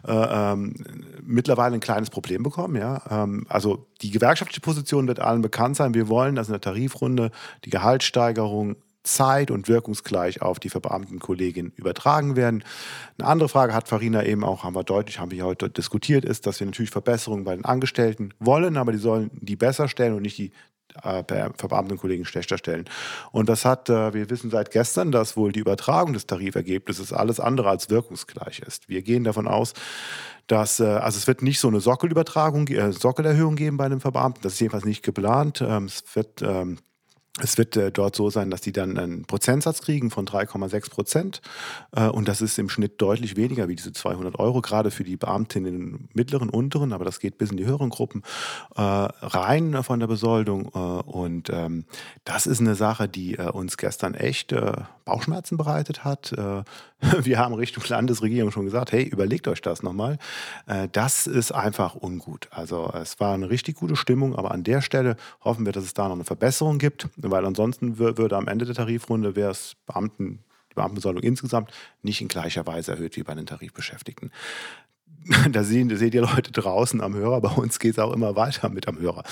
äh, 0.08 0.12
ähm, 0.12 0.74
mittlerweile 1.22 1.76
ein 1.76 1.82
kleines 1.82 2.10
Problem 2.10 2.44
bekommen. 2.44 2.76
Ja? 2.76 3.02
Ähm, 3.10 3.46
also 3.50 3.88
die 4.02 4.12
gewerkschaftliche 4.12 4.62
Position 4.62 5.08
wird 5.08 5.20
allen 5.20 5.42
bekannt 5.42 5.76
sein. 5.76 5.94
Wir 5.94 6.10
wollen, 6.10 6.36
dass 6.36 6.48
in 6.48 6.54
der 6.54 6.62
Tarifrunde 6.62 7.32
die 7.64 7.70
Gehaltssteigerung 7.70 8.76
zeit- 9.06 9.52
und 9.52 9.68
wirkungsgleich 9.68 10.42
auf 10.42 10.60
die 10.60 10.70
verbeamten 10.70 11.20
Kolleginnen 11.20 11.72
übertragen 11.76 12.36
werden. 12.36 12.64
Eine 13.18 13.28
andere 13.28 13.50
Frage 13.50 13.74
hat 13.74 13.88
Farina 13.88 14.24
eben 14.24 14.44
auch, 14.44 14.64
haben 14.64 14.76
wir 14.76 14.84
deutlich, 14.84 15.20
haben 15.20 15.32
wir 15.32 15.46
heute 15.46 15.70
diskutiert, 15.70 16.26
ist, 16.26 16.46
dass 16.48 16.60
wir 16.60 16.68
natürlich 16.68 16.92
Verbesserungen 16.92 17.46
bei 17.46 17.56
den 17.56 17.66
Angestellten 17.66 18.34
wollen, 18.40 18.78
aber 18.78 18.92
die 18.92 18.98
sollen 18.98 19.32
die 19.34 19.56
besser 19.56 19.88
stellen 19.88 20.16
und 20.16 20.24
nicht 20.24 20.38
die 20.38 20.52
äh, 21.04 21.24
verbeamten 21.58 21.98
Kollegen 21.98 22.26
schlechter 22.26 22.58
stellen. 22.58 22.86
Und 23.32 23.50
das 23.50 23.66
hat, 23.66 23.90
äh, 23.90 24.14
wir 24.14 24.30
wissen 24.30 24.50
seit 24.50 24.72
gestern, 24.72 25.12
dass 25.12 25.36
wohl 25.36 25.52
die 25.52 25.60
Übertragung 25.60 26.14
des 26.14 26.28
Tarifergebnisses 26.28 27.14
alles 27.14 27.40
andere 27.40 27.70
als 27.70 27.90
wirkungsgleich 27.90 28.60
ist. 28.60 28.88
Wir 28.88 29.02
gehen 29.02 29.24
davon 29.24 29.48
aus, 29.48 29.74
dass, 30.48 30.80
äh, 30.80 30.86
also 30.86 31.18
es 31.18 31.28
wird 31.28 31.42
nicht 31.42 31.60
so 31.60 31.68
eine 31.68 31.80
Sockelübertragung, 31.80 32.68
äh, 32.68 32.92
Sockelerhöhung 32.92 33.56
geben 33.56 33.78
bei 33.78 33.86
einem 33.86 34.02
Verbeamten, 34.02 34.42
das 34.42 34.54
ist 34.54 34.60
jedenfalls 34.60 34.86
nicht 34.86 35.04
geplant. 35.04 35.62
Ähm, 35.62 35.86
es 35.86 36.04
wird 36.16 36.42
ähm, 36.42 36.78
es 37.42 37.58
wird 37.58 37.76
äh, 37.76 37.92
dort 37.92 38.16
so 38.16 38.30
sein, 38.30 38.50
dass 38.50 38.62
die 38.62 38.72
dann 38.72 38.98
einen 38.98 39.26
Prozentsatz 39.26 39.82
kriegen 39.82 40.10
von 40.10 40.26
3,6 40.26 40.90
Prozent. 40.90 41.42
Äh, 41.94 42.08
und 42.08 42.30
das 42.30 42.42
ist 42.42 42.58
im 42.58 42.70
Schnitt 42.70 43.02
deutlich 43.02 43.36
weniger 43.36 43.68
wie 43.68 43.76
diese 43.76 43.92
200 43.92 44.40
Euro, 44.40 44.62
gerade 44.62 44.90
für 44.90 45.04
die 45.04 45.18
Beamtinnen 45.18 45.76
in 45.76 46.10
mittleren, 46.14 46.50
unteren, 46.50 46.94
aber 46.94 47.04
das 47.04 47.20
geht 47.20 47.38
bis 47.38 47.52
in 47.52 47.58
die 47.58 47.66
höheren 47.66 47.90
Gruppen 47.90 48.24
äh, 48.76 48.82
rein 48.82 49.84
von 49.84 50.00
der 50.00 50.08
Besoldung. 50.08 50.72
Äh, 50.74 50.78
und 50.78 51.50
ähm, 51.50 51.84
das 52.24 52.48
ist 52.48 52.62
eine 52.62 52.76
Sache, 52.76 53.10
die 53.10 53.36
äh, 53.36 53.50
uns 53.50 53.76
gestern 53.76 54.14
echt 54.14 54.54
äh, 54.54 54.72
Bauchschmerzen 55.06 55.58
bereitet 55.58 56.04
hat. 56.04 56.32
wir 57.22 57.40
haben 57.40 57.54
Richtung 57.54 57.84
Landesregierung 57.88 58.52
schon 58.52 58.66
gesagt, 58.66 58.92
hey, 58.92 59.04
überlegt 59.04 59.48
euch 59.48 59.62
das 59.62 59.84
nochmal. 59.84 60.18
das 60.92 61.28
ist 61.28 61.52
einfach 61.52 61.96
ungut. 61.96 62.48
Also 62.52 62.92
es 62.94 63.20
war 63.20 63.34
eine 63.34 63.50
richtig 63.50 63.76
gute 63.78 63.96
Stimmung, 63.96 64.36
aber 64.36 64.52
an 64.52 64.64
der 64.64 64.82
Stelle 64.82 65.16
hoffen 65.44 65.66
wir, 65.66 65.74
dass 65.74 65.84
es 65.84 65.94
da 65.94 66.08
noch 66.08 66.16
eine 66.16 66.24
Verbesserung 66.24 66.80
gibt 66.80 67.08
weil 67.18 67.46
ansonsten 67.46 67.98
würde 67.98 68.38
am 68.38 68.48
Ende 68.48 68.66
der 68.66 68.76
Tarifrunde 68.76 69.36
wäre 69.36 69.52
es 69.52 69.76
Beamten, 69.86 70.44
die 70.72 70.76
Beamtenbesoldung 70.76 71.24
insgesamt 71.24 71.72
nicht 72.02 72.22
in 72.22 72.28
gleicher 72.28 72.66
Weise 72.66 72.94
erhöht 72.94 73.16
wie 73.16 73.24
bei 73.24 73.34
den 73.34 73.46
Tarifbeschäftigten. 73.46 74.32
Da 75.52 75.64
sehen, 75.64 75.96
seht 75.96 76.14
ihr 76.14 76.22
Leute 76.22 76.52
draußen 76.52 77.02
am 77.02 77.16
Hörer. 77.16 77.42
Bei 77.42 77.50
uns 77.50 77.80
geht 77.80 77.94
es 77.94 78.00
auch 78.00 78.14
immer 78.14 78.36
weiter 78.36 78.70
mit 78.70 78.88
am 78.88 79.00
Hörer 79.00 79.24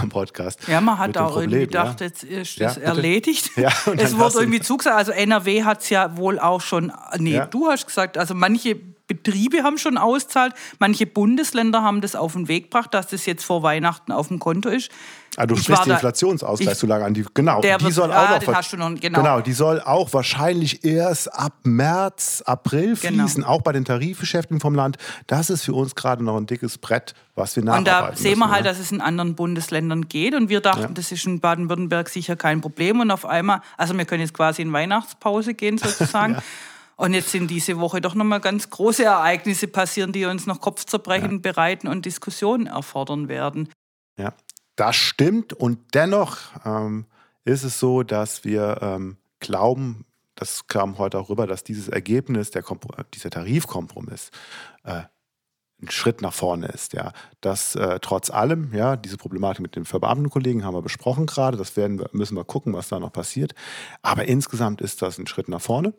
am 0.00 0.08
Podcast. 0.08 0.66
Ja, 0.68 0.80
man 0.80 0.98
hat 0.98 1.16
auch 1.18 1.32
Problem, 1.32 1.50
irgendwie 1.50 1.66
gedacht, 1.66 2.00
ja. 2.00 2.06
jetzt 2.06 2.24
ist 2.24 2.60
das 2.60 2.76
ja, 2.76 2.82
erledigt. 2.82 3.50
Ja, 3.56 3.70
es 3.96 4.16
wurde 4.16 4.40
irgendwie 4.40 4.60
zugesagt. 4.60 4.96
Also 4.96 5.12
NRW 5.12 5.64
hat 5.64 5.82
es 5.82 5.90
ja 5.90 6.16
wohl 6.16 6.38
auch 6.38 6.60
schon. 6.60 6.92
Nee, 7.18 7.42
du 7.50 7.66
hast 7.68 7.86
gesagt, 7.86 8.18
also 8.18 8.34
manche 8.34 8.76
Betriebe 9.06 9.62
haben 9.62 9.78
schon 9.78 9.98
auszahlt. 9.98 10.54
Manche 10.78 11.06
Bundesländer 11.06 11.82
haben 11.82 12.00
das 12.00 12.16
auf 12.16 12.32
den 12.32 12.48
Weg 12.48 12.64
gebracht, 12.64 12.92
dass 12.94 13.08
das 13.08 13.26
jetzt 13.26 13.44
vor 13.44 13.62
Weihnachten 13.62 14.12
auf 14.12 14.28
dem 14.28 14.38
Konto 14.38 14.68
ist. 14.68 14.90
Ah, 15.36 15.46
du 15.46 15.54
ich 15.54 15.62
sprichst 15.62 15.84
die 15.84 15.90
Inflationsausgleichszulage 15.90 17.04
an. 17.04 17.12
Die, 17.12 17.24
genau, 17.34 17.60
der 17.60 17.76
die 17.76 17.90
soll 17.90 18.10
ah, 18.10 18.36
auch 18.36 18.46
noch, 18.46 18.72
noch, 18.72 19.00
genau. 19.00 19.18
genau. 19.18 19.40
die 19.40 19.52
soll 19.52 19.80
auch 19.82 20.12
wahrscheinlich 20.14 20.82
erst 20.82 21.32
ab 21.32 21.52
März, 21.64 22.42
April 22.46 22.96
genau. 22.96 23.24
fließen, 23.24 23.42
genau. 23.42 23.54
auch 23.54 23.60
bei 23.60 23.72
den 23.72 23.84
Tarifbeschäftigten 23.84 24.60
vom 24.60 24.74
Land. 24.74 24.96
Das 25.26 25.50
ist 25.50 25.64
für 25.64 25.74
uns 25.74 25.94
gerade 25.94 26.24
noch 26.24 26.38
ein 26.38 26.46
dickes 26.46 26.78
Brett, 26.78 27.14
was 27.34 27.54
wir 27.54 27.62
nacharbeiten 27.64 28.08
Und 28.08 28.16
da 28.16 28.16
sehen 28.16 28.38
wir 28.38 28.50
halt, 28.50 28.64
ja. 28.64 28.72
dass 28.72 28.80
es 28.80 28.90
in 28.90 29.02
anderen 29.02 29.34
Bundesländern 29.34 30.08
geht. 30.08 30.34
Und 30.34 30.48
wir 30.48 30.60
dachten, 30.60 30.80
ja. 30.80 30.88
das 30.88 31.12
ist 31.12 31.26
in 31.26 31.40
Baden-Württemberg 31.40 32.08
sicher 32.08 32.36
kein 32.36 32.62
Problem. 32.62 33.00
Und 33.00 33.10
auf 33.10 33.26
einmal, 33.26 33.60
also 33.76 33.96
wir 33.96 34.06
können 34.06 34.22
jetzt 34.22 34.34
quasi 34.34 34.62
in 34.62 34.72
Weihnachtspause 34.72 35.52
gehen 35.52 35.76
sozusagen. 35.76 36.34
ja. 36.34 36.42
Und 36.96 37.12
jetzt 37.12 37.30
sind 37.30 37.50
diese 37.50 37.78
Woche 37.78 38.00
doch 38.00 38.14
nochmal 38.14 38.40
ganz 38.40 38.70
große 38.70 39.04
Ereignisse 39.04 39.68
passieren, 39.68 40.12
die 40.12 40.24
uns 40.24 40.46
noch 40.46 40.62
Kopfzerbrechen 40.62 41.32
ja. 41.32 41.38
bereiten 41.38 41.88
und 41.88 42.06
Diskussionen 42.06 42.66
erfordern 42.66 43.28
werden. 43.28 43.68
Ja, 44.18 44.32
das 44.76 44.96
stimmt. 44.96 45.52
Und 45.52 45.78
dennoch 45.94 46.38
ähm, 46.64 47.06
ist 47.44 47.64
es 47.64 47.78
so, 47.78 48.02
dass 48.02 48.44
wir 48.44 48.78
ähm, 48.80 49.16
glauben, 49.40 50.04
das 50.34 50.66
kam 50.66 50.98
heute 50.98 51.18
auch 51.18 51.30
rüber, 51.30 51.46
dass 51.46 51.64
dieses 51.64 51.88
Ergebnis, 51.88 52.50
der 52.50 52.62
dieser 53.14 53.30
Tarifkompromiss, 53.30 54.30
äh, 54.84 55.02
ein 55.82 55.90
Schritt 55.90 56.22
nach 56.22 56.32
vorne 56.32 56.68
ist. 56.68 56.94
Ja, 56.94 57.12
das 57.40 57.74
äh, 57.74 57.98
trotz 58.00 58.30
allem, 58.30 58.72
ja, 58.72 58.96
diese 58.96 59.18
Problematik 59.18 59.60
mit 59.60 59.76
den 59.76 59.84
Verbeamtenkollegen 59.84 60.64
haben 60.64 60.74
wir 60.74 60.82
besprochen 60.82 61.26
gerade. 61.26 61.56
Das 61.56 61.76
werden 61.76 61.98
wir, 61.98 62.08
müssen 62.12 62.36
wir 62.36 62.44
gucken, 62.44 62.72
was 62.72 62.88
da 62.88 62.98
noch 62.98 63.12
passiert. 63.12 63.54
Aber 64.02 64.26
insgesamt 64.26 64.80
ist 64.80 65.02
das 65.02 65.18
ein 65.18 65.26
Schritt 65.26 65.48
nach 65.48 65.60
vorne. 65.60 65.92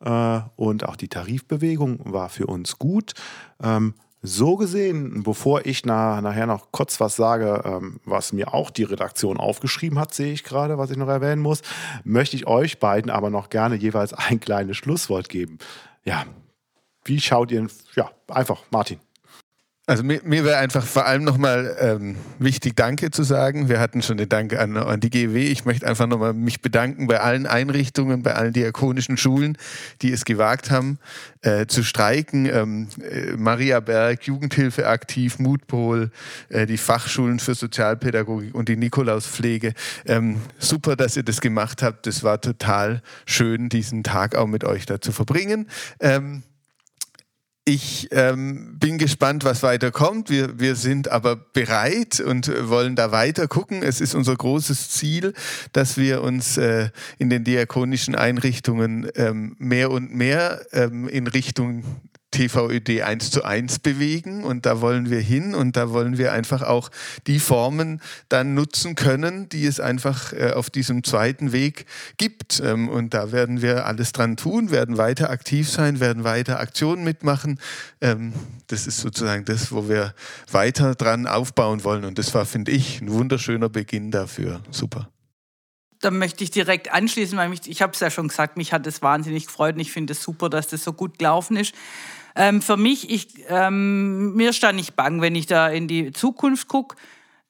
Äh, 0.00 0.40
und 0.56 0.86
auch 0.86 0.96
die 0.96 1.08
Tarifbewegung 1.08 2.12
war 2.12 2.28
für 2.28 2.46
uns 2.46 2.78
gut. 2.78 3.12
Ähm, 3.62 3.94
so 4.22 4.56
gesehen, 4.56 5.22
bevor 5.22 5.64
ich 5.64 5.84
na, 5.86 6.20
nachher 6.20 6.46
noch 6.46 6.72
kurz 6.72 7.00
was 7.00 7.16
sage, 7.16 7.62
ähm, 7.64 8.00
was 8.04 8.32
mir 8.32 8.52
auch 8.52 8.70
die 8.70 8.82
Redaktion 8.82 9.38
aufgeschrieben 9.38 9.98
hat, 9.98 10.12
sehe 10.12 10.32
ich 10.32 10.44
gerade, 10.44 10.76
was 10.76 10.90
ich 10.90 10.96
noch 10.98 11.08
erwähnen 11.08 11.40
muss, 11.40 11.62
möchte 12.04 12.36
ich 12.36 12.46
euch 12.46 12.78
beiden 12.78 13.10
aber 13.10 13.30
noch 13.30 13.48
gerne 13.48 13.76
jeweils 13.76 14.12
ein 14.12 14.40
kleines 14.40 14.76
Schlusswort 14.76 15.28
geben. 15.28 15.58
Ja, 16.04 16.24
wie 17.04 17.20
schaut 17.20 17.50
ihr, 17.50 17.66
ja, 17.94 18.10
einfach, 18.28 18.62
Martin. 18.70 19.00
Also 19.90 20.04
mir, 20.04 20.20
mir 20.22 20.44
wäre 20.44 20.58
einfach 20.58 20.86
vor 20.86 21.04
allem 21.04 21.24
nochmal 21.24 21.76
ähm, 21.80 22.14
wichtig, 22.38 22.76
Danke 22.76 23.10
zu 23.10 23.24
sagen. 23.24 23.68
Wir 23.68 23.80
hatten 23.80 24.02
schon 24.02 24.18
den 24.18 24.28
Dank 24.28 24.54
an, 24.56 24.76
an 24.76 25.00
die 25.00 25.10
GW. 25.10 25.48
Ich 25.48 25.64
möchte 25.64 25.84
einfach 25.84 26.06
nochmal 26.06 26.32
mich 26.32 26.62
bedanken 26.62 27.08
bei 27.08 27.18
allen 27.18 27.44
Einrichtungen, 27.44 28.22
bei 28.22 28.36
allen 28.36 28.52
diakonischen 28.52 29.16
Schulen, 29.16 29.58
die 30.00 30.12
es 30.12 30.24
gewagt 30.24 30.70
haben, 30.70 31.00
äh, 31.42 31.66
zu 31.66 31.82
streiken. 31.82 32.46
Ähm, 32.46 32.86
äh, 33.02 33.32
Maria 33.36 33.80
Berg, 33.80 34.22
Jugendhilfe 34.22 34.86
aktiv, 34.86 35.40
Mutpol, 35.40 36.12
äh, 36.50 36.66
die 36.66 36.78
Fachschulen 36.78 37.40
für 37.40 37.56
Sozialpädagogik 37.56 38.54
und 38.54 38.68
die 38.68 38.76
Nikolauspflege. 38.76 39.74
Ähm, 40.06 40.36
super, 40.60 40.94
dass 40.94 41.16
ihr 41.16 41.24
das 41.24 41.40
gemacht 41.40 41.82
habt. 41.82 42.06
Das 42.06 42.22
war 42.22 42.40
total 42.40 43.02
schön, 43.26 43.68
diesen 43.68 44.04
Tag 44.04 44.36
auch 44.36 44.46
mit 44.46 44.62
euch 44.62 44.86
da 44.86 45.00
zu 45.00 45.10
verbringen. 45.10 45.66
Ähm, 45.98 46.44
ich 47.64 48.08
ähm, 48.10 48.78
bin 48.78 48.98
gespannt, 48.98 49.44
was 49.44 49.62
weiterkommt. 49.62 50.30
Wir, 50.30 50.58
wir 50.58 50.74
sind 50.74 51.08
aber 51.08 51.36
bereit 51.36 52.18
und 52.20 52.50
wollen 52.68 52.96
da 52.96 53.12
weiter 53.12 53.48
gucken. 53.48 53.82
Es 53.82 54.00
ist 54.00 54.14
unser 54.14 54.34
großes 54.34 54.90
Ziel, 54.90 55.34
dass 55.72 55.96
wir 55.96 56.22
uns 56.22 56.56
äh, 56.56 56.88
in 57.18 57.30
den 57.30 57.44
diakonischen 57.44 58.14
Einrichtungen 58.14 59.08
ähm, 59.14 59.56
mehr 59.58 59.90
und 59.90 60.14
mehr 60.14 60.64
ähm, 60.72 61.06
in 61.06 61.26
Richtung 61.26 61.84
TVÖD 62.30 63.02
1 63.02 63.30
zu 63.30 63.44
1 63.44 63.80
bewegen 63.80 64.44
und 64.44 64.66
da 64.66 64.80
wollen 64.80 65.10
wir 65.10 65.20
hin 65.20 65.54
und 65.54 65.76
da 65.76 65.90
wollen 65.90 66.18
wir 66.18 66.32
einfach 66.32 66.62
auch 66.62 66.90
die 67.26 67.40
Formen 67.40 68.00
dann 68.28 68.54
nutzen 68.54 68.94
können, 68.94 69.48
die 69.48 69.66
es 69.66 69.80
einfach 69.80 70.32
äh, 70.32 70.52
auf 70.52 70.70
diesem 70.70 71.02
zweiten 71.04 71.52
Weg 71.52 71.86
gibt. 72.18 72.60
Ähm, 72.64 72.88
und 72.88 73.14
da 73.14 73.32
werden 73.32 73.62
wir 73.62 73.86
alles 73.86 74.12
dran 74.12 74.36
tun, 74.36 74.70
werden 74.70 74.96
weiter 74.96 75.30
aktiv 75.30 75.68
sein, 75.68 76.00
werden 76.00 76.24
weiter 76.24 76.60
Aktionen 76.60 77.04
mitmachen. 77.04 77.58
Ähm, 78.00 78.32
das 78.68 78.86
ist 78.86 78.98
sozusagen 78.98 79.44
das, 79.44 79.72
wo 79.72 79.88
wir 79.88 80.14
weiter 80.50 80.94
dran 80.94 81.26
aufbauen 81.26 81.84
wollen 81.84 82.04
und 82.04 82.18
das 82.18 82.32
war, 82.34 82.46
finde 82.46 82.72
ich, 82.72 83.00
ein 83.00 83.10
wunderschöner 83.10 83.68
Beginn 83.68 84.10
dafür. 84.10 84.60
Super 84.70 85.08
da 86.00 86.10
möchte 86.10 86.42
ich 86.42 86.50
direkt 86.50 86.90
anschließen, 86.92 87.36
weil 87.36 87.50
mich, 87.50 87.60
ich 87.66 87.82
habe 87.82 87.92
es 87.92 88.00
ja 88.00 88.10
schon 88.10 88.28
gesagt, 88.28 88.56
mich 88.56 88.72
hat 88.72 88.86
es 88.86 89.02
wahnsinnig 89.02 89.46
gefreut 89.46 89.74
und 89.74 89.80
ich 89.80 89.92
finde 89.92 90.14
es 90.14 90.22
super, 90.22 90.48
dass 90.48 90.68
das 90.68 90.82
so 90.82 90.92
gut 90.92 91.18
gelaufen 91.18 91.56
ist. 91.56 91.74
Ähm, 92.36 92.62
für 92.62 92.76
mich, 92.76 93.10
ich, 93.10 93.28
ähm, 93.48 94.34
mir 94.34 94.52
stand 94.52 94.76
nicht 94.76 94.94
bang, 94.96 95.20
wenn 95.20 95.34
ich 95.34 95.46
da 95.46 95.68
in 95.68 95.88
die 95.88 96.12
Zukunft 96.12 96.68
gucke. 96.68 96.96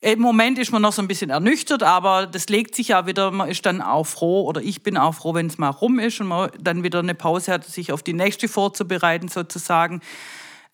Im 0.02 0.20
Moment 0.20 0.58
ist 0.58 0.72
man 0.72 0.80
noch 0.80 0.94
so 0.94 1.02
ein 1.02 1.08
bisschen 1.08 1.28
ernüchtert, 1.28 1.82
aber 1.82 2.26
das 2.26 2.48
legt 2.48 2.74
sich 2.74 2.88
ja 2.88 3.06
wieder. 3.06 3.30
Man 3.30 3.50
ist 3.50 3.66
dann 3.66 3.82
auch 3.82 4.06
froh, 4.06 4.46
oder 4.46 4.62
ich 4.62 4.82
bin 4.82 4.96
auch 4.96 5.14
froh, 5.14 5.34
wenn 5.34 5.46
es 5.46 5.58
mal 5.58 5.68
rum 5.68 5.98
ist 5.98 6.20
und 6.20 6.28
man 6.28 6.50
dann 6.58 6.82
wieder 6.82 7.00
eine 7.00 7.14
Pause 7.14 7.52
hat, 7.52 7.64
sich 7.66 7.92
auf 7.92 8.02
die 8.02 8.14
nächste 8.14 8.48
vorzubereiten, 8.48 9.28
sozusagen. 9.28 10.00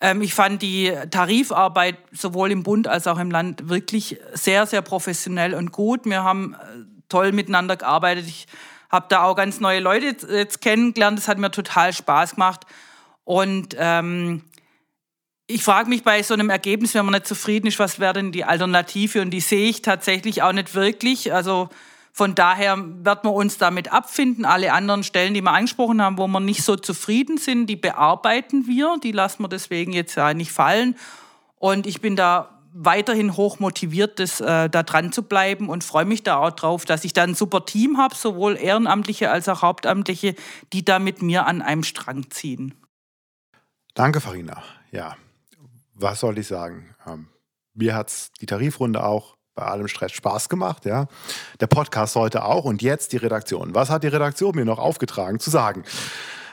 Ähm, 0.00 0.22
ich 0.22 0.32
fand 0.32 0.62
die 0.62 0.92
Tarifarbeit 1.11 1.96
sowohl 2.12 2.52
im 2.52 2.62
Bund 2.62 2.86
als 2.86 3.09
auch 3.09 3.18
im 3.18 3.32
Land 3.32 3.68
wirklich 3.68 4.18
sehr, 4.32 4.64
sehr 4.66 4.82
professionell 4.82 5.54
und 5.54 5.72
gut. 5.72 6.04
Wir 6.04 6.22
haben 6.22 6.54
äh, 6.54 6.84
toll 7.09 7.32
miteinander 7.32 7.76
gearbeitet. 7.76 8.26
Ich 8.28 8.46
habe 8.90 9.07
da 9.09 9.24
auch 9.24 9.34
ganz 9.34 9.59
neue 9.59 9.80
Leute 9.80 10.16
jetzt 10.30 10.61
kennengelernt. 10.61 11.18
Das 11.18 11.26
hat 11.26 11.38
mir 11.38 11.50
total 11.50 11.92
Spaß 11.92 12.36
gemacht. 12.36 12.64
Und 13.27 13.74
ähm, 13.77 14.43
ich 15.49 15.64
frage 15.64 15.89
mich 15.89 16.05
bei 16.05 16.22
so 16.22 16.33
einem 16.33 16.49
Ergebnis, 16.49 16.95
wenn 16.95 17.05
man 17.05 17.14
nicht 17.14 17.27
zufrieden 17.27 17.66
ist, 17.66 17.81
was 17.81 17.99
wäre 17.99 18.14
denn 18.14 18.31
die 18.31 18.45
Alternative? 18.45 19.20
Und 19.20 19.31
die 19.31 19.41
sehe 19.41 19.68
ich 19.68 19.83
tatsächlich 19.83 20.43
auch 20.43 20.53
nicht 20.53 20.77
wirklich. 20.77 21.35
Also 21.35 21.68
von 22.12 22.37
daher 22.37 22.79
wird 22.79 23.24
man 23.24 23.35
uns 23.35 23.59
damit 23.59 23.93
abfinden. 23.93 24.45
Alle 24.45 24.72
anderen 24.72 25.03
Stellen, 25.03 25.35
die 25.35 25.43
wir 25.43 25.51
angesprochen 25.51 26.01
haben, 26.01 26.18
wo 26.18 26.29
wir 26.29 26.39
nicht 26.39 26.62
so 26.62 26.77
zufrieden 26.77 27.37
sind, 27.37 27.66
die 27.66 27.74
bearbeiten 27.74 28.68
wir. 28.68 28.97
Die 29.03 29.11
lassen 29.11 29.43
wir 29.43 29.49
deswegen 29.49 29.93
jetzt 29.93 30.14
ja 30.14 30.33
nicht 30.33 30.53
fallen. 30.53 30.97
Und 31.57 31.89
ich 31.89 32.01
bin 32.01 32.14
da 32.14 32.61
weiterhin 32.72 33.37
hoch 33.37 33.59
motiviert, 33.59 34.20
das, 34.20 34.41
äh, 34.41 34.70
da 34.70 34.85
dran 34.85 35.11
zu 35.11 35.24
bleiben 35.24 35.68
und 35.68 35.83
freue 35.83 36.05
mich 36.05 36.22
da 36.22 36.37
auch 36.37 36.53
drauf, 36.53 36.85
dass 36.85 37.05
ich 37.05 37.12
da 37.12 37.24
ein 37.24 37.35
super 37.35 37.64
Team 37.64 37.99
habe, 37.99 38.14
sowohl 38.14 38.57
Ehrenamtliche 38.57 39.33
als 39.33 39.49
auch 39.49 39.62
Hauptamtliche, 39.62 40.37
die 40.72 40.85
da 40.85 41.01
mit 41.01 41.22
mir 41.22 41.47
an 41.47 41.61
einem 41.61 41.83
Strang 41.83 42.31
ziehen. 42.31 42.74
Danke, 43.97 44.20
Farina. 44.20 44.62
Ja, 44.92 45.16
was 45.94 46.20
soll 46.20 46.36
ich 46.36 46.47
sagen? 46.47 46.94
Ähm, 47.07 47.28
mir 47.72 47.94
hat 47.94 48.12
die 48.42 48.47
Tarifrunde 48.47 49.03
auch 49.03 49.38
bei 49.55 49.62
allem 49.62 49.88
Stress 49.88 50.12
Spaß 50.12 50.51
gemacht, 50.51 50.84
ja. 50.84 51.07
Der 51.61 51.66
Podcast 51.66 52.14
heute 52.14 52.44
auch 52.44 52.66
und 52.66 52.82
jetzt 52.82 53.14
die 53.14 53.16
Redaktion. 53.16 53.74
Was 53.74 53.88
hat 53.88 54.05
die 54.05 54.09
Redaktion 54.09 54.55
mir 54.55 54.66
noch 54.66 54.78
aufgetragen 54.78 55.40
zu 55.40 55.49
sagen? 55.49 55.82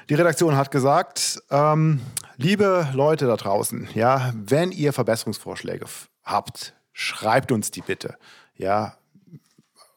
Die 0.07 0.13
Redaktion 0.13 0.55
hat 0.55 0.71
gesagt, 0.71 1.43
ähm, 1.51 1.99
liebe 2.37 2.87
Leute 2.93 3.27
da 3.27 3.35
draußen, 3.35 3.89
ja, 3.93 4.31
wenn 4.33 4.71
ihr 4.71 4.93
Verbesserungsvorschläge 4.93 5.85
habt, 6.23 6.73
schreibt 6.93 7.51
uns 7.51 7.71
die 7.71 7.81
bitte. 7.81 8.15
Ja, 8.55 8.95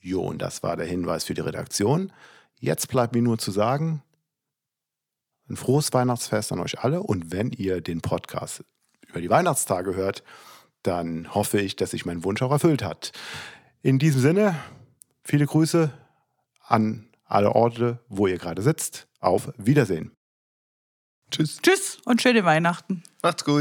Jo, 0.00 0.22
und 0.22 0.40
das 0.40 0.62
war 0.62 0.78
der 0.78 0.86
Hinweis 0.86 1.24
für 1.24 1.34
die 1.34 1.42
Redaktion. 1.42 2.10
Jetzt 2.60 2.88
bleibt 2.88 3.14
mir 3.14 3.20
nur 3.20 3.36
zu 3.36 3.50
sagen, 3.50 4.02
ein 5.50 5.56
frohes 5.56 5.92
Weihnachtsfest 5.92 6.50
an 6.52 6.60
euch 6.60 6.78
alle. 6.78 7.02
Und 7.02 7.30
wenn 7.30 7.50
ihr 7.50 7.82
den 7.82 8.00
Podcast 8.00 8.64
über 9.06 9.20
die 9.20 9.28
Weihnachtstage 9.28 9.94
hört, 9.94 10.24
dann 10.82 11.34
hoffe 11.34 11.60
ich, 11.60 11.76
dass 11.76 11.90
sich 11.90 12.06
mein 12.06 12.24
Wunsch 12.24 12.40
auch 12.40 12.52
erfüllt 12.52 12.82
hat. 12.82 13.12
In 13.82 13.98
diesem 13.98 14.22
Sinne, 14.22 14.56
viele 15.22 15.44
Grüße 15.44 15.92
an 16.62 17.11
alle 17.32 17.54
Orte, 17.54 18.00
wo 18.08 18.26
ihr 18.26 18.38
gerade 18.38 18.62
sitzt. 18.62 19.08
Auf 19.20 19.52
Wiedersehen. 19.56 20.12
Tschüss. 21.30 21.60
Tschüss 21.62 21.98
und 22.04 22.20
schöne 22.20 22.44
Weihnachten. 22.44 23.02
Macht's 23.22 23.44
gut. 23.44 23.60